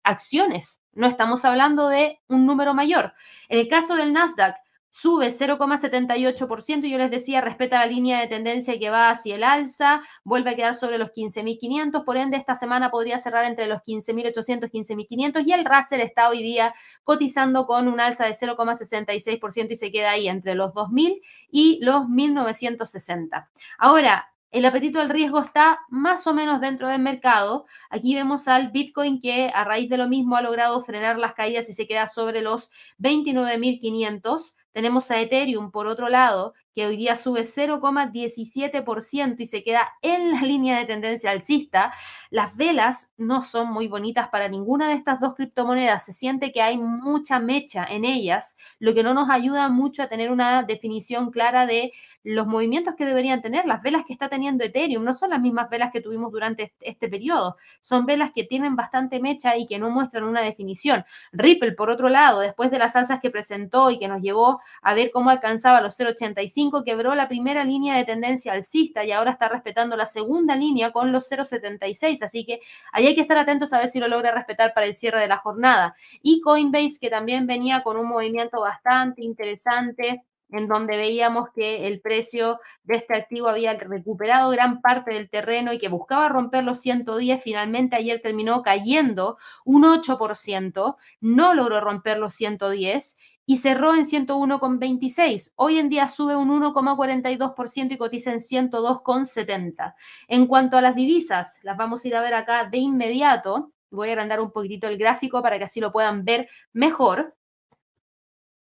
acciones. 0.05 0.81
No 0.93 1.07
estamos 1.07 1.43
hablando 1.43 1.89
de 1.89 2.19
un 2.29 2.45
número 2.45 2.73
mayor. 2.73 3.13
En 3.49 3.59
el 3.59 3.67
caso 3.67 3.95
del 3.95 4.13
Nasdaq, 4.13 4.55
sube 4.95 5.27
0,78% 5.27 6.85
y 6.85 6.89
yo 6.89 6.97
les 6.97 7.11
decía, 7.11 7.41
respeta 7.41 7.79
la 7.79 7.85
línea 7.85 8.21
de 8.21 8.27
tendencia 8.27 8.79
que 8.79 8.89
va 8.89 9.09
hacia 9.09 9.35
el 9.35 9.43
alza, 9.43 10.01
vuelve 10.23 10.51
a 10.51 10.55
quedar 10.55 10.73
sobre 10.73 10.97
los 10.97 11.09
15.500, 11.09 12.05
por 12.05 12.15
ende 12.15 12.37
esta 12.37 12.55
semana 12.55 12.89
podría 12.91 13.17
cerrar 13.17 13.43
entre 13.43 13.67
los 13.67 13.81
15.800 13.81 14.69
y 14.71 14.79
15.500 14.79 15.43
y 15.45 15.51
el 15.51 15.65
Russell 15.65 15.99
está 15.99 16.29
hoy 16.29 16.41
día 16.41 16.73
cotizando 17.03 17.65
con 17.65 17.89
un 17.89 17.99
alza 17.99 18.23
de 18.23 18.31
0,66% 18.31 19.71
y 19.71 19.75
se 19.75 19.91
queda 19.91 20.11
ahí 20.11 20.29
entre 20.29 20.55
los 20.55 20.71
2.000 20.71 21.19
y 21.51 21.79
los 21.83 22.03
1.960. 22.03 23.49
Ahora, 23.77 24.29
el 24.51 24.65
apetito 24.65 25.01
al 25.01 25.09
riesgo 25.09 25.39
está 25.39 25.79
más 25.89 26.27
o 26.27 26.33
menos 26.33 26.61
dentro 26.61 26.87
del 26.87 27.01
mercado. 27.01 27.65
Aquí 27.89 28.15
vemos 28.15 28.47
al 28.47 28.71
Bitcoin 28.71 29.19
que 29.19 29.51
a 29.53 29.63
raíz 29.63 29.89
de 29.89 29.97
lo 29.97 30.07
mismo 30.07 30.37
ha 30.37 30.41
logrado 30.41 30.79
frenar 30.81 31.17
las 31.17 31.33
caídas 31.33 31.69
y 31.69 31.73
se 31.73 31.87
queda 31.87 32.07
sobre 32.07 32.41
los 32.41 32.71
29.500. 32.99 34.55
Tenemos 34.71 35.11
a 35.11 35.19
Ethereum, 35.19 35.71
por 35.71 35.87
otro 35.87 36.09
lado, 36.09 36.53
que 36.75 36.85
hoy 36.85 36.97
día 36.97 37.15
sube 37.15 37.41
0,17% 37.41 39.35
y 39.39 39.45
se 39.45 39.63
queda 39.63 39.93
en 40.01 40.33
la 40.33 40.41
línea 40.43 40.77
de 40.77 40.85
tendencia 40.85 41.31
alcista. 41.31 41.93
Las 42.29 42.57
velas 42.57 43.13
no 43.17 43.41
son 43.41 43.71
muy 43.71 43.87
bonitas 43.87 44.27
para 44.27 44.49
ninguna 44.49 44.89
de 44.89 44.95
estas 44.95 45.21
dos 45.21 45.35
criptomonedas. 45.35 46.05
Se 46.05 46.11
siente 46.11 46.51
que 46.51 46.61
hay 46.61 46.77
mucha 46.77 47.39
mecha 47.39 47.85
en 47.85 48.03
ellas, 48.03 48.57
lo 48.79 48.93
que 48.93 49.03
no 49.03 49.13
nos 49.13 49.29
ayuda 49.29 49.69
mucho 49.69 50.03
a 50.03 50.09
tener 50.09 50.29
una 50.29 50.63
definición 50.63 51.31
clara 51.31 51.65
de 51.65 51.93
los 52.23 52.45
movimientos 52.45 52.95
que 52.95 53.05
deberían 53.05 53.41
tener. 53.41 53.65
Las 53.65 53.81
velas 53.81 54.03
que 54.05 54.11
está 54.11 54.27
teniendo 54.27 54.63
Ethereum 54.65 55.03
no 55.03 55.13
son 55.13 55.29
las 55.29 55.39
mismas 55.39 55.69
velas 55.69 55.91
que 55.93 56.01
tuvimos 56.01 56.31
durante 56.31 56.73
este, 56.81 57.07
periodo. 57.07 57.55
Son 57.81 58.05
velas 58.05 58.31
que 58.35 58.43
tienen 58.43 58.75
bastante 58.75 59.21
mecha 59.21 59.55
y 59.55 59.65
que 59.65 59.79
no 59.79 59.89
muestran 59.91 60.25
una 60.25 60.41
definición. 60.41 61.05
Ripple, 61.31 61.71
por 61.71 61.89
otro 61.89 62.09
lado, 62.09 62.41
después 62.41 62.69
de 62.69 62.79
las 62.79 62.95
alzas 62.97 63.21
que 63.21 63.29
presentó 63.29 63.91
y 63.91 63.99
que 63.99 64.09
nos 64.09 64.21
llevó 64.21 64.59
a 64.81 64.93
ver 64.93 65.11
cómo 65.11 65.29
alcanzaba 65.29 65.79
los 65.79 65.97
0,85, 65.97 66.64
quebró 66.83 67.15
la 67.15 67.27
primera 67.27 67.63
línea 67.63 67.95
de 67.97 68.05
tendencia 68.05 68.53
alcista 68.53 69.03
y 69.03 69.11
ahora 69.11 69.31
está 69.31 69.49
respetando 69.49 69.95
la 69.95 70.05
segunda 70.05 70.55
línea 70.55 70.91
con 70.91 71.11
los 71.11 71.29
0,76. 71.29 72.23
Así 72.23 72.45
que 72.45 72.59
ahí 72.91 73.07
hay 73.07 73.15
que 73.15 73.21
estar 73.21 73.37
atentos 73.37 73.73
a 73.73 73.79
ver 73.79 73.87
si 73.87 73.99
lo 73.99 74.07
logra 74.07 74.31
respetar 74.31 74.73
para 74.73 74.85
el 74.85 74.93
cierre 74.93 75.19
de 75.19 75.27
la 75.27 75.37
jornada. 75.37 75.95
Y 76.21 76.41
Coinbase, 76.41 76.99
que 76.99 77.09
también 77.09 77.47
venía 77.47 77.83
con 77.83 77.97
un 77.97 78.07
movimiento 78.07 78.61
bastante 78.61 79.23
interesante 79.23 80.23
en 80.51 80.67
donde 80.67 80.97
veíamos 80.97 81.49
que 81.53 81.87
el 81.87 82.01
precio 82.01 82.59
de 82.83 82.97
este 82.97 83.15
activo 83.15 83.47
había 83.47 83.73
recuperado 83.73 84.49
gran 84.51 84.81
parte 84.81 85.13
del 85.13 85.29
terreno 85.29 85.73
y 85.73 85.79
que 85.79 85.89
buscaba 85.89 86.29
romper 86.29 86.63
los 86.63 86.79
110, 86.81 87.41
finalmente 87.41 87.95
ayer 87.95 88.21
terminó 88.21 88.61
cayendo 88.61 89.37
un 89.63 89.83
8%, 89.83 90.95
no 91.21 91.53
logró 91.53 91.81
romper 91.81 92.17
los 92.17 92.35
110 92.35 93.17
y 93.45 93.57
cerró 93.57 93.93
en 93.93 94.05
101,26. 94.05 95.53
Hoy 95.55 95.77
en 95.77 95.89
día 95.89 96.07
sube 96.07 96.35
un 96.35 96.49
1,42% 96.49 97.93
y 97.93 97.97
cotiza 97.97 98.31
en 98.31 98.39
102,70. 98.39 99.95
En 100.27 100.47
cuanto 100.47 100.77
a 100.77 100.81
las 100.81 100.95
divisas, 100.95 101.59
las 101.63 101.77
vamos 101.77 102.03
a 102.03 102.07
ir 102.07 102.15
a 102.15 102.21
ver 102.21 102.33
acá 102.33 102.65
de 102.65 102.77
inmediato. 102.79 103.71
Voy 103.91 104.09
a 104.09 104.11
agrandar 104.13 104.41
un 104.41 104.51
poquitito 104.51 104.87
el 104.87 104.97
gráfico 104.97 105.41
para 105.41 105.57
que 105.57 105.65
así 105.65 105.79
lo 105.79 105.91
puedan 105.91 106.25
ver 106.25 106.49
mejor. 106.73 107.35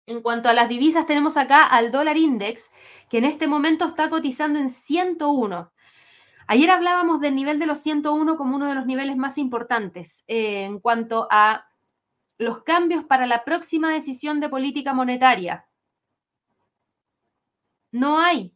En 0.07 0.21
cuanto 0.21 0.51
a 0.51 0.53
las 0.53 0.69
divisas, 0.69 1.07
tenemos 1.07 1.39
acá 1.39 1.65
al 1.65 1.91
dólar 1.91 2.19
index, 2.19 2.71
que 3.09 3.19
en 3.19 3.25
este 3.25 3.47
momento 3.47 3.87
está 3.87 4.11
cotizando 4.11 4.59
en 4.59 4.69
101. 4.69 5.73
Ayer 6.47 6.71
hablábamos 6.71 7.21
del 7.21 7.35
nivel 7.35 7.59
de 7.59 7.65
los 7.65 7.81
101 7.81 8.37
como 8.37 8.57
uno 8.57 8.67
de 8.67 8.75
los 8.75 8.85
niveles 8.85 9.17
más 9.17 9.39
importantes 9.39 10.25
eh, 10.29 10.65
en 10.65 10.79
cuanto 10.79 11.27
a 11.31 11.65
los 12.39 12.63
cambios 12.65 13.05
para 13.05 13.27
la 13.27 13.45
próxima 13.45 13.93
decisión 13.93 14.41
de 14.41 14.49
política 14.49 14.93
monetaria. 14.93 15.67
No 17.93 18.19
hay. 18.19 18.53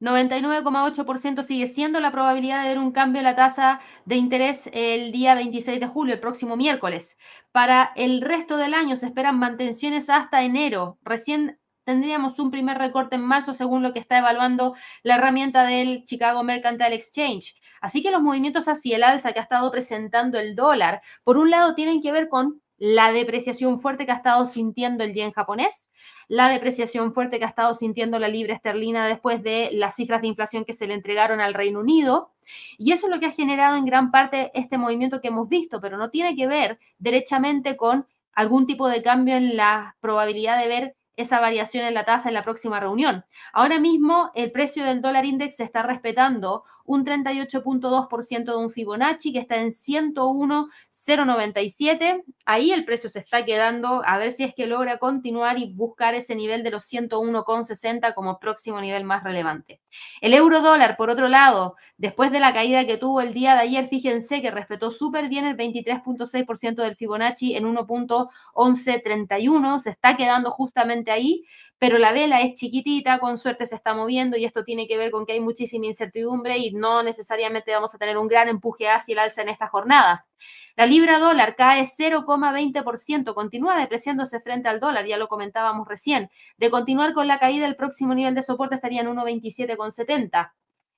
99,8% 0.00 1.42
sigue 1.42 1.66
siendo 1.66 1.98
la 2.00 2.12
probabilidad 2.12 2.62
de 2.62 2.68
ver 2.68 2.78
un 2.78 2.92
cambio 2.92 3.18
en 3.20 3.24
la 3.24 3.34
tasa 3.34 3.80
de 4.04 4.16
interés 4.16 4.70
el 4.72 5.10
día 5.10 5.34
26 5.34 5.80
de 5.80 5.86
julio, 5.88 6.14
el 6.14 6.20
próximo 6.20 6.56
miércoles. 6.56 7.18
Para 7.50 7.92
el 7.96 8.20
resto 8.20 8.56
del 8.56 8.74
año 8.74 8.94
se 8.94 9.06
esperan 9.06 9.38
mantenciones 9.38 10.08
hasta 10.08 10.42
enero. 10.42 10.98
Recién 11.02 11.58
tendríamos 11.84 12.38
un 12.38 12.50
primer 12.50 12.78
recorte 12.78 13.16
en 13.16 13.22
marzo 13.22 13.54
según 13.54 13.82
lo 13.82 13.92
que 13.92 13.98
está 13.98 14.18
evaluando 14.18 14.76
la 15.02 15.16
herramienta 15.16 15.64
del 15.64 16.04
Chicago 16.04 16.44
Mercantile 16.44 16.94
Exchange. 16.94 17.56
Así 17.80 18.02
que 18.02 18.10
los 18.10 18.22
movimientos 18.22 18.68
hacia 18.68 18.96
el 18.96 19.02
alza 19.02 19.32
que 19.32 19.40
ha 19.40 19.42
estado 19.42 19.70
presentando 19.72 20.38
el 20.38 20.54
dólar, 20.54 21.00
por 21.24 21.38
un 21.38 21.50
lado, 21.50 21.74
tienen 21.74 22.02
que 22.02 22.12
ver 22.12 22.28
con 22.28 22.60
la 22.78 23.12
depreciación 23.12 23.80
fuerte 23.80 24.06
que 24.06 24.12
ha 24.12 24.16
estado 24.16 24.46
sintiendo 24.46 25.04
el 25.04 25.12
yen 25.12 25.32
japonés, 25.32 25.92
la 26.28 26.48
depreciación 26.48 27.12
fuerte 27.12 27.38
que 27.38 27.44
ha 27.44 27.48
estado 27.48 27.74
sintiendo 27.74 28.18
la 28.18 28.28
libra 28.28 28.54
esterlina 28.54 29.06
después 29.06 29.42
de 29.42 29.70
las 29.72 29.96
cifras 29.96 30.20
de 30.20 30.28
inflación 30.28 30.64
que 30.64 30.72
se 30.72 30.86
le 30.86 30.94
entregaron 30.94 31.40
al 31.40 31.54
Reino 31.54 31.80
Unido. 31.80 32.32
Y 32.78 32.92
eso 32.92 33.06
es 33.06 33.12
lo 33.12 33.20
que 33.20 33.26
ha 33.26 33.32
generado 33.32 33.76
en 33.76 33.84
gran 33.84 34.10
parte 34.10 34.50
este 34.54 34.78
movimiento 34.78 35.20
que 35.20 35.28
hemos 35.28 35.48
visto, 35.48 35.80
pero 35.80 35.98
no 35.98 36.10
tiene 36.10 36.36
que 36.36 36.46
ver 36.46 36.78
derechamente 36.98 37.76
con 37.76 38.06
algún 38.32 38.66
tipo 38.66 38.88
de 38.88 39.02
cambio 39.02 39.36
en 39.36 39.56
la 39.56 39.96
probabilidad 40.00 40.60
de 40.60 40.68
ver 40.68 40.96
esa 41.16 41.40
variación 41.40 41.84
en 41.84 41.94
la 41.94 42.04
tasa 42.04 42.28
en 42.28 42.34
la 42.34 42.44
próxima 42.44 42.78
reunión. 42.78 43.24
Ahora 43.52 43.80
mismo 43.80 44.30
el 44.36 44.52
precio 44.52 44.84
del 44.84 45.02
dólar 45.02 45.24
index 45.24 45.56
se 45.56 45.64
está 45.64 45.82
respetando 45.82 46.62
un 46.88 47.04
38.2% 47.04 48.44
de 48.44 48.56
un 48.56 48.70
Fibonacci 48.70 49.32
que 49.34 49.40
está 49.40 49.58
en 49.58 49.68
101.097. 49.68 52.24
Ahí 52.46 52.72
el 52.72 52.86
precio 52.86 53.10
se 53.10 53.18
está 53.18 53.44
quedando, 53.44 54.02
a 54.06 54.16
ver 54.16 54.32
si 54.32 54.44
es 54.44 54.54
que 54.54 54.66
logra 54.66 54.96
continuar 54.96 55.58
y 55.58 55.70
buscar 55.74 56.14
ese 56.14 56.34
nivel 56.34 56.62
de 56.62 56.70
los 56.70 56.90
101.60 56.90 58.14
como 58.14 58.38
próximo 58.38 58.80
nivel 58.80 59.04
más 59.04 59.22
relevante. 59.22 59.82
El 60.22 60.32
euro 60.32 60.62
dólar, 60.62 60.96
por 60.96 61.10
otro 61.10 61.28
lado, 61.28 61.76
después 61.98 62.32
de 62.32 62.40
la 62.40 62.54
caída 62.54 62.86
que 62.86 62.96
tuvo 62.96 63.20
el 63.20 63.34
día 63.34 63.52
de 63.52 63.60
ayer, 63.60 63.86
fíjense 63.88 64.40
que 64.40 64.50
respetó 64.50 64.90
súper 64.90 65.28
bien 65.28 65.44
el 65.44 65.58
23.6% 65.58 66.76
del 66.76 66.96
Fibonacci 66.96 67.54
en 67.54 67.66
1.1131, 67.66 69.78
se 69.78 69.90
está 69.90 70.16
quedando 70.16 70.50
justamente 70.50 71.10
ahí 71.10 71.44
pero 71.78 71.98
la 71.98 72.12
vela 72.12 72.40
es 72.40 72.54
chiquitita, 72.54 73.20
con 73.20 73.38
suerte 73.38 73.64
se 73.64 73.76
está 73.76 73.94
moviendo 73.94 74.36
y 74.36 74.44
esto 74.44 74.64
tiene 74.64 74.88
que 74.88 74.96
ver 74.96 75.12
con 75.12 75.24
que 75.24 75.32
hay 75.34 75.40
muchísima 75.40 75.86
incertidumbre 75.86 76.58
y 76.58 76.72
no 76.72 77.02
necesariamente 77.04 77.72
vamos 77.72 77.94
a 77.94 77.98
tener 77.98 78.18
un 78.18 78.26
gran 78.26 78.48
empuje 78.48 78.88
hacia 78.88 79.12
el 79.12 79.20
alza 79.20 79.42
en 79.42 79.48
esta 79.48 79.68
jornada. 79.68 80.26
La 80.74 80.86
libra 80.86 81.18
dólar 81.18 81.54
cae 81.56 81.82
0,20%, 81.82 83.34
continúa 83.34 83.78
depreciándose 83.78 84.40
frente 84.40 84.68
al 84.68 84.80
dólar, 84.80 85.06
ya 85.06 85.16
lo 85.16 85.28
comentábamos 85.28 85.86
recién. 85.86 86.30
De 86.56 86.70
continuar 86.70 87.14
con 87.14 87.28
la 87.28 87.38
caída, 87.38 87.66
el 87.66 87.76
próximo 87.76 88.14
nivel 88.14 88.34
de 88.34 88.42
soporte 88.42 88.74
estaría 88.74 89.02
en 89.02 89.08
1,27,70. 89.08 90.52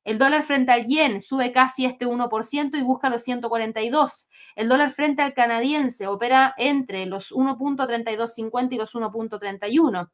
El 0.04 0.18
dólar 0.18 0.44
frente 0.44 0.72
al 0.72 0.86
yen 0.86 1.20
sube 1.20 1.52
casi 1.52 1.84
este 1.84 2.06
1% 2.06 2.78
y 2.78 2.82
busca 2.82 3.10
los 3.10 3.22
142. 3.22 4.28
El 4.56 4.68
dólar 4.68 4.92
frente 4.92 5.20
al 5.20 5.34
canadiense 5.34 6.06
opera 6.06 6.54
entre 6.56 7.04
los 7.04 7.32
1.3250 7.32 8.72
y 8.72 8.76
los 8.76 8.94
1.31 8.94 10.08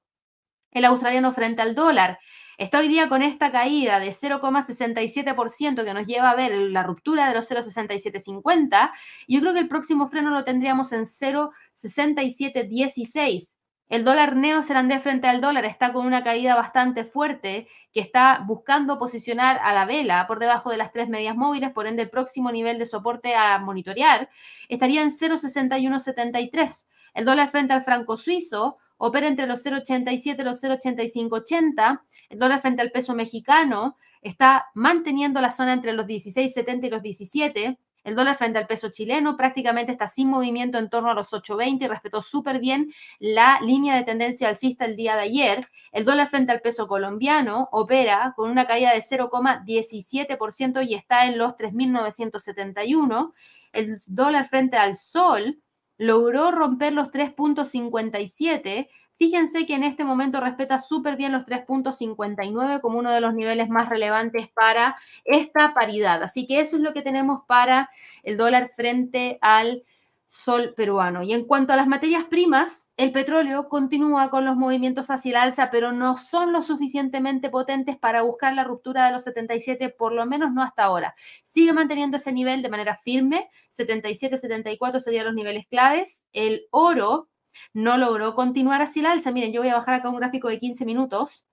el 0.79 0.85
australiano 0.85 1.33
frente 1.33 1.63
al 1.63 1.75
dólar. 1.75 2.19
Está 2.59 2.79
hoy 2.79 2.89
día 2.89 3.09
con 3.09 3.23
esta 3.23 3.53
caída 3.53 4.01
de 4.01 4.11
0,67% 4.11 5.85
que 5.85 5.95
nos 5.95 6.07
lleva 6.07 6.31
a 6.31 6.35
ver 6.35 6.53
la 6.53 6.83
ruptura 6.83 7.29
de 7.29 7.35
los 7.35 7.51
0,6750. 7.51 8.91
Yo 9.29 9.41
creo 9.41 9.53
que 9.53 9.61
el 9.61 9.69
próximo 9.69 10.09
freno 10.09 10.31
lo 10.31 10.45
tendríamos 10.45 10.93
en 10.93 11.03
0,6716. 11.03 13.59
El 13.89 14.05
dólar 14.05 14.35
neozelandés 14.35 15.01
frente 15.03 15.29
al 15.29 15.41
dólar 15.41 15.65
está 15.65 15.93
con 15.93 16.07
una 16.07 16.25
caída 16.25 16.57
bastante 16.57 17.05
fuerte 17.05 17.69
que 17.93 18.01
está 18.01 18.43
buscando 18.45 18.99
posicionar 18.99 19.61
a 19.63 19.73
la 19.73 19.85
vela 19.85 20.27
por 20.27 20.41
debajo 20.41 20.71
de 20.71 20.77
las 20.77 20.93
tres 20.93 21.09
medias 21.09 21.37
móviles, 21.37 21.71
por 21.71 21.87
ende 21.87 22.03
el 22.03 22.11
próximo 22.11 22.51
nivel 22.51 22.79
de 22.79 22.87
soporte 22.87 23.37
a 23.37 23.59
monitorear 23.59 24.29
estaría 24.69 25.03
en 25.03 25.11
0,6173. 25.11 26.89
El 27.15 27.25
dólar 27.25 27.49
frente 27.49 27.75
al 27.75 27.85
franco 27.85 28.17
suizo 28.17 28.79
opera 28.99 29.27
entre 29.27 29.47
los 29.47 29.65
0,87 29.65 30.41
y 30.41 30.43
los 30.43 30.63
0,8580. 30.63 32.01
El 32.29 32.39
dólar 32.39 32.61
frente 32.61 32.83
al 32.83 32.91
peso 32.91 33.15
mexicano 33.15 33.97
está 34.23 34.67
manteniendo 34.75 35.41
la 35.41 35.51
zona 35.51 35.73
entre 35.73 35.93
los 35.93 36.07
16,70 36.07 36.87
y 36.87 36.91
los 36.91 37.03
17. 37.03 37.79
El 38.07 38.15
dólar 38.15 38.37
frente 38.37 38.61
al 38.61 38.69
peso 38.69 38.89
chileno 38.89 39.37
prácticamente 39.37 39.91
está 39.91 40.07
sin 40.07 40.29
movimiento 40.29 40.79
en 40.79 40.89
torno 40.89 41.11
a 41.11 41.15
los 41.15 41.33
8.20 41.33 41.83
y 41.83 41.89
respetó 41.89 42.23
súper 42.23 42.61
bien 42.61 42.93
la 43.19 43.59
línea 43.61 43.97
de 43.97 44.05
tendencia 44.05 44.47
alcista 44.47 44.85
el 44.85 44.95
día 44.95 45.17
de 45.17 45.23
ayer. 45.23 45.69
El 45.91 46.05
dólar 46.05 46.29
frente 46.29 46.53
al 46.53 46.61
peso 46.61 46.87
colombiano 46.87 47.69
opera 47.73 48.33
con 48.37 48.49
una 48.49 48.65
caída 48.65 48.93
de 48.93 49.01
0,17% 49.01 50.87
y 50.87 50.95
está 50.95 51.27
en 51.27 51.37
los 51.37 51.57
3.971. 51.57 53.33
El 53.73 53.99
dólar 54.07 54.47
frente 54.47 54.77
al 54.77 54.95
sol 54.95 55.59
logró 55.99 56.51
romper 56.51 56.93
los 56.93 57.11
3.57 57.11 58.89
Fíjense 59.19 59.67
que 59.67 59.75
en 59.75 59.83
este 59.83 60.05
momento 60.05 60.41
respeta 60.41 60.79
súper 60.79 61.17
bien 61.17 61.33
los 61.33 61.47
3.59 61.47 62.81
como 62.83 62.99
uno 62.99 63.11
de 63.11 63.23
los 63.23 63.33
niveles 63.33 63.71
más 63.71 63.89
relevantes 63.89 64.49
para 64.49 64.97
esta 65.25 65.73
paridad. 65.73 66.23
Así 66.23 66.47
que 66.47 66.61
eso 66.61 66.77
es 66.77 66.83
lo 66.83 66.93
que 66.93 67.01
tenemos 67.01 67.41
para 67.47 67.89
el 68.25 68.37
dólar 68.37 68.71
frente 68.77 69.39
al 69.41 69.85
sol 70.27 70.75
peruano. 70.75 71.23
Y 71.23 71.33
en 71.33 71.47
cuanto 71.47 71.73
a 71.73 71.77
las 71.77 71.87
materias 71.87 72.25
primas, 72.25 72.93
el 72.97 73.13
petróleo 73.13 73.69
continúa 73.69 74.29
con 74.29 74.45
los 74.45 74.57
movimientos 74.57 75.11
hacia 75.11 75.31
el 75.31 75.37
alza, 75.37 75.71
pero 75.71 75.93
no 75.93 76.17
son 76.17 76.53
lo 76.53 76.63
suficientemente 76.63 77.49
potentes 77.49 77.97
para 77.97 78.23
buscar 78.23 78.53
la 78.55 78.65
ruptura 78.65 79.07
de 79.07 79.13
los 79.13 79.25
77, 79.25 79.89
por 79.91 80.13
lo 80.13 80.27
menos 80.27 80.53
no 80.53 80.63
hasta 80.63 80.85
ahora. 80.85 81.15
Sigue 81.45 81.73
manteniendo 81.73 82.17
ese 82.17 82.33
nivel 82.33 82.63
de 82.63 82.69
manera 82.69 82.97
firme, 82.97 83.49
77, 83.71 84.37
74 84.37 85.01
serían 85.01 85.27
los 85.27 85.35
niveles 85.35 85.67
claves. 85.69 86.27
El 86.33 86.67
oro 86.71 87.29
no 87.73 87.97
logró 87.97 88.35
continuar 88.35 88.83
así 88.83 89.01
la 89.01 89.13
alza. 89.13 89.31
Miren, 89.33 89.53
yo 89.53 89.61
voy 89.61 89.71
a 89.71 89.77
bajar 89.77 89.95
acá 89.95 90.09
un 90.09 90.17
gráfico 90.17 90.49
de 90.49 90.59
15 90.59 90.85
minutos. 90.85 91.47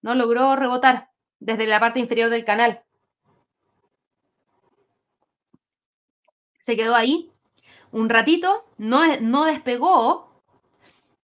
No 0.00 0.14
logró 0.14 0.54
rebotar 0.56 1.10
desde 1.40 1.66
la 1.66 1.80
parte 1.80 1.98
inferior 2.00 2.30
del 2.30 2.44
canal. 2.44 2.82
Se 6.68 6.76
quedó 6.76 6.94
ahí 6.94 7.30
un 7.92 8.10
ratito, 8.10 8.66
no, 8.76 9.00
no 9.22 9.46
despegó, 9.46 10.42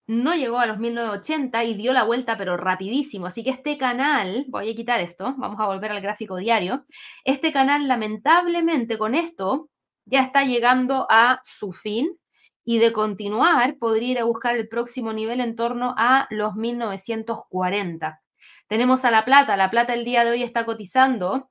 no 0.07 0.35
llegó 0.35 0.59
a 0.59 0.65
los 0.65 0.79
1980 0.79 1.65
y 1.65 1.75
dio 1.75 1.93
la 1.93 2.05
vuelta, 2.05 2.39
pero 2.39 2.57
rapidísimo. 2.57 3.27
Así 3.27 3.45
que 3.45 3.51
este 3.51 3.77
canal, 3.77 4.47
voy 4.49 4.71
a 4.71 4.75
quitar 4.75 5.03
esto, 5.03 5.35
vamos 5.37 5.61
a 5.61 5.67
volver 5.67 5.93
al 5.93 6.01
gráfico 6.01 6.39
diario. 6.39 6.87
Este 7.27 7.53
canal, 7.53 7.87
lamentablemente, 7.89 8.97
con 8.97 9.15
esto 9.15 9.69
ya 10.07 10.23
está 10.23 10.45
llegando 10.45 11.07
a 11.11 11.43
su 11.45 11.73
fin 11.73 12.19
y 12.65 12.79
de 12.79 12.95
continuar 12.95 13.77
podría 13.77 14.13
ir 14.13 14.19
a 14.21 14.25
buscar 14.25 14.57
el 14.57 14.67
próximo 14.67 15.13
nivel 15.13 15.43
en 15.43 15.57
torno 15.57 15.95
a 15.99 16.27
los 16.31 16.55
1940. 16.55 18.19
Tenemos 18.67 19.05
a 19.05 19.11
La 19.11 19.27
Plata, 19.27 19.59
La 19.59 19.71
Plata 19.71 19.93
el 19.93 20.07
día 20.07 20.25
de 20.25 20.31
hoy 20.31 20.43
está 20.43 20.65
cotizando 20.65 21.51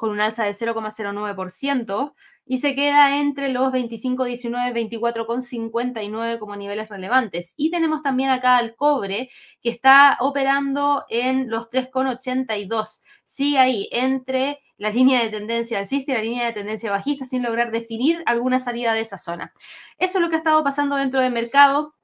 con 0.00 0.08
un 0.08 0.22
alza 0.22 0.44
de 0.44 0.52
0,09% 0.52 2.14
y 2.50 2.58
se 2.58 2.74
queda 2.74 3.20
entre 3.20 3.50
los 3.50 3.72
25,19 3.72 4.72
24,59 4.74 6.40
como 6.40 6.56
niveles 6.56 6.88
relevantes. 6.88 7.54
Y 7.56 7.70
tenemos 7.70 8.02
también 8.02 8.30
acá 8.30 8.56
al 8.56 8.74
cobre 8.74 9.30
que 9.62 9.70
está 9.70 10.16
operando 10.18 11.04
en 11.10 11.48
los 11.48 11.70
3,82. 11.70 13.04
Sí, 13.24 13.56
ahí 13.56 13.88
entre 13.92 14.58
la 14.78 14.90
línea 14.90 15.22
de 15.22 15.30
tendencia 15.30 15.78
alcista 15.78 16.10
y 16.10 16.14
la 16.16 16.22
línea 16.22 16.46
de 16.46 16.52
tendencia 16.52 16.90
bajista 16.90 17.24
sin 17.24 17.44
lograr 17.44 17.70
definir 17.70 18.20
alguna 18.26 18.58
salida 18.58 18.94
de 18.94 19.02
esa 19.02 19.18
zona. 19.18 19.52
Eso 19.96 20.18
es 20.18 20.22
lo 20.22 20.28
que 20.28 20.34
ha 20.34 20.38
estado 20.38 20.64
pasando 20.64 20.96
dentro 20.96 21.20
del 21.20 21.32
mercado 21.32 21.94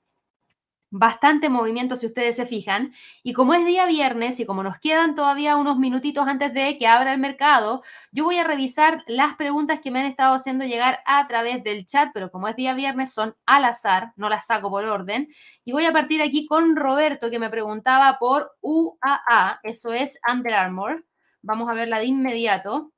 bastante 0.91 1.49
movimiento 1.49 1.97
si 1.97 2.07
ustedes 2.07 2.37
se 2.37 2.47
fijan. 2.47 2.95
Y 3.23 3.33
como 3.33 3.55
es 3.55 3.65
día 3.65 3.87
viernes 3.87 4.41
y 4.41 4.47
como 4.47 4.63
nos 4.63 4.79
quedan 4.79 5.15
todavía 5.15 5.57
unos 5.57 5.79
minutitos 5.79 6.27
antes 6.27 6.53
de 6.55 6.79
que 6.79 6.87
abra 6.87 7.13
el 7.13 7.21
mercado, 7.21 7.83
yo 8.13 8.25
voy 8.25 8.39
a 8.39 8.45
revisar 8.45 9.03
las 9.07 9.37
preguntas 9.37 9.81
que 9.81 9.91
me 9.91 10.01
han 10.01 10.07
estado 10.07 10.35
haciendo 10.35 10.65
llegar 10.65 11.01
a 11.07 11.27
través 11.27 11.63
del 11.65 11.87
chat, 11.87 12.11
pero 12.15 12.31
como 12.31 12.49
es 12.49 12.57
día 12.57 12.75
viernes 12.75 13.13
son 13.13 13.37
al 13.47 13.65
azar, 13.65 14.13
no 14.17 14.29
las 14.29 14.47
saco 14.47 14.71
por 14.71 14.85
orden. 14.85 15.29
Y 15.65 15.73
voy 15.73 15.85
a 15.87 15.93
partir 15.93 16.23
aquí 16.23 16.47
con 16.47 16.77
Roberto 16.77 17.31
que 17.31 17.39
me 17.39 17.51
preguntaba 17.51 18.19
por 18.19 18.53
UAA, 18.61 19.61
eso 19.63 19.93
es 19.93 20.21
Under 20.31 20.55
Armour. 20.55 21.05
Vamos 21.43 21.69
a 21.69 21.75
verla 21.75 21.99
de 21.99 22.07
inmediato. 22.07 22.93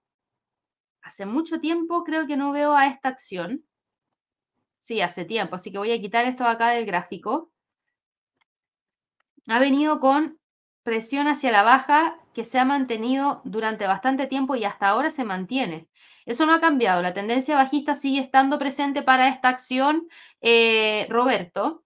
Hace 1.03 1.27
mucho 1.27 1.61
tiempo 1.61 2.05
creo 2.05 2.27
que 2.27 2.37
no 2.37 2.53
veo 2.53 2.75
a 2.75 2.87
esta 2.87 3.09
acción. 3.09 3.65
Sí, 4.79 5.01
hace 5.01 5.25
tiempo, 5.25 5.57
así 5.57 5.73
que 5.73 5.79
voy 5.79 5.93
a 5.93 6.01
quitar 6.01 6.25
esto 6.25 6.45
acá 6.45 6.69
del 6.71 6.87
gráfico 6.87 7.51
ha 9.49 9.59
venido 9.59 10.01
con 10.01 10.39
presión 10.83 11.27
hacia 11.27 11.51
la 11.51 11.63
baja 11.63 12.19
que 12.35 12.45
se 12.45 12.59
ha 12.59 12.65
mantenido 12.65 13.43
durante 13.45 13.87
bastante 13.87 14.27
tiempo 14.27 14.55
y 14.57 14.65
hasta 14.65 14.89
ahora 14.89 15.11
se 15.11 15.25
mantiene. 15.25 15.89
Eso 16.25 16.47
no 16.47 16.55
ha 16.55 16.61
cambiado, 16.61 17.03
la 17.03 17.15
tendencia 17.15 17.57
bajista 17.57 17.95
sigue 17.95 18.21
estando 18.21 18.59
presente 18.59 19.03
para 19.03 19.29
esta 19.29 19.49
acción, 19.49 20.09
eh, 20.41 21.07
Roberto. 21.11 21.85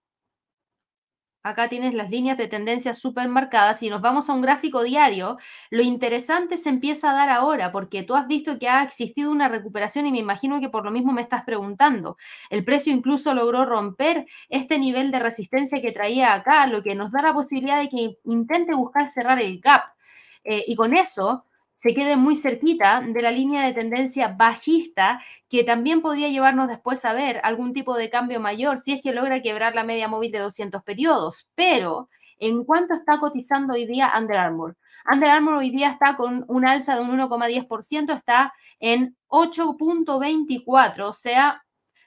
Acá 1.43 1.67
tienes 1.67 1.93
las 1.93 2.09
líneas 2.09 2.37
de 2.37 2.47
tendencia 2.47 2.93
súper 2.93 3.27
marcadas. 3.27 3.79
Si 3.79 3.89
nos 3.89 4.01
vamos 4.01 4.29
a 4.29 4.33
un 4.33 4.41
gráfico 4.41 4.81
diario, 4.81 5.37
lo 5.69 5.81
interesante 5.81 6.55
se 6.55 6.69
empieza 6.69 7.11
a 7.11 7.13
dar 7.13 7.29
ahora, 7.29 7.71
porque 7.73 8.03
tú 8.03 8.15
has 8.15 8.27
visto 8.27 8.57
que 8.57 8.69
ha 8.69 8.81
existido 8.81 9.29
una 9.29 9.49
recuperación 9.49 10.05
y 10.07 10.11
me 10.11 10.19
imagino 10.19 10.61
que 10.61 10.69
por 10.69 10.85
lo 10.85 10.91
mismo 10.91 11.11
me 11.11 11.21
estás 11.21 11.43
preguntando. 11.43 12.15
El 12.49 12.63
precio 12.63 12.93
incluso 12.93 13.33
logró 13.33 13.65
romper 13.65 14.25
este 14.47 14.79
nivel 14.79 15.11
de 15.11 15.19
resistencia 15.19 15.81
que 15.81 15.91
traía 15.91 16.33
acá, 16.33 16.65
lo 16.67 16.81
que 16.81 16.95
nos 16.95 17.11
da 17.11 17.21
la 17.21 17.33
posibilidad 17.33 17.79
de 17.81 17.89
que 17.89 18.17
intente 18.23 18.73
buscar 18.73 19.11
cerrar 19.11 19.39
el 19.41 19.59
gap. 19.59 19.83
Eh, 20.45 20.63
y 20.67 20.75
con 20.75 20.93
eso 20.93 21.45
se 21.73 21.93
quede 21.93 22.15
muy 22.15 22.35
cerquita 22.35 23.01
de 23.01 23.21
la 23.21 23.31
línea 23.31 23.65
de 23.65 23.73
tendencia 23.73 24.27
bajista 24.29 25.21
que 25.49 25.63
también 25.63 26.01
podría 26.01 26.29
llevarnos 26.29 26.67
después 26.67 27.03
a 27.05 27.13
ver 27.13 27.41
algún 27.43 27.73
tipo 27.73 27.95
de 27.97 28.09
cambio 28.09 28.39
mayor 28.39 28.77
si 28.77 28.93
es 28.93 29.01
que 29.01 29.13
logra 29.13 29.41
quebrar 29.41 29.75
la 29.75 29.83
media 29.83 30.07
móvil 30.07 30.31
de 30.31 30.39
200 30.39 30.83
periodos. 30.83 31.51
Pero, 31.55 32.09
¿en 32.37 32.63
cuánto 32.63 32.93
está 32.93 33.19
cotizando 33.19 33.73
hoy 33.73 33.85
día 33.85 34.13
Under 34.17 34.37
Armour? 34.37 34.77
Under 35.11 35.29
Armour 35.29 35.55
hoy 35.55 35.71
día 35.71 35.89
está 35.89 36.15
con 36.15 36.45
un 36.47 36.65
alza 36.65 36.95
de 36.95 37.01
un 37.01 37.09
1,10%, 37.19 38.15
está 38.15 38.53
en 38.79 39.17
8.24, 39.27 41.09
o 41.09 41.13
sea, 41.13 41.63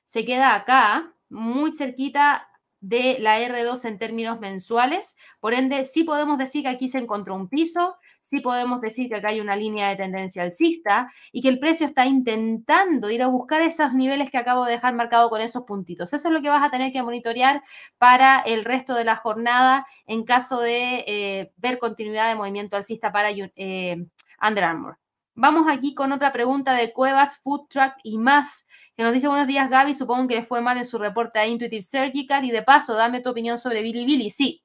se 0.07 0.25
queda 0.25 0.55
acá 0.55 1.13
muy 1.29 1.71
cerquita 1.73 2.49
de 2.81 3.19
la 3.19 3.41
R2 3.41 3.85
en 3.85 3.99
términos 3.99 4.41
mensuales. 4.41 5.17
Por 5.41 5.55
ende, 5.55 5.87
sí 5.87 6.05
podemos 6.05 6.39
decir 6.39 6.63
que 6.63 6.69
aquí 6.69 6.89
se 6.89 6.99
encontró 6.99 7.35
un 7.35 7.49
piso, 7.49 7.97
sí 8.27 8.41
podemos 8.41 8.81
decir 8.81 9.09
que 9.09 9.15
acá 9.15 9.29
hay 9.29 9.41
una 9.41 9.55
línea 9.55 9.89
de 9.89 9.95
tendencia 9.95 10.43
alcista 10.43 11.13
y 11.31 11.43
que 11.43 11.49
el 11.49 11.61
precio 11.61 11.87
está 11.87 12.07
intentando 12.07 13.09
ir 13.09 13.23
a 13.23 13.29
buscar 13.29 13.63
esos 13.63 13.95
niveles 13.95 14.33
que 14.33 14.37
acabo 14.37 14.65
de 14.65 14.73
dejar 14.73 14.95
marcado 14.95 15.31
con 15.31 15.41
esos 15.41 15.63
puntitos. 15.63 16.13
Eso 16.13 16.27
es 16.29 16.35
lo 16.35 16.43
que 16.43 16.49
vas 16.49 16.65
a 16.65 16.71
tener 16.71 16.93
que 16.93 17.05
monitorear 17.05 17.63
para 17.99 18.41
el 18.41 18.65
resto 18.65 18.95
de 18.95 19.05
la 19.05 19.15
jornada 19.15 19.87
en 20.07 20.25
caso 20.25 20.59
de 20.61 21.05
eh, 21.07 21.53
ver 21.57 21.79
continuidad 21.79 22.29
de 22.29 22.35
movimiento 22.35 22.77
alcista 22.77 23.13
para 23.13 23.31
eh, 23.31 24.05
Under 24.43 24.65
Armour. 24.65 24.99
Vamos 25.37 25.67
aquí 25.69 25.95
con 25.95 26.11
otra 26.11 26.33
pregunta 26.33 26.73
de 26.73 26.93
Cuevas, 26.93 27.37
Food 27.37 27.69
Truck 27.69 27.93
y 28.03 28.19
más, 28.19 28.67
que 28.97 29.05
nos 29.05 29.13
dice 29.13 29.29
buenos 29.29 29.47
días 29.47 29.71
Gaby, 29.71 29.95
supongo 29.95 30.27
que 30.27 30.35
le 30.37 30.47
fue 30.47 30.63
mal 30.63 30.79
en 30.79 30.87
su 30.87 30.99
reporte 30.99 31.39
a 31.39 31.47
Intuitive 31.47 31.83
Surgical 31.83 32.45
y 32.45 32.51
de 32.51 32.63
paso, 32.63 32.95
dame 32.95 33.21
tu 33.21 33.31
opinión 33.31 33.57
sobre 33.57 33.83
Billy 33.83 34.05
Billy. 34.05 34.31
Sí, 34.31 34.65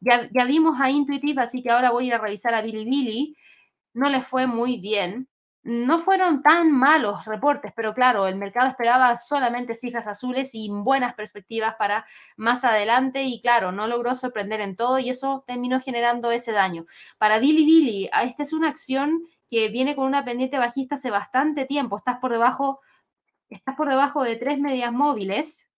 ya, 0.00 0.44
vimos 0.46 0.80
a 0.80 0.90
Intuitive, 0.90 1.42
así 1.42 1.62
que 1.62 1.70
ahora 1.70 1.90
voy 1.90 2.10
a 2.10 2.18
revisar 2.18 2.54
a 2.54 2.62
Bilibili. 2.62 3.36
No 3.94 4.08
le 4.08 4.22
fue 4.22 4.46
muy 4.46 4.78
bien. 4.80 5.28
No 5.62 6.00
fueron 6.00 6.42
tan 6.42 6.72
malos 6.72 7.26
reportes, 7.26 7.72
pero 7.76 7.92
claro, 7.92 8.26
el 8.26 8.36
mercado 8.36 8.68
esperaba 8.68 9.20
solamente 9.20 9.76
cifras 9.76 10.08
azules 10.08 10.54
y 10.54 10.70
buenas 10.70 11.14
perspectivas 11.14 11.74
para 11.76 12.06
más 12.36 12.64
adelante 12.64 13.24
y 13.24 13.42
claro, 13.42 13.70
no 13.70 13.86
logró 13.86 14.14
sorprender 14.14 14.60
en 14.62 14.74
todo 14.74 14.98
y 14.98 15.10
eso 15.10 15.44
terminó 15.46 15.78
generando 15.80 16.30
ese 16.30 16.52
daño. 16.52 16.86
Para 17.18 17.38
Bilibili, 17.38 18.08
ah, 18.12 18.24
esta 18.24 18.42
es 18.42 18.54
una 18.54 18.68
acción 18.70 19.22
que 19.50 19.68
viene 19.68 19.94
con 19.96 20.06
una 20.06 20.24
pendiente 20.24 20.58
bajista 20.58 20.94
hace 20.94 21.10
bastante 21.10 21.66
tiempo. 21.66 21.98
Estás 21.98 22.20
por 22.20 22.32
debajo, 22.32 22.80
estás 23.50 23.76
por 23.76 23.90
debajo 23.90 24.22
de 24.22 24.36
tres 24.36 24.58
medias 24.58 24.92
móviles 24.92 25.69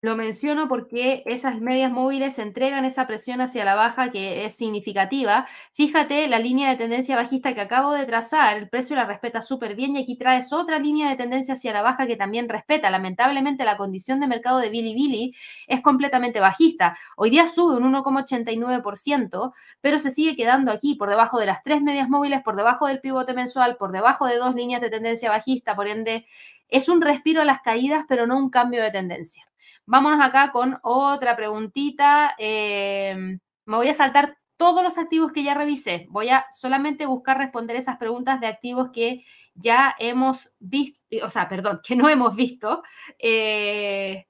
Lo 0.00 0.14
menciono 0.14 0.68
porque 0.68 1.24
esas 1.26 1.60
medias 1.60 1.90
móviles 1.90 2.38
entregan 2.38 2.84
esa 2.84 3.08
presión 3.08 3.40
hacia 3.40 3.64
la 3.64 3.74
baja 3.74 4.12
que 4.12 4.44
es 4.44 4.54
significativa. 4.54 5.48
Fíjate 5.72 6.28
la 6.28 6.38
línea 6.38 6.70
de 6.70 6.76
tendencia 6.76 7.16
bajista 7.16 7.52
que 7.52 7.62
acabo 7.62 7.92
de 7.92 8.06
trazar, 8.06 8.56
el 8.58 8.68
precio 8.68 8.94
la 8.94 9.06
respeta 9.06 9.42
súper 9.42 9.74
bien 9.74 9.96
y 9.96 10.02
aquí 10.02 10.16
traes 10.16 10.52
otra 10.52 10.78
línea 10.78 11.10
de 11.10 11.16
tendencia 11.16 11.54
hacia 11.54 11.72
la 11.72 11.82
baja 11.82 12.06
que 12.06 12.14
también 12.14 12.48
respeta. 12.48 12.90
Lamentablemente 12.90 13.64
la 13.64 13.76
condición 13.76 14.20
de 14.20 14.28
mercado 14.28 14.58
de 14.60 14.70
Bilibili 14.70 15.34
es 15.66 15.80
completamente 15.80 16.38
bajista. 16.38 16.96
Hoy 17.16 17.30
día 17.30 17.48
sube 17.48 17.76
un 17.76 17.92
1,89%, 17.92 19.52
pero 19.80 19.98
se 19.98 20.12
sigue 20.12 20.36
quedando 20.36 20.70
aquí 20.70 20.94
por 20.94 21.10
debajo 21.10 21.40
de 21.40 21.46
las 21.46 21.64
tres 21.64 21.82
medias 21.82 22.08
móviles, 22.08 22.42
por 22.44 22.54
debajo 22.54 22.86
del 22.86 23.00
pivote 23.00 23.34
mensual, 23.34 23.76
por 23.76 23.90
debajo 23.90 24.26
de 24.26 24.36
dos 24.36 24.54
líneas 24.54 24.80
de 24.80 24.90
tendencia 24.90 25.28
bajista, 25.28 25.74
por 25.74 25.88
ende 25.88 26.24
es 26.68 26.88
un 26.88 27.00
respiro 27.00 27.42
a 27.42 27.44
las 27.44 27.62
caídas, 27.62 28.04
pero 28.08 28.28
no 28.28 28.38
un 28.38 28.50
cambio 28.50 28.80
de 28.80 28.92
tendencia. 28.92 29.48
Vámonos 29.86 30.20
acá 30.20 30.52
con 30.52 30.78
otra 30.82 31.36
preguntita. 31.36 32.34
Em, 32.38 33.38
me 33.66 33.76
voy 33.76 33.88
a 33.88 33.94
saltar 33.94 34.36
todos 34.56 34.82
los 34.82 34.98
activos 34.98 35.32
que 35.32 35.44
ya 35.44 35.54
revisé. 35.54 36.06
Voy 36.10 36.28
a 36.30 36.46
solamente 36.50 37.06
buscar 37.06 37.38
responder 37.38 37.76
esas 37.76 37.96
preguntas 37.96 38.40
de 38.40 38.48
activos 38.48 38.90
que 38.92 39.24
ya 39.54 39.94
hemos 39.98 40.52
visto, 40.58 40.98
o 41.22 41.30
sea, 41.30 41.48
perdón, 41.48 41.80
que 41.82 41.96
no 41.96 42.08
hemos 42.08 42.34
visto. 42.36 42.82
Eh, 43.18 44.26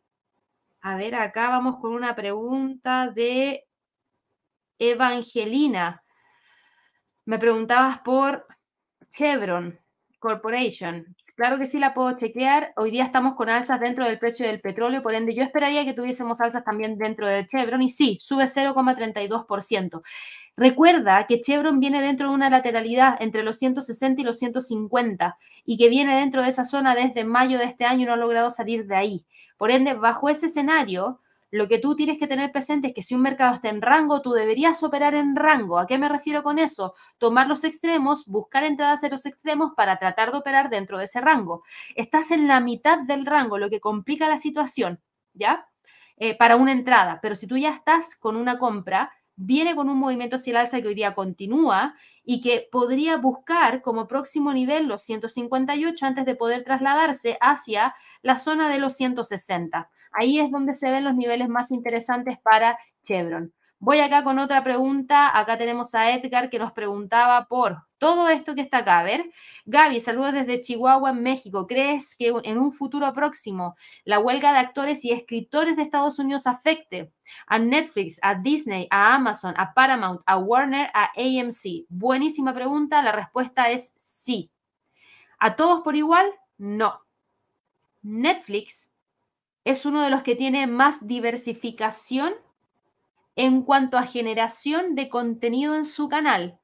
a 0.83 0.97
ver, 0.97 1.15
acá 1.15 1.49
vamos 1.49 1.79
con 1.81 1.93
una 1.93 2.15
pregunta 2.15 3.11
de 3.11 3.67
Evangelina. 4.79 6.05
Me 7.25 7.39
preguntabas 7.39 8.01
por 8.01 8.47
Chevron. 9.11 9.79
Corporation. 10.19 11.15
Claro 11.37 11.59
que 11.59 11.67
sí 11.67 11.79
la 11.79 11.95
puedo 11.95 12.17
chequear. 12.17 12.73
Hoy 12.77 12.91
día 12.91 13.05
estamos 13.05 13.35
con 13.35 13.49
alzas 13.49 13.79
dentro 13.79 14.05
del 14.05 14.19
precio 14.19 14.47
del 14.47 14.61
petróleo, 14.61 15.03
por 15.03 15.15
ende 15.15 15.35
yo 15.35 15.43
esperaría 15.43 15.85
que 15.85 15.95
tuviésemos 15.95 16.41
alzas 16.41 16.65
también 16.65 16.99
dentro 16.99 17.29
de 17.29 17.47
Chevron 17.47 17.83
y 17.83 17.89
sí, 17.89 18.19
sube 18.21 18.45
0,32%. 18.45 20.03
Recuerda 20.57 21.25
que 21.29 21.41
Chevron 21.41 21.79
viene 21.79 22.03
dentro 22.03 22.29
de 22.29 22.35
una 22.35 22.51
lateralidad 22.51 23.17
entre 23.21 23.45
los 23.45 23.59
160 23.59 24.21
y 24.21 24.25
los 24.25 24.39
150 24.39 25.39
y 25.65 25.79
que 25.79 25.89
viene 25.89 26.19
dentro 26.19 26.43
de 26.43 26.49
esa 26.49 26.65
zona 26.65 26.97
desde 26.97 27.23
mayo 27.23 27.59
de 27.59 27.67
este 27.67 27.85
año 27.85 28.03
y 28.03 28.07
no 28.07 28.15
ha 28.15 28.17
logrado 28.17 28.51
salir 28.51 28.87
de 28.87 28.97
ahí. 28.97 29.25
Por 29.57 29.71
ende, 29.71 29.95
bajo 29.95 30.29
ese 30.29 30.47
escenario, 30.47 31.21
lo 31.51 31.69
que 31.69 31.79
tú 31.79 31.97
tienes 31.97 32.19
que 32.19 32.27
tener 32.27 32.53
presente 32.53 32.89
es 32.89 32.95
que 32.95 33.03
si 33.03 33.15
un 33.15 33.23
mercado 33.23 33.55
está 33.55 33.69
en 33.69 33.81
rango, 33.81 34.21
tú 34.21 34.33
deberías 34.33 34.83
operar 34.83 35.15
en 35.15 35.35
rango. 35.35 35.79
¿A 35.79 35.87
qué 35.87 35.99
me 35.99 36.09
refiero 36.09 36.43
con 36.43 36.59
eso? 36.59 36.95
Tomar 37.19 37.47
los 37.47 37.65
extremos, 37.65 38.27
buscar 38.27 38.65
entradas 38.65 39.03
en 39.05 39.13
los 39.13 39.25
extremos 39.27 39.73
para 39.77 39.99
tratar 39.99 40.31
de 40.33 40.39
operar 40.39 40.71
dentro 40.71 40.99
de 40.99 41.05
ese 41.05 41.21
rango. 41.21 41.63
Estás 41.95 42.31
en 42.31 42.49
la 42.49 42.61
mitad 42.61 42.99
del 43.01 43.25
rango, 43.25 43.59
lo 43.59 43.71
que 43.71 43.81
complica 43.81 44.29
la 44.29 44.37
situación, 44.37 45.01
¿ya? 45.33 45.67
Eh, 46.17 46.37
para 46.37 46.57
una 46.57 46.73
entrada, 46.73 47.21
pero 47.23 47.35
si 47.37 47.47
tú 47.47 47.57
ya 47.57 47.71
estás 47.71 48.17
con 48.17 48.37
una 48.37 48.59
compra, 48.59 49.13
viene 49.37 49.77
con 49.77 49.89
un 49.89 49.99
movimiento 49.99 50.35
hacia 50.35 50.51
el 50.51 50.57
alza 50.57 50.83
que 50.83 50.89
hoy 50.89 50.97
día 50.97 51.15
continúa 51.15 51.95
y 52.25 52.41
que 52.41 52.69
podría 52.73 53.17
buscar 53.17 53.83
como 53.83 54.09
próximo 54.09 54.53
nivel 54.53 54.89
los 54.89 55.03
158 55.05 56.05
antes 56.05 56.27
de 56.27 56.35
poder 56.35 56.65
trasladarse 56.65 57.39
hacia 57.41 57.95
la 58.21 58.35
zona 58.35 58.69
de 58.69 58.79
los 58.79 58.97
160. 58.97 59.89
Ahí 60.13 60.41
es 60.41 60.51
donde 60.51 60.77
se 60.77 60.91
ven 60.91 61.05
los 61.05 61.15
niveles 61.15 61.49
más 61.49 61.71
interesantes 61.71 62.39
para 62.41 62.79
Chevron. 63.03 63.53
Voy 63.81 64.01
acá 64.01 64.25
con 64.25 64.41
otra 64.41 64.65
pregunta. 64.65 65.39
Acá 65.39 65.57
tenemos 65.57 65.95
a 65.95 66.11
Edgar 66.11 66.51
que 66.51 66.59
nos 66.59 66.73
preguntaba 66.73 67.47
por 67.47 67.79
todo 67.99 68.29
esto 68.29 68.57
que 68.57 68.63
está 68.63 68.79
acá. 68.79 68.99
A 68.99 69.03
ver, 69.05 69.31
Gaby, 69.67 70.01
saludos 70.01 70.33
desde 70.33 70.61
Chihuahua, 70.61 71.11
en 71.11 71.23
México. 71.23 71.67
¿Crees 71.69 72.17
que 72.17 72.33
en 72.43 72.59
un 72.59 72.73
futuro 72.73 73.13
próximo 73.13 73.77
la 74.05 74.19
huelga 74.19 74.53
de 74.53 74.59
actores 74.59 75.05
y 75.05 75.13
escritores 75.13 75.77
de 75.77 75.83
Estados 75.83 76.19
Unidos 76.19 76.49
afecte 76.49 77.13
a 77.47 77.61
Netflix, 77.61 78.19
a 78.23 78.35
Disney, 78.35 78.89
a 78.91 79.15
Amazon, 79.15 79.55
a 79.57 79.73
Paramount, 79.73 80.23
a 80.27 80.39
Warner, 80.39 80.91
a 80.93 81.13
AMC? 81.17 81.87
Buenísima 81.89 82.53
pregunta. 82.53 83.01
La 83.01 83.13
respuesta 83.13 83.71
es 83.71 83.93
sí. 83.95 84.51
¿A 85.39 85.55
todos 85.55 85.83
por 85.83 85.95
igual? 85.95 86.27
No. 86.57 87.01
Netflix 88.03 88.88
es 89.65 89.87
uno 89.87 90.03
de 90.03 90.11
los 90.11 90.23
que 90.23 90.37
tiene 90.37 90.67
más 90.67 91.07
diversificación 91.07 92.35
en 93.37 93.63
cuanto 93.63 93.99
a 93.99 94.07
generación 94.07 94.95
de 94.95 95.09
contenido 95.09 95.75
en 95.75 95.85
su 95.85 96.09
canal. 96.09 96.59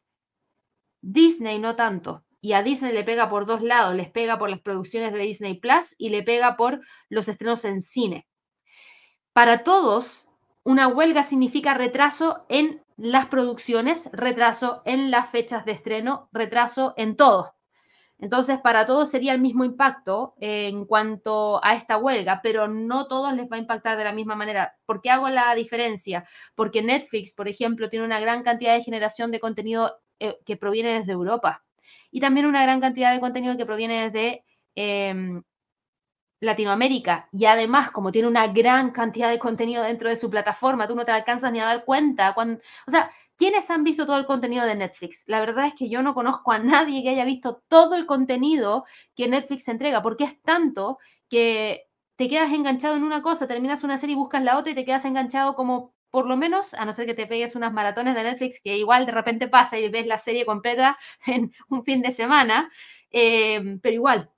Disney 1.01 1.59
no 1.59 1.77
tanto. 1.77 2.25
Y 2.41 2.53
a 2.53 2.63
Disney 2.63 2.93
le 2.93 3.05
pega 3.05 3.31
por 3.31 3.47
dos 3.47 3.63
lados, 3.63 3.95
les 3.95 4.11
pega 4.11 4.39
por 4.39 4.51
las 4.51 4.61
producciones 4.61 5.13
de 5.13 5.21
Disney 5.21 5.55
Plus 5.59 5.95
y 5.99 6.11
le 6.11 6.23
pega 6.23 6.57
por 6.57 6.81
los 7.09 7.29
estrenos 7.29 7.65
en 7.65 7.81
cine. 7.81 8.27
Para 9.33 9.65
todos, 9.65 10.29
una 10.63 10.89
huelga 10.89 11.23
significa 11.23 11.75
retraso 11.75 12.45
en 12.49 12.85
las 12.97 13.27
producciones, 13.27 14.11
retraso 14.13 14.83
en 14.85 15.11
las 15.11 15.31
fechas 15.31 15.65
de 15.65 15.73
estreno, 15.73 16.29
retraso 16.33 16.95
en 16.97 17.17
todo. 17.17 17.54
Entonces, 18.25 18.59
para 18.59 18.87
todos 18.87 19.11
sería 19.11 19.35
el 19.35 19.41
mismo 19.43 19.64
impacto 19.64 20.35
en 20.41 20.87
cuanto 20.87 21.62
a 21.62 21.75
esta 21.75 21.99
huelga, 21.99 22.41
pero 22.43 22.68
no 22.68 23.07
todos 23.07 23.35
les 23.35 23.53
va 23.53 23.57
a 23.57 23.59
impactar 23.59 23.99
de 23.99 24.05
la 24.05 24.12
misma 24.12 24.35
manera. 24.35 24.77
¿Por 24.87 25.03
qué 25.03 25.11
hago 25.11 25.29
la 25.29 25.55
diferencia? 25.55 26.25
Porque 26.55 26.81
Netflix, 26.81 27.35
por 27.35 27.49
ejemplo, 27.49 27.91
tiene 27.91 28.07
una 28.07 28.20
gran 28.20 28.43
cantidad 28.43 28.72
de 28.72 28.83
generación 28.83 29.31
de 29.31 29.41
contenido 29.41 29.99
eh, 30.20 30.39
que 30.47 30.57
proviene 30.57 30.95
desde 30.95 31.12
Europa 31.12 31.64
y 32.11 32.20
también 32.20 32.47
una 32.47 32.62
gran 32.62 32.81
cantidad 32.81 33.12
de 33.12 33.20
contenido 33.20 33.59
que 33.59 33.66
proviene 33.66 34.05
desde 34.05 34.43
em, 34.75 35.43
Latinoamérica. 36.41 37.29
Y 37.31 37.45
además, 37.45 37.91
como 37.91 38.11
tiene 38.11 38.29
una 38.29 38.47
gran 38.47 38.91
cantidad 38.91 39.29
de 39.29 39.39
contenido 39.39 39.83
dentro 39.83 40.09
de 40.09 40.16
su 40.16 40.31
plataforma, 40.31 40.89
tú 40.89 40.97
no 40.97 41.05
te 41.05 41.12
alcanzas 41.12 41.53
ni 41.53 41.61
a 41.61 41.66
dar 41.66 41.85
cuenta. 41.85 42.33
Cuando, 42.33 42.59
o 42.87 42.91
sea, 42.91 43.11
¿Quiénes 43.37 43.68
han 43.70 43.82
visto 43.85 44.07
todo 44.07 44.16
el 44.16 44.26
contenido 44.26 44.64
de 44.64 44.76
Netflix? 44.76 45.24
La 45.26 45.41
verdad 45.41 45.66
es 45.66 45.74
que 45.74 45.89
yo 45.89 46.03
no 46.03 46.14
conozco 46.14 46.53
a 46.53 46.59
nadie 46.59 47.03
que 47.03 47.09
haya 47.11 47.24
visto 47.24 47.62
todo 47.68 47.97
el 47.97 48.07
contenido 48.07 48.85
que 49.16 49.28
Netflix 49.28 49.68
entrega, 49.68 50.03
porque 50.03 50.24
es 50.24 50.41
tanto 50.43 50.99
que 51.28 51.87
te 52.16 52.28
quedas 52.28 52.53
enganchado 52.53 52.95
en 52.97 53.03
una 53.03 53.22
cosa, 53.22 53.49
terminas 53.49 53.82
una 53.82 53.99
serie 53.99 54.14
y 54.14 54.18
buscas 54.18 54.45
la 54.45 54.57
otra 54.57 54.70
y 54.72 54.74
te 54.76 54.85
quedas 54.85 55.05
enganchado 55.05 55.55
como 55.57 55.95
por 56.11 56.26
lo 56.28 56.37
menos, 56.37 56.74
a 56.74 56.85
no 56.85 56.93
ser 56.93 57.07
que 57.07 57.14
te 57.14 57.26
pegues 57.26 57.57
unas 57.57 57.72
maratones 57.72 58.14
de 58.14 58.22
Netflix, 58.22 58.61
que 58.62 58.78
igual 58.78 59.05
de 59.05 59.11
repente 59.11 59.49
pasa 59.49 59.76
y 59.80 59.89
ves 59.89 60.07
la 60.07 60.18
serie 60.18 60.47
completa 60.47 60.97
en 61.26 61.53
un 61.68 61.82
fin 61.85 62.03
de 62.03 62.12
semana, 62.12 62.70
eh, 63.11 63.78
pero 63.82 63.95
igual, 63.95 64.30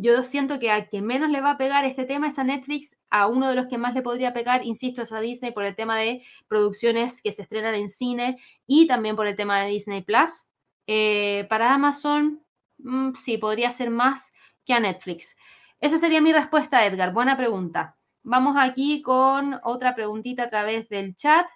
yo 0.00 0.22
siento 0.22 0.58
que 0.58 0.70
al 0.70 0.88
que 0.88 1.02
menos 1.02 1.30
le 1.30 1.40
va 1.40 1.52
a 1.52 1.58
pegar 1.58 1.84
este 1.84 2.06
tema 2.06 2.28
es 2.28 2.38
a 2.38 2.44
Netflix, 2.44 2.98
a 3.10 3.26
uno 3.26 3.48
de 3.48 3.54
los 3.54 3.66
que 3.66 3.76
más 3.76 3.94
le 3.94 4.02
podría 4.02 4.32
pegar, 4.32 4.64
insisto, 4.64 5.02
es 5.02 5.12
a 5.12 5.20
Disney 5.20 5.52
por 5.52 5.64
el 5.64 5.76
tema 5.76 5.98
de 5.98 6.22
producciones 6.48 7.20
que 7.20 7.32
se 7.32 7.42
estrenan 7.42 7.74
en 7.74 7.88
cine 7.90 8.38
y 8.66 8.86
también 8.86 9.14
por 9.14 9.26
el 9.26 9.36
tema 9.36 9.60
de 9.60 9.70
Disney 9.70 10.02
Plus. 10.02 10.48
Eh, 10.86 11.46
para 11.50 11.74
Amazon, 11.74 12.42
mm, 12.78 13.14
sí, 13.14 13.36
podría 13.36 13.70
ser 13.70 13.90
más 13.90 14.32
que 14.64 14.72
a 14.72 14.80
Netflix. 14.80 15.36
Esa 15.80 15.98
sería 15.98 16.20
mi 16.20 16.32
respuesta, 16.32 16.84
Edgar. 16.86 17.12
Buena 17.12 17.36
pregunta. 17.36 17.96
Vamos 18.22 18.56
aquí 18.58 19.02
con 19.02 19.60
otra 19.64 19.94
preguntita 19.94 20.44
a 20.44 20.48
través 20.48 20.88
del 20.88 21.14
chat. 21.14 21.46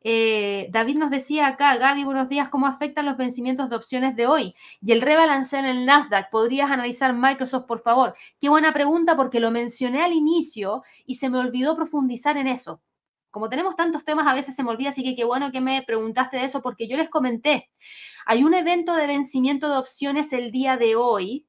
Eh, 0.00 0.68
David 0.70 0.96
nos 0.96 1.10
decía 1.10 1.48
acá, 1.48 1.76
Gaby, 1.76 2.04
buenos 2.04 2.28
días, 2.28 2.48
¿cómo 2.50 2.66
afectan 2.66 3.04
los 3.04 3.16
vencimientos 3.16 3.68
de 3.68 3.76
opciones 3.76 4.14
de 4.14 4.26
hoy? 4.28 4.54
Y 4.80 4.92
el 4.92 5.00
rebalanceo 5.02 5.58
en 5.58 5.66
el 5.66 5.86
Nasdaq, 5.86 6.30
¿podrías 6.30 6.70
analizar 6.70 7.12
Microsoft, 7.14 7.66
por 7.66 7.80
favor? 7.80 8.14
Qué 8.40 8.48
buena 8.48 8.72
pregunta 8.72 9.16
porque 9.16 9.40
lo 9.40 9.50
mencioné 9.50 10.02
al 10.02 10.12
inicio 10.12 10.84
y 11.04 11.16
se 11.16 11.28
me 11.30 11.38
olvidó 11.38 11.74
profundizar 11.74 12.36
en 12.36 12.46
eso. 12.46 12.80
Como 13.30 13.48
tenemos 13.48 13.76
tantos 13.76 14.04
temas, 14.04 14.26
a 14.26 14.34
veces 14.34 14.54
se 14.54 14.62
me 14.62 14.70
olvida, 14.70 14.90
así 14.90 15.02
que 15.02 15.16
qué 15.16 15.24
bueno 15.24 15.50
que 15.52 15.60
me 15.60 15.82
preguntaste 15.82 16.38
de 16.38 16.44
eso 16.44 16.62
porque 16.62 16.88
yo 16.88 16.96
les 16.96 17.10
comenté. 17.10 17.68
Hay 18.24 18.44
un 18.44 18.54
evento 18.54 18.94
de 18.94 19.06
vencimiento 19.06 19.68
de 19.68 19.78
opciones 19.78 20.32
el 20.32 20.52
día 20.52 20.76
de 20.76 20.96
hoy 20.96 21.47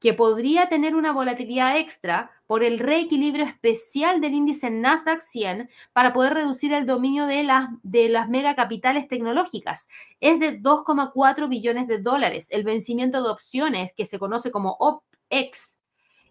que 0.00 0.14
podría 0.14 0.68
tener 0.68 0.94
una 0.94 1.12
volatilidad 1.12 1.78
extra 1.78 2.30
por 2.46 2.62
el 2.62 2.78
reequilibrio 2.78 3.44
especial 3.44 4.20
del 4.20 4.34
índice 4.34 4.70
Nasdaq 4.70 5.20
100 5.20 5.68
para 5.92 6.12
poder 6.12 6.34
reducir 6.34 6.72
el 6.72 6.86
dominio 6.86 7.26
de, 7.26 7.42
las 7.42 7.68
de 7.82 8.08
las 8.08 8.28
megacapitales 8.28 9.08
tecnológicas. 9.08 9.88
Es 10.20 10.40
de 10.40 10.60
2,4 10.60 11.48
billones 11.48 11.88
de 11.88 11.98
dólares. 11.98 12.48
El 12.50 12.64
vencimiento 12.64 13.22
de 13.22 13.30
opciones, 13.30 13.92
que 13.96 14.06
se 14.06 14.18
conoce 14.18 14.50
como 14.50 14.76
OPEX, 14.78 15.77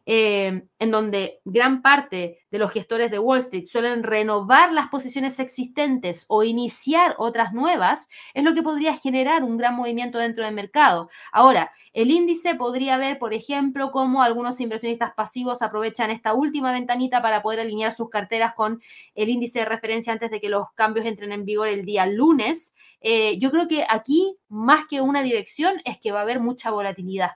eh, 0.10 0.64
en 0.80 0.90
donde 0.92 1.42
gran 1.44 1.82
parte 1.82 2.40
de 2.50 2.58
los 2.58 2.72
gestores 2.72 3.12
de 3.12 3.20
Wall 3.20 3.40
Street 3.40 3.66
suelen 3.66 4.04
renovar 4.04 4.72
las 4.72 4.88
posiciones 4.88 5.38
existentes 5.38 6.26
o 6.30 6.44
iniciar 6.44 7.14
otras 7.18 7.52
nuevas, 7.52 8.08
es 8.34 8.46
lo 8.46 8.54
que 8.54 8.64
podría 8.64 8.96
generar 8.96 9.44
un 9.44 9.58
gran 9.58 9.76
movimiento 9.76 10.18
dentro 10.18 10.46
del 10.46 10.54
mercado. 10.54 11.10
Ahora, 11.34 11.72
el 11.92 12.10
índice 12.10 12.56
podría 12.56 12.96
ver, 12.98 13.20
por 13.20 13.34
ejemplo, 13.34 13.92
cómo 13.92 14.24
algunos 14.24 14.62
inversionistas 14.62 15.14
pasivos 15.14 15.62
aprovechan 15.62 16.10
esta 16.10 16.34
última 16.34 16.72
ventanita 16.72 17.22
para 17.22 17.42
poder 17.42 17.60
alinear 17.60 17.92
sus 17.92 18.10
carteras 18.10 18.54
con 18.56 18.82
el 19.14 19.28
índice 19.28 19.60
de 19.60 19.66
referencia 19.66 20.14
antes 20.14 20.32
de 20.32 20.40
que 20.40 20.48
los 20.48 20.72
cambios 20.74 21.06
entren 21.06 21.34
en 21.34 21.44
vigor 21.44 21.68
el 21.68 21.84
día 21.84 22.06
lunes. 22.06 22.76
Eh, 23.02 23.38
yo 23.40 23.52
creo 23.52 23.68
que 23.68 23.86
aquí, 23.90 24.38
más 24.48 24.86
que 24.88 25.02
una 25.02 25.22
dirección, 25.22 25.82
es 25.84 25.98
que 25.98 26.14
va 26.14 26.20
a 26.20 26.22
haber 26.22 26.40
mucha 26.40 26.72
volatilidad. 26.72 27.32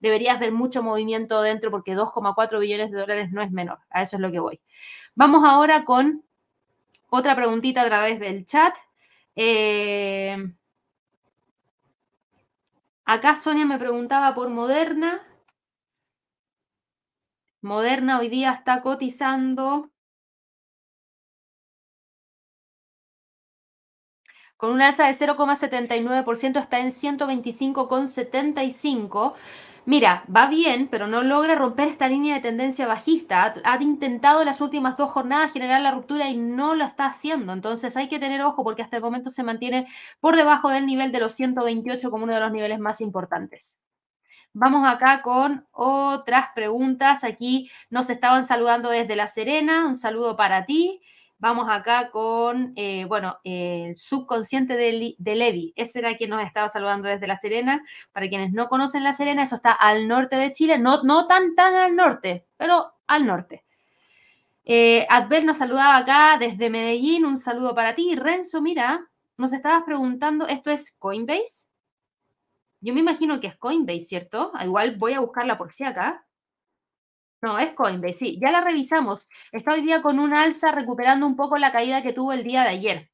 Deberías 0.00 0.38
ver 0.40 0.52
mucho 0.52 0.82
movimiento 0.82 1.42
dentro 1.42 1.70
porque 1.70 1.96
2,4 1.96 2.58
billones 2.58 2.90
de 2.90 2.98
dólares 2.98 3.30
no 3.32 3.42
es 3.42 3.50
menor. 3.50 3.78
A 3.90 4.02
eso 4.02 4.16
es 4.16 4.22
lo 4.22 4.30
que 4.30 4.40
voy. 4.40 4.60
Vamos 5.14 5.42
ahora 5.46 5.84
con 5.84 6.24
otra 7.08 7.34
preguntita 7.34 7.82
a 7.82 7.86
través 7.86 8.20
del 8.20 8.44
chat. 8.46 8.74
Eh, 9.34 10.36
acá 13.04 13.36
Sonia 13.36 13.64
me 13.66 13.78
preguntaba 13.78 14.34
por 14.34 14.48
Moderna. 14.48 15.22
Moderna 17.62 18.18
hoy 18.18 18.28
día 18.28 18.52
está 18.52 18.80
cotizando 18.82 19.90
con 24.56 24.72
una 24.72 24.88
alza 24.88 25.06
de 25.06 25.12
0,79%, 25.12 26.60
está 26.60 26.80
en 26.80 26.88
125,75. 26.88 29.34
Mira, 29.86 30.24
va 30.34 30.48
bien, 30.48 30.88
pero 30.90 31.06
no 31.06 31.22
logra 31.22 31.54
romper 31.54 31.86
esta 31.86 32.08
línea 32.08 32.34
de 32.34 32.40
tendencia 32.40 32.88
bajista. 32.88 33.54
Ha, 33.64 33.80
intentado 33.80 34.40
en 34.40 34.46
las 34.46 34.60
últimas 34.60 34.96
dos 34.96 35.12
jornadas 35.12 35.52
generar 35.52 35.80
la 35.80 35.92
ruptura 35.92 36.28
y 36.28 36.36
no 36.36 36.74
lo 36.74 36.84
está 36.84 37.06
haciendo. 37.06 37.52
Entonces 37.52 37.96
hay 37.96 38.08
que 38.08 38.18
tener 38.18 38.42
ojo 38.42 38.64
porque 38.64 38.82
hasta 38.82 38.96
el 38.96 39.02
momento 39.02 39.30
se 39.30 39.44
mantiene 39.44 39.86
por 40.18 40.34
debajo 40.34 40.70
del 40.70 40.86
nivel 40.86 41.12
de 41.12 41.20
los 41.20 41.34
128 41.34 42.10
como 42.10 42.24
uno 42.24 42.34
de 42.34 42.40
los 42.40 42.50
niveles 42.50 42.80
más 42.80 43.00
importantes. 43.00 43.78
Vamos 44.52 44.88
acá 44.88 45.22
con 45.22 45.66
otras 45.70 46.48
preguntas. 46.54 47.22
Aquí 47.22 47.70
nos 47.88 48.10
estaban 48.10 48.44
saludando 48.44 48.90
desde 48.90 49.14
La 49.14 49.28
Serena. 49.28 49.86
Un 49.86 49.96
saludo 49.96 50.36
para 50.36 50.66
ti. 50.66 51.00
Vamos 51.38 51.68
acá 51.68 52.10
con, 52.10 52.72
eh, 52.76 53.04
bueno, 53.06 53.38
el 53.44 53.94
subconsciente 53.96 54.74
de, 54.74 55.16
Levi. 55.18 55.74
Ese 55.76 55.98
era 55.98 56.16
quien 56.16 56.30
nos 56.30 56.42
estaba 56.44 56.68
saludando 56.68 57.08
desde 57.08 57.26
La 57.26 57.36
Serena. 57.36 57.84
Para 58.12 58.28
quienes 58.28 58.52
no 58.52 58.68
conocen 58.68 59.04
La 59.04 59.12
Serena, 59.12 59.42
eso 59.42 59.56
está 59.56 59.72
al 59.72 60.08
norte 60.08 60.36
de 60.36 60.52
Chile. 60.52 60.78
No, 60.78 61.02
no 61.02 61.26
tan, 61.26 61.54
tan 61.54 61.74
al 61.74 61.94
norte, 61.94 62.46
pero 62.56 62.92
al 63.06 63.26
norte. 63.26 63.64
Eh, 64.64 65.06
Adbel 65.08 65.46
nos 65.46 65.58
saludaba 65.58 65.98
acá 65.98 66.38
desde 66.38 66.70
Medellín. 66.70 67.24
Un 67.24 67.36
saludo 67.36 67.74
para 67.74 67.94
ti. 67.94 68.14
Renzo, 68.16 68.60
mira, 68.62 69.06
nos 69.36 69.52
estabas 69.52 69.84
preguntando, 69.84 70.46
¿esto 70.48 70.70
es 70.70 70.92
Coinbase? 70.98 71.68
Yo 72.80 72.94
me 72.94 73.00
imagino 73.00 73.40
que 73.40 73.48
es 73.48 73.56
Coinbase, 73.56 74.00
¿cierto? 74.00 74.52
Igual 74.62 74.96
voy 74.96 75.12
a 75.12 75.20
buscarla 75.20 75.58
por 75.58 75.72
si 75.72 75.84
acá. 75.84 76.25
No, 77.46 77.60
es 77.60 77.74
Coinbase, 77.74 78.12
sí, 78.12 78.38
ya 78.42 78.50
la 78.50 78.60
revisamos. 78.60 79.28
Está 79.52 79.74
hoy 79.74 79.82
día 79.82 80.02
con 80.02 80.18
un 80.18 80.34
alza 80.34 80.72
recuperando 80.72 81.28
un 81.28 81.36
poco 81.36 81.58
la 81.58 81.70
caída 81.70 82.02
que 82.02 82.12
tuvo 82.12 82.32
el 82.32 82.42
día 82.42 82.62
de 82.62 82.70
ayer. 82.70 83.10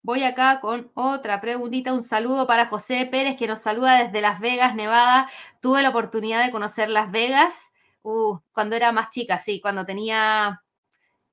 Voy 0.00 0.22
acá 0.22 0.60
con 0.60 0.92
otra 0.94 1.40
preguntita. 1.40 1.92
Un 1.92 2.02
saludo 2.02 2.46
para 2.46 2.66
José 2.66 3.04
Pérez 3.06 3.36
que 3.36 3.48
nos 3.48 3.62
saluda 3.62 4.04
desde 4.04 4.20
Las 4.20 4.38
Vegas, 4.38 4.76
Nevada. 4.76 5.28
Tuve 5.60 5.82
la 5.82 5.88
oportunidad 5.88 6.44
de 6.44 6.52
conocer 6.52 6.88
Las 6.88 7.10
Vegas 7.10 7.72
uh, 8.02 8.38
cuando 8.52 8.76
era 8.76 8.92
más 8.92 9.10
chica, 9.10 9.40
sí, 9.40 9.60
cuando 9.60 9.84
tenía 9.84 10.62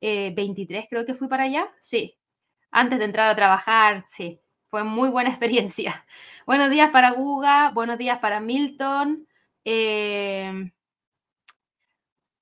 23 0.01 0.84
eh, 0.84 0.88
creo 0.89 1.05
que 1.05 1.14
fui 1.14 1.28
para 1.28 1.43
allá, 1.43 1.72
sí. 1.80 2.18
Antes 2.72 2.97
de 2.97 3.05
entrar 3.05 3.30
a 3.30 3.36
trabajar, 3.36 4.03
sí. 4.09 4.41
Fue 4.68 4.84
muy 4.84 5.09
buena 5.09 5.30
experiencia. 5.36 6.07
Buenos 6.47 6.72
días 6.72 6.89
para 6.89 7.12
Guga, 7.12 7.70
buenos 7.70 7.99
días 7.99 8.18
para 8.18 8.39
Milton. 8.39 9.28
Eh, 9.64 10.72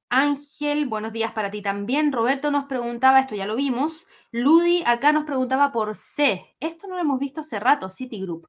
Ángel, 0.10 0.88
buenos 0.88 1.14
días 1.14 1.32
para 1.34 1.51
ti 1.51 1.62
también. 1.62 2.12
Roberto 2.12 2.49
nos 2.51 2.66
preguntaba, 2.66 3.20
esto 3.20 3.36
ya 3.36 3.45
lo 3.45 3.55
vimos. 3.55 4.07
Ludi 4.32 4.84
acá 4.86 5.12
nos 5.12 5.26
preguntaba 5.26 5.72
por 5.72 5.95
C. 5.95 6.55
Esto 6.60 6.88
no 6.88 6.95
lo 6.95 7.01
hemos 7.01 7.20
visto 7.20 7.41
hace 7.41 7.60
rato, 7.60 7.89
Citigroup. 7.89 8.47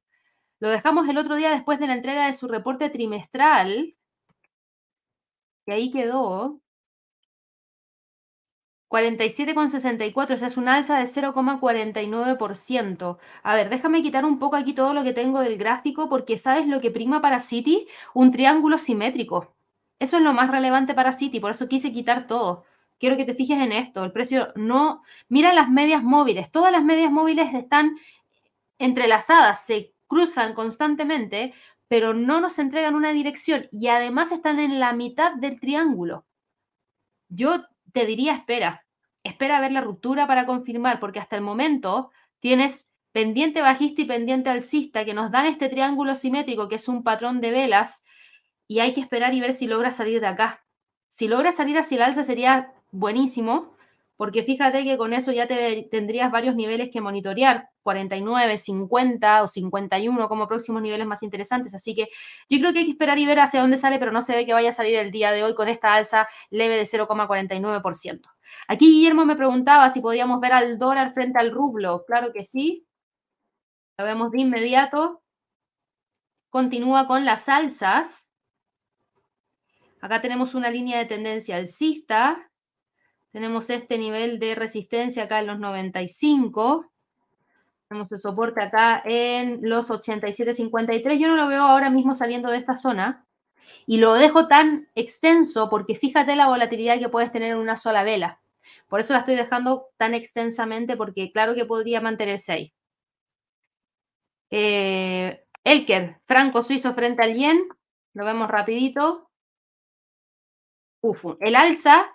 Lo 0.59 0.69
dejamos 0.69 1.07
el 1.09 1.17
otro 1.17 1.35
día 1.35 1.49
después 1.51 1.79
de 1.79 1.87
la 1.87 1.95
entrega 1.95 2.25
de 2.27 2.33
su 2.33 2.47
reporte 2.47 2.89
trimestral. 2.89 3.95
Y 5.65 5.71
ahí 5.71 5.91
quedó. 5.91 6.61
47,64, 8.89 10.35
o 10.35 10.37
sea, 10.37 10.47
es 10.47 10.57
un 10.57 10.67
alza 10.67 10.97
de 10.99 11.05
0,49%. 11.05 13.17
A 13.43 13.55
ver, 13.55 13.69
déjame 13.69 14.03
quitar 14.03 14.25
un 14.25 14.37
poco 14.39 14.55
aquí 14.57 14.73
todo 14.73 14.93
lo 14.93 15.03
que 15.03 15.13
tengo 15.13 15.39
del 15.39 15.57
gráfico, 15.57 16.09
porque 16.09 16.37
¿sabes 16.37 16.67
lo 16.67 16.81
que 16.81 16.91
prima 16.91 17.21
para 17.21 17.39
Citi? 17.39 17.87
Un 18.13 18.31
triángulo 18.31 18.77
simétrico. 18.77 19.55
Eso 20.01 20.17
es 20.17 20.23
lo 20.23 20.33
más 20.33 20.49
relevante 20.49 20.95
para 20.95 21.11
Citi, 21.11 21.39
por 21.39 21.51
eso 21.51 21.67
quise 21.67 21.93
quitar 21.93 22.25
todo. 22.25 22.65
Quiero 22.99 23.17
que 23.17 23.23
te 23.23 23.35
fijes 23.35 23.59
en 23.59 23.71
esto, 23.71 24.03
el 24.03 24.11
precio 24.11 24.51
no... 24.55 25.03
Mira 25.29 25.53
las 25.53 25.69
medias 25.69 26.01
móviles, 26.01 26.51
todas 26.51 26.71
las 26.71 26.83
medias 26.83 27.11
móviles 27.11 27.53
están 27.53 27.97
entrelazadas, 28.79 29.63
se 29.63 29.93
cruzan 30.07 30.55
constantemente, 30.55 31.53
pero 31.87 32.15
no 32.15 32.41
nos 32.41 32.57
entregan 32.57 32.95
una 32.95 33.11
dirección 33.11 33.67
y 33.71 33.89
además 33.89 34.31
están 34.31 34.59
en 34.59 34.79
la 34.79 34.91
mitad 34.93 35.35
del 35.35 35.59
triángulo. 35.59 36.25
Yo 37.29 37.67
te 37.93 38.07
diría 38.07 38.33
espera, 38.33 38.83
espera 39.23 39.57
a 39.57 39.61
ver 39.61 39.71
la 39.71 39.81
ruptura 39.81 40.25
para 40.25 40.47
confirmar, 40.47 40.99
porque 40.99 41.19
hasta 41.19 41.35
el 41.35 41.43
momento 41.43 42.09
tienes 42.39 42.91
pendiente 43.11 43.61
bajista 43.61 44.01
y 44.01 44.05
pendiente 44.05 44.49
alcista 44.49 45.05
que 45.05 45.13
nos 45.13 45.29
dan 45.29 45.45
este 45.45 45.69
triángulo 45.69 46.15
simétrico, 46.15 46.69
que 46.69 46.75
es 46.77 46.87
un 46.87 47.03
patrón 47.03 47.39
de 47.39 47.51
velas 47.51 48.03
y 48.71 48.79
hay 48.79 48.93
que 48.93 49.01
esperar 49.01 49.33
y 49.33 49.41
ver 49.41 49.51
si 49.51 49.67
logra 49.67 49.91
salir 49.91 50.21
de 50.21 50.27
acá. 50.27 50.63
Si 51.09 51.27
logra 51.27 51.51
salir 51.51 51.77
hacia 51.77 51.97
el 51.97 52.03
alza 52.03 52.23
sería 52.23 52.71
buenísimo, 52.91 53.75
porque 54.15 54.43
fíjate 54.43 54.85
que 54.85 54.97
con 54.97 55.11
eso 55.11 55.33
ya 55.33 55.45
te, 55.45 55.89
tendrías 55.91 56.31
varios 56.31 56.55
niveles 56.55 56.89
que 56.89 57.01
monitorear, 57.01 57.67
49, 57.83 58.57
50 58.57 59.43
o 59.43 59.47
51 59.49 60.29
como 60.29 60.47
próximos 60.47 60.81
niveles 60.81 61.05
más 61.05 61.21
interesantes. 61.21 61.75
Así 61.75 61.93
que 61.93 62.07
yo 62.47 62.59
creo 62.59 62.71
que 62.71 62.79
hay 62.79 62.85
que 62.85 62.91
esperar 62.91 63.19
y 63.19 63.25
ver 63.25 63.41
hacia 63.41 63.59
dónde 63.59 63.75
sale, 63.75 63.99
pero 63.99 64.13
no 64.13 64.21
se 64.21 64.37
ve 64.37 64.45
que 64.45 64.53
vaya 64.53 64.69
a 64.69 64.71
salir 64.71 64.95
el 64.95 65.11
día 65.11 65.33
de 65.33 65.43
hoy 65.43 65.53
con 65.53 65.67
esta 65.67 65.93
alza 65.93 66.29
leve 66.49 66.77
de 66.77 66.85
0,49%. 66.85 68.21
Aquí 68.69 68.85
Guillermo 68.85 69.25
me 69.25 69.35
preguntaba 69.35 69.89
si 69.89 69.99
podíamos 69.99 70.39
ver 70.39 70.53
al 70.53 70.79
dólar 70.79 71.13
frente 71.13 71.39
al 71.39 71.51
rublo. 71.51 72.05
Claro 72.07 72.31
que 72.31 72.45
sí. 72.45 72.87
Lo 73.97 74.05
vemos 74.05 74.31
de 74.31 74.39
inmediato. 74.39 75.23
Continúa 76.49 77.05
con 77.05 77.25
las 77.25 77.49
alzas. 77.49 78.30
Acá 80.01 80.19
tenemos 80.19 80.55
una 80.55 80.71
línea 80.71 80.97
de 80.97 81.05
tendencia 81.05 81.57
alcista. 81.57 82.49
Tenemos 83.31 83.69
este 83.69 83.97
nivel 83.97 84.39
de 84.39 84.55
resistencia 84.55 85.23
acá 85.23 85.39
en 85.39 85.47
los 85.47 85.59
95. 85.59 86.91
Tenemos 87.87 88.11
el 88.11 88.19
soporte 88.19 88.61
acá 88.61 89.01
en 89.05 89.59
los 89.61 89.91
87.53. 89.91 91.19
Yo 91.19 91.27
no 91.27 91.35
lo 91.35 91.47
veo 91.47 91.61
ahora 91.61 91.91
mismo 91.91 92.15
saliendo 92.15 92.49
de 92.49 92.57
esta 92.57 92.77
zona. 92.77 93.25
Y 93.85 93.97
lo 93.97 94.15
dejo 94.15 94.47
tan 94.47 94.89
extenso 94.95 95.69
porque 95.69 95.95
fíjate 95.95 96.35
la 96.35 96.47
volatilidad 96.47 96.99
que 96.99 97.09
puedes 97.09 97.31
tener 97.31 97.51
en 97.51 97.57
una 97.57 97.77
sola 97.77 98.03
vela. 98.03 98.41
Por 98.87 98.99
eso 98.99 99.13
la 99.13 99.19
estoy 99.19 99.35
dejando 99.35 99.87
tan 99.97 100.13
extensamente 100.13 100.97
porque 100.97 101.31
claro 101.31 101.53
que 101.53 101.65
podría 101.65 102.01
mantenerse 102.01 102.51
ahí. 102.51 102.73
Eh, 104.49 105.45
Elker, 105.63 106.19
franco 106.25 106.63
suizo 106.63 106.93
frente 106.93 107.21
al 107.23 107.35
yen. 107.35 107.61
Lo 108.13 108.25
vemos 108.25 108.49
rapidito. 108.49 109.30
El 111.39 111.55
alza. 111.55 112.05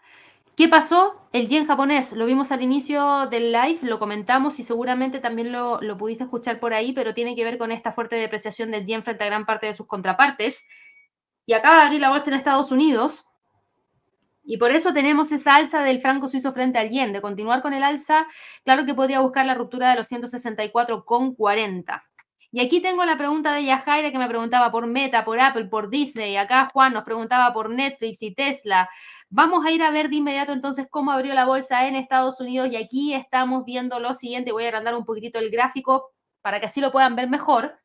¿Qué 0.57 0.69
pasó? 0.69 1.29
El 1.33 1.49
yen 1.49 1.67
japonés, 1.67 2.13
lo 2.13 2.25
vimos 2.25 2.51
al 2.51 2.63
inicio 2.63 3.27
del 3.27 3.53
live, 3.53 3.81
lo 3.83 3.99
comentamos 3.99 4.59
y 4.59 4.63
seguramente 4.63 5.19
también 5.21 5.53
lo, 5.53 5.83
lo, 5.83 5.99
pudiste 5.99 6.25
escuchar 6.25 6.61
por 6.61 6.73
ahí, 6.73 6.95
pero 6.95 7.13
tiene 7.13 7.37
que 7.37 7.45
ver 7.45 7.59
con 7.59 7.73
esta 7.73 7.93
fuerte 7.93 8.17
depreciación 8.17 8.71
del 8.71 8.87
yen 8.87 9.03
frente 9.05 9.25
a 9.25 9.27
gran 9.27 9.45
parte 9.45 9.67
de 9.67 9.75
sus 9.75 9.87
contrapartes. 9.87 10.67
Y 11.45 11.53
acaba 11.53 11.77
de 11.77 11.83
abrir 11.83 12.01
la 12.01 12.11
bolsa 12.11 12.31
en 12.31 12.37
Estados 12.37 12.73
Unidos. 12.73 13.27
Y 14.45 14.57
por 14.57 14.71
eso 14.71 14.95
tenemos 14.95 15.33
esa 15.33 15.57
alza 15.57 15.83
del 15.83 16.01
franco 16.01 16.29
suizo 16.29 16.53
frente 16.53 16.79
al 16.79 16.91
yen. 16.91 17.13
De 17.13 17.21
continuar 17.21 17.61
con 17.63 17.75
el 17.75 17.83
alza, 17.83 18.27
claro 18.65 18.87
que 18.87 18.95
podría 18.95 19.21
buscar 19.21 19.45
la 19.45 19.55
ruptura 19.55 19.91
de 19.91 19.97
los 19.97 20.11
164,40. 20.11 22.03
Y 22.51 22.61
aquí 22.61 22.81
tengo 22.81 23.05
la 23.05 23.19
pregunta 23.19 23.53
de 23.53 23.65
Yajaira 23.65 24.11
que 24.11 24.19
me 24.19 24.29
preguntaba 24.29 24.71
por 24.71 24.87
Meta, 24.87 25.25
por 25.25 25.41
Apple, 25.41 25.67
por 25.67 25.91
Disney. 25.91 26.37
Acá 26.37 26.71
Juan 26.73 26.93
nos 26.93 27.05
preguntaba 27.05 27.53
por 27.53 27.71
Netflix 27.71 28.23
y 28.23 28.35
Tesla. 28.35 28.89
Vamos 29.29 29.65
a 29.67 29.71
ir 29.71 29.83
a 29.83 29.91
ver 29.91 30.09
de 30.09 30.17
inmediato 30.17 30.53
entonces 30.53 30.87
cómo 30.89 31.11
abrió 31.11 31.35
la 31.35 31.45
bolsa 31.45 31.87
en 31.89 31.97
Estados 31.97 32.41
Unidos 32.41 32.69
y 32.71 32.77
aquí 32.77 33.15
estamos 33.15 33.65
viendo 33.65 33.99
lo 33.99 34.15
siguiente. 34.15 34.53
Voy 34.53 34.65
a 34.65 34.69
agrandar 34.69 34.95
un 34.95 35.05
poquitito 35.05 35.39
el 35.39 35.51
gráfico 35.51 36.13
para 36.43 36.61
que 36.61 36.67
así 36.67 36.81
lo 36.81 36.93
puedan 36.93 37.17
ver 37.17 37.29
mejor. 37.29 37.79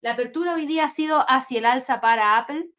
La 0.00 0.12
apertura 0.12 0.54
hoy 0.54 0.66
día 0.66 0.86
ha 0.86 0.90
sido 0.90 1.24
hacia 1.28 1.58
el 1.58 1.66
alza 1.66 2.00
para 2.00 2.38
Apple. 2.38 2.70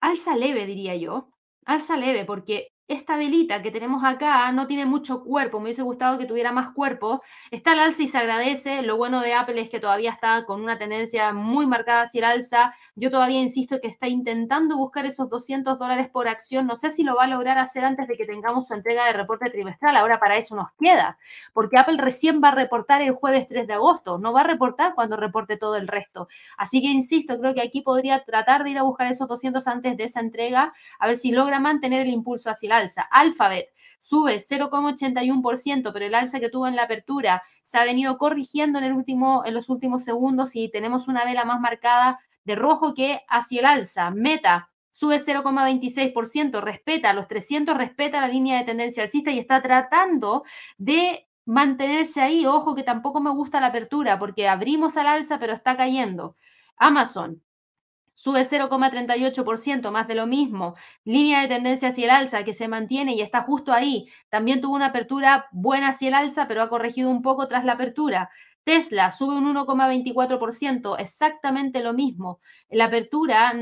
Alza 0.00 0.36
leve, 0.36 0.66
diría 0.66 0.94
yo. 0.94 1.30
Alza 1.64 1.96
leve 1.96 2.24
porque 2.24 2.72
esta 2.88 3.16
velita 3.16 3.62
que 3.62 3.70
tenemos 3.70 4.04
acá 4.04 4.50
no 4.52 4.66
tiene 4.66 4.86
mucho 4.86 5.24
cuerpo, 5.24 5.58
me 5.58 5.64
hubiese 5.64 5.82
gustado 5.82 6.18
que 6.18 6.26
tuviera 6.26 6.52
más 6.52 6.70
cuerpo. 6.70 7.22
Está 7.50 7.72
al 7.72 7.80
alza 7.80 8.02
y 8.02 8.06
se 8.06 8.18
agradece. 8.18 8.82
Lo 8.82 8.96
bueno 8.96 9.20
de 9.20 9.34
Apple 9.34 9.60
es 9.60 9.68
que 9.68 9.80
todavía 9.80 10.10
está 10.10 10.44
con 10.44 10.62
una 10.62 10.78
tendencia 10.78 11.32
muy 11.32 11.66
marcada 11.66 12.02
hacia 12.02 12.18
el 12.20 12.24
alza. 12.24 12.74
Yo 12.94 13.10
todavía 13.10 13.40
insisto 13.40 13.80
que 13.80 13.88
está 13.88 14.08
intentando 14.08 14.76
buscar 14.76 15.04
esos 15.04 15.28
200 15.28 15.78
dólares 15.78 16.08
por 16.10 16.28
acción. 16.28 16.66
No 16.66 16.76
sé 16.76 16.90
si 16.90 17.02
lo 17.02 17.16
va 17.16 17.24
a 17.24 17.26
lograr 17.26 17.58
hacer 17.58 17.84
antes 17.84 18.06
de 18.06 18.16
que 18.16 18.24
tengamos 18.24 18.68
su 18.68 18.74
entrega 18.74 19.04
de 19.06 19.12
reporte 19.12 19.50
trimestral. 19.50 19.96
Ahora 19.96 20.20
para 20.20 20.36
eso 20.36 20.54
nos 20.54 20.70
queda, 20.78 21.18
porque 21.52 21.78
Apple 21.78 21.96
recién 21.98 22.40
va 22.42 22.48
a 22.48 22.54
reportar 22.54 23.02
el 23.02 23.12
jueves 23.12 23.48
3 23.48 23.66
de 23.66 23.72
agosto. 23.72 24.18
No 24.18 24.32
va 24.32 24.42
a 24.42 24.44
reportar 24.44 24.94
cuando 24.94 25.16
reporte 25.16 25.56
todo 25.56 25.76
el 25.76 25.88
resto. 25.88 26.28
Así 26.56 26.80
que 26.80 26.88
insisto, 26.88 27.38
creo 27.40 27.54
que 27.54 27.62
aquí 27.62 27.82
podría 27.82 28.22
tratar 28.24 28.62
de 28.62 28.70
ir 28.70 28.78
a 28.78 28.82
buscar 28.82 29.08
esos 29.08 29.26
200 29.26 29.66
antes 29.66 29.96
de 29.96 30.04
esa 30.04 30.20
entrega, 30.20 30.72
a 30.98 31.06
ver 31.06 31.16
si 31.16 31.32
logra 31.32 31.58
mantener 31.58 32.02
el 32.02 32.12
impulso 32.12 32.50
hacia 32.50 32.68
el 32.68 32.75
alza. 32.76 33.02
Alphabet 33.10 33.68
sube 34.00 34.36
0,81%, 34.36 35.92
pero 35.92 36.04
el 36.04 36.14
alza 36.14 36.40
que 36.40 36.48
tuvo 36.48 36.68
en 36.68 36.76
la 36.76 36.84
apertura 36.84 37.42
se 37.62 37.78
ha 37.78 37.84
venido 37.84 38.18
corrigiendo 38.18 38.78
en, 38.78 38.84
el 38.84 38.92
último, 38.92 39.42
en 39.44 39.54
los 39.54 39.68
últimos 39.68 40.04
segundos 40.04 40.54
y 40.54 40.70
tenemos 40.70 41.08
una 41.08 41.24
vela 41.24 41.44
más 41.44 41.60
marcada 41.60 42.20
de 42.44 42.54
rojo 42.54 42.94
que 42.94 43.22
hacia 43.28 43.60
el 43.60 43.66
alza. 43.66 44.10
Meta 44.10 44.70
sube 44.92 45.18
0,26%, 45.18 46.60
respeta 46.62 47.12
los 47.12 47.26
300, 47.28 47.76
respeta 47.76 48.20
la 48.20 48.28
línea 48.28 48.58
de 48.58 48.64
tendencia 48.64 49.02
alcista 49.02 49.30
y 49.30 49.38
está 49.38 49.60
tratando 49.60 50.44
de 50.78 51.26
mantenerse 51.44 52.20
ahí. 52.20 52.46
Ojo 52.46 52.74
que 52.74 52.82
tampoco 52.82 53.20
me 53.20 53.30
gusta 53.30 53.60
la 53.60 53.68
apertura 53.68 54.18
porque 54.18 54.48
abrimos 54.48 54.96
al 54.96 55.08
alza, 55.08 55.38
pero 55.38 55.52
está 55.52 55.76
cayendo. 55.76 56.36
Amazon 56.76 57.42
sube 58.16 58.44
0,38%, 58.44 59.90
más 59.90 60.08
de 60.08 60.14
lo 60.14 60.26
mismo. 60.26 60.74
Línea 61.04 61.42
de 61.42 61.48
tendencia 61.48 61.88
hacia 61.90 62.04
el 62.06 62.10
alza 62.10 62.44
que 62.44 62.54
se 62.54 62.66
mantiene 62.66 63.14
y 63.14 63.20
está 63.20 63.42
justo 63.42 63.74
ahí. 63.74 64.08
También 64.30 64.62
tuvo 64.62 64.74
una 64.74 64.86
apertura 64.86 65.46
buena 65.52 65.88
hacia 65.88 66.08
el 66.08 66.14
alza, 66.14 66.48
pero 66.48 66.62
ha 66.62 66.70
corregido 66.70 67.10
un 67.10 67.20
poco 67.20 67.46
tras 67.46 67.66
la 67.66 67.74
apertura. 67.74 68.30
Tesla 68.64 69.12
sube 69.12 69.36
un 69.36 69.54
1,24%, 69.54 70.96
exactamente 70.98 71.82
lo 71.82 71.92
mismo. 71.92 72.40
La 72.70 72.86
apertura 72.86 73.52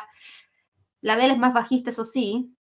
La 1.00 1.16
vela 1.16 1.34
es 1.34 1.38
más 1.38 1.54
bajista, 1.54 1.90
eso 1.90 2.04
sí. 2.04 2.55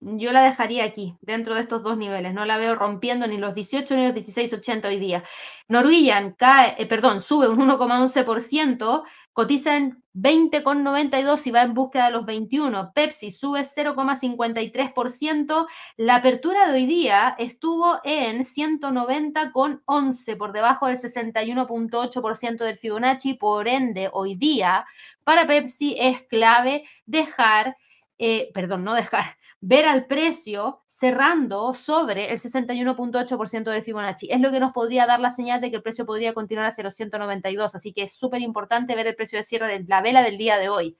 Yo 0.00 0.30
la 0.30 0.42
dejaría 0.42 0.84
aquí, 0.84 1.16
dentro 1.22 1.54
de 1.54 1.62
estos 1.62 1.82
dos 1.82 1.96
niveles. 1.96 2.34
No 2.34 2.44
la 2.44 2.58
veo 2.58 2.74
rompiendo 2.74 3.26
ni 3.26 3.38
los 3.38 3.54
18 3.54 3.96
ni 3.96 4.06
los 4.06 4.14
16,80 4.14 4.88
hoy 4.88 4.98
día. 4.98 5.22
Norwegian 5.68 6.34
cae, 6.34 6.74
eh, 6.76 6.84
perdón, 6.84 7.22
sube 7.22 7.48
un 7.48 7.58
1,11%, 7.60 9.04
cotiza 9.32 9.76
en 9.76 10.02
20,92 10.12 11.46
y 11.46 11.50
va 11.50 11.62
en 11.62 11.72
búsqueda 11.72 12.06
de 12.06 12.10
los 12.10 12.26
21. 12.26 12.92
Pepsi 12.94 13.30
sube 13.30 13.64
0,53%. 13.64 15.66
La 15.96 16.16
apertura 16.16 16.68
de 16.68 16.74
hoy 16.74 16.84
día 16.86 17.34
estuvo 17.38 17.98
en 18.04 18.44
190,11 18.44 20.36
por 20.36 20.52
debajo 20.52 20.88
del 20.88 20.98
61,8% 20.98 22.64
del 22.64 22.78
Fibonacci. 22.78 23.32
Por 23.34 23.66
ende, 23.66 24.10
hoy 24.12 24.34
día 24.34 24.84
para 25.24 25.46
Pepsi 25.46 25.96
es 25.98 26.20
clave 26.28 26.84
dejar 27.06 27.76
eh, 28.18 28.50
perdón, 28.54 28.84
no 28.84 28.94
dejar, 28.94 29.36
ver 29.60 29.84
al 29.84 30.06
precio 30.06 30.82
cerrando 30.86 31.74
sobre 31.74 32.30
el 32.32 32.38
61.8% 32.38 33.64
del 33.70 33.82
Fibonacci. 33.82 34.28
Es 34.30 34.40
lo 34.40 34.50
que 34.50 34.60
nos 34.60 34.72
podría 34.72 35.06
dar 35.06 35.20
la 35.20 35.30
señal 35.30 35.60
de 35.60 35.70
que 35.70 35.76
el 35.76 35.82
precio 35.82 36.06
podría 36.06 36.34
continuar 36.34 36.66
hacia 36.66 36.84
los 36.84 36.94
192. 36.94 37.74
Así 37.74 37.92
que 37.92 38.02
es 38.04 38.14
súper 38.14 38.40
importante 38.40 38.94
ver 38.94 39.06
el 39.06 39.14
precio 39.14 39.38
de 39.38 39.42
cierre 39.42 39.66
de 39.78 39.84
la 39.86 40.00
vela 40.00 40.22
del 40.22 40.38
día 40.38 40.56
de 40.58 40.68
hoy. 40.68 40.96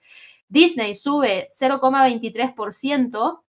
Disney 0.49 0.93
sube 0.93 1.47
0,23% 1.49 3.41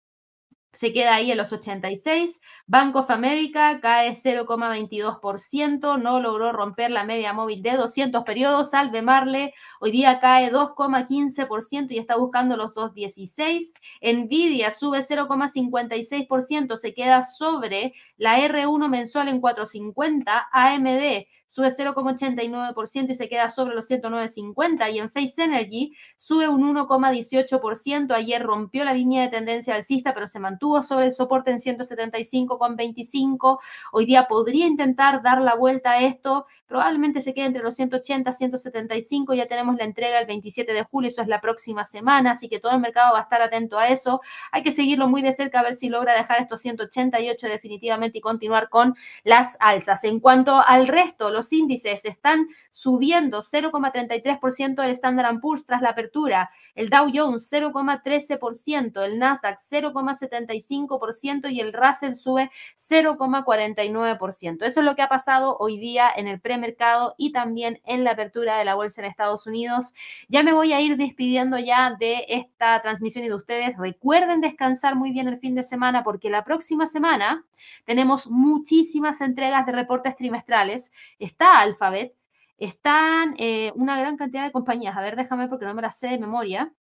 se 0.73 0.93
queda 0.93 1.15
ahí 1.15 1.31
en 1.31 1.37
los 1.37 1.51
86. 1.51 2.41
Bank 2.67 2.95
of 2.95 3.09
America 3.09 3.79
cae 3.81 4.11
0,22%, 4.11 5.99
no 6.01 6.19
logró 6.19 6.51
romper 6.51 6.91
la 6.91 7.03
media 7.03 7.33
móvil 7.33 7.61
de 7.61 7.71
200 7.77 8.23
periodos. 8.23 8.71
Salve 8.71 9.01
Marle, 9.01 9.53
hoy 9.79 9.91
día 9.91 10.19
cae 10.19 10.51
2,15% 10.51 11.91
y 11.91 11.97
está 11.97 12.17
buscando 12.17 12.57
los 12.57 12.75
2,16. 12.75 13.73
Nvidia 14.01 14.71
sube 14.71 14.99
0,56%, 14.99 16.75
se 16.75 16.93
queda 16.93 17.23
sobre 17.23 17.93
la 18.17 18.37
R1 18.37 18.87
mensual 18.87 19.29
en 19.29 19.41
4,50. 19.41 20.47
AMD 20.51 21.27
sube 21.47 21.69
0,89% 21.69 23.09
y 23.09 23.15
se 23.15 23.29
queda 23.29 23.49
sobre 23.49 23.75
los 23.75 23.89
109,50. 23.89 24.91
Y 24.91 24.99
en 24.99 25.09
Face 25.09 25.43
Energy 25.43 25.93
sube 26.17 26.47
un 26.47 26.75
1,18%. 26.75 28.13
Ayer 28.13 28.43
rompió 28.43 28.85
la 28.85 28.93
línea 28.93 29.23
de 29.23 29.29
tendencia 29.29 29.75
alcista, 29.75 30.13
pero 30.13 30.27
se 30.27 30.39
mantuvo 30.39 30.83
sobre 30.83 31.05
el 31.05 31.11
soporte 31.11 31.51
en 31.51 31.57
175,25. 31.57 33.59
Hoy 33.91 34.05
día 34.05 34.27
podría 34.27 34.67
intentar 34.67 35.21
dar 35.21 35.41
la 35.41 35.55
vuelta 35.55 35.91
a 35.91 36.01
esto. 36.01 36.45
Probablemente 36.67 37.21
se 37.21 37.33
quede 37.33 37.45
entre 37.45 37.63
los 37.63 37.75
180 37.75 38.29
y 38.29 38.33
175. 38.33 39.33
Ya 39.33 39.47
tenemos 39.47 39.77
la 39.77 39.85
entrega 39.85 40.19
el 40.19 40.25
27 40.25 40.73
de 40.73 40.83
julio, 40.83 41.07
eso 41.07 41.21
es 41.21 41.27
la 41.27 41.39
próxima 41.39 41.85
semana, 41.85 42.31
así 42.31 42.49
que 42.49 42.59
todo 42.59 42.73
el 42.73 42.79
mercado 42.79 43.13
va 43.13 43.19
a 43.19 43.23
estar 43.23 43.41
atento 43.41 43.79
a 43.79 43.87
eso. 43.87 44.21
Hay 44.51 44.63
que 44.63 44.71
seguirlo 44.71 45.07
muy 45.07 45.21
de 45.21 45.31
cerca 45.31 45.61
a 45.61 45.63
ver 45.63 45.75
si 45.75 45.89
logra 45.89 46.13
dejar 46.13 46.41
estos 46.41 46.61
188 46.61 47.47
definitivamente 47.47 48.17
y 48.17 48.21
continuar 48.21 48.69
con 48.69 48.95
las 49.23 49.57
alzas. 49.59 50.03
En 50.03 50.19
cuanto 50.19 50.59
al 50.59 50.87
resto, 50.87 51.29
los 51.29 51.46
índices 51.53 52.05
están 52.05 52.47
subiendo 52.71 53.41
0,33% 53.41 54.83
el 54.83 54.91
Standard 54.91 55.39
Poor's 55.39 55.65
tras 55.65 55.81
la 55.81 55.89
apertura, 55.89 56.49
el 56.75 56.89
Dow 56.89 57.09
Jones 57.13 57.51
0,13%, 57.51 59.03
el 59.03 59.19
Nasdaq 59.19 59.57
0,75% 59.57 61.51
y 61.51 61.59
el 61.59 61.73
Russell 61.73 62.15
sube 62.15 62.51
0,49%. 62.75 64.65
Eso 64.65 64.79
es 64.79 64.85
lo 64.85 64.95
que 64.95 65.01
ha 65.01 65.09
pasado 65.09 65.57
hoy 65.59 65.77
día 65.77 66.09
en 66.15 66.27
el 66.27 66.39
premercado 66.39 67.15
y 67.17 67.31
también 67.31 67.81
en 67.85 68.03
la 68.03 68.11
apertura 68.11 68.57
de 68.57 68.65
la 68.65 68.75
bolsa 68.75 69.01
en 69.01 69.07
Estados 69.09 69.47
Unidos. 69.47 69.93
Ya 70.29 70.43
me 70.43 70.53
voy 70.53 70.73
a 70.73 70.81
ir 70.81 70.97
despidiendo 70.97 71.57
ya 71.57 71.95
de 71.99 72.25
esta 72.29 72.81
transmisión 72.81 73.25
y 73.25 73.29
de 73.29 73.35
ustedes. 73.35 73.77
Recuerden 73.77 74.41
descansar 74.41 74.95
muy 74.95 75.11
bien 75.11 75.27
el 75.27 75.37
fin 75.37 75.55
de 75.55 75.63
semana 75.63 76.03
porque 76.03 76.29
la 76.29 76.43
próxima 76.43 76.85
semana 76.85 77.45
tenemos 77.85 78.27
muchísimas 78.27 79.21
entregas 79.21 79.65
de 79.65 79.71
reportes 79.71 80.15
trimestrales 80.15 80.91
está 81.27 81.59
Alphabet, 81.59 82.15
están 82.57 83.35
eh, 83.37 83.71
una 83.75 83.99
gran 83.99 84.17
cantidad 84.17 84.43
de 84.43 84.51
compañías. 84.51 84.97
A 84.97 85.01
ver, 85.01 85.15
déjame 85.15 85.47
porque 85.47 85.65
no 85.65 85.73
me 85.73 85.81
las 85.81 85.99
sé 85.99 86.07
de 86.09 86.17
memoria. 86.17 86.73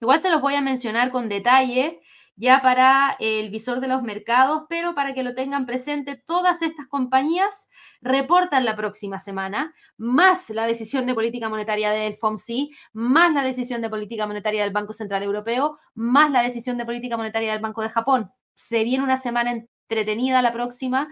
Igual 0.00 0.20
se 0.20 0.30
los 0.30 0.40
voy 0.40 0.54
a 0.54 0.60
mencionar 0.60 1.10
con 1.10 1.28
detalle 1.28 2.00
ya 2.40 2.62
para 2.62 3.16
el 3.20 3.50
visor 3.50 3.80
de 3.80 3.88
los 3.88 4.02
mercados, 4.02 4.64
pero 4.66 4.94
para 4.94 5.12
que 5.12 5.22
lo 5.22 5.34
tengan 5.34 5.66
presente, 5.66 6.22
todas 6.26 6.62
estas 6.62 6.86
compañías 6.88 7.68
reportan 8.00 8.64
la 8.64 8.76
próxima 8.76 9.18
semana, 9.18 9.74
más 9.98 10.48
la 10.48 10.66
decisión 10.66 11.04
de 11.04 11.14
política 11.14 11.50
monetaria 11.50 11.90
del 11.90 12.14
FOMC, 12.14 12.70
más 12.94 13.34
la 13.34 13.42
decisión 13.42 13.82
de 13.82 13.90
política 13.90 14.26
monetaria 14.26 14.62
del 14.62 14.72
Banco 14.72 14.94
Central 14.94 15.22
Europeo, 15.22 15.78
más 15.94 16.30
la 16.30 16.40
decisión 16.40 16.78
de 16.78 16.86
política 16.86 17.18
monetaria 17.18 17.52
del 17.52 17.60
Banco 17.60 17.82
de 17.82 17.90
Japón. 17.90 18.30
Se 18.54 18.84
viene 18.84 19.04
una 19.04 19.18
semana 19.18 19.62
entretenida 19.90 20.40
la 20.40 20.52
próxima. 20.52 21.08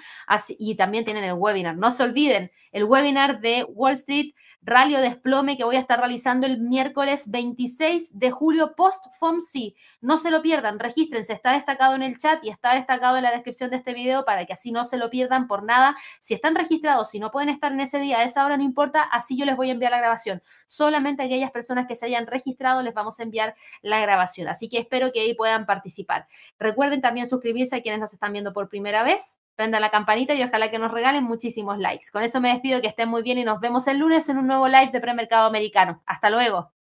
y 0.58 0.76
también 0.76 1.04
tienen 1.04 1.24
el 1.24 1.34
webinar. 1.34 1.76
No 1.76 1.90
se 1.90 2.04
olviden, 2.04 2.52
el 2.72 2.84
webinar 2.84 3.40
de 3.40 3.64
Wall 3.64 3.92
Street 3.94 4.34
Rally 4.62 4.96
o 4.96 5.00
Desplome 5.00 5.56
que 5.56 5.64
voy 5.64 5.76
a 5.76 5.80
estar 5.80 5.98
realizando 5.98 6.46
el 6.46 6.60
miércoles 6.60 7.30
26 7.30 8.18
de 8.18 8.30
julio 8.30 8.74
post 8.76 9.04
FOMC. 9.18 9.74
No 10.00 10.18
se 10.18 10.30
lo 10.30 10.42
pierdan, 10.42 10.78
regístrense, 10.78 11.32
está 11.32 11.52
destacado 11.52 11.94
en 11.94 12.02
el 12.02 12.18
chat 12.18 12.44
y 12.44 12.50
está 12.50 12.74
destacado 12.74 13.16
en 13.16 13.22
la 13.22 13.30
descripción 13.30 13.70
de 13.70 13.76
este 13.76 13.94
video 13.94 14.24
para 14.24 14.46
que 14.46 14.52
así 14.52 14.72
no 14.72 14.84
se 14.84 14.96
lo 14.96 15.10
pierdan 15.10 15.46
por 15.46 15.62
nada. 15.62 15.96
Si 16.20 16.34
están 16.34 16.54
registrados, 16.54 17.10
si 17.10 17.20
no 17.20 17.30
pueden 17.30 17.48
estar 17.48 17.72
en 17.72 17.80
ese 17.80 17.98
día, 17.98 18.18
a 18.18 18.24
esa 18.24 18.44
hora 18.44 18.56
no 18.56 18.62
importa, 18.62 19.02
así 19.02 19.38
yo 19.38 19.44
les 19.44 19.56
voy 19.56 19.70
a 19.70 19.72
enviar 19.72 19.92
la 19.92 19.98
grabación. 19.98 20.42
Solamente 20.66 21.22
aquellas 21.22 21.50
personas 21.50 21.86
que 21.86 21.96
se 21.96 22.06
hayan 22.06 22.26
registrado 22.26 22.82
les 22.82 22.94
vamos 22.94 23.18
a 23.20 23.22
enviar 23.22 23.54
la 23.80 24.00
grabación. 24.00 24.48
Así 24.48 24.68
que 24.68 24.78
espero 24.78 25.12
que 25.12 25.20
ahí 25.20 25.34
puedan 25.34 25.66
participar. 25.66 26.26
Recuerden 26.58 27.00
también 27.00 27.26
suscribirse 27.26 27.76
a 27.76 27.82
quienes 27.82 28.00
nos 28.00 28.12
están 28.12 28.32
viendo 28.32 28.52
por 28.52 28.68
primera 28.68 29.02
vez 29.02 29.40
prenda 29.58 29.80
la 29.80 29.90
campanita 29.90 30.34
y 30.34 30.42
ojalá 30.44 30.70
que 30.70 30.78
nos 30.78 30.92
regalen 30.92 31.24
muchísimos 31.24 31.78
likes. 31.78 32.06
Con 32.12 32.22
eso 32.22 32.40
me 32.40 32.50
despido, 32.50 32.80
que 32.80 32.86
estén 32.86 33.08
muy 33.08 33.22
bien 33.22 33.38
y 33.38 33.44
nos 33.44 33.58
vemos 33.58 33.88
el 33.88 33.98
lunes 33.98 34.28
en 34.28 34.38
un 34.38 34.46
nuevo 34.46 34.68
live 34.68 34.92
de 34.92 35.00
premercado 35.00 35.48
americano. 35.48 36.00
Hasta 36.06 36.30
luego. 36.30 36.77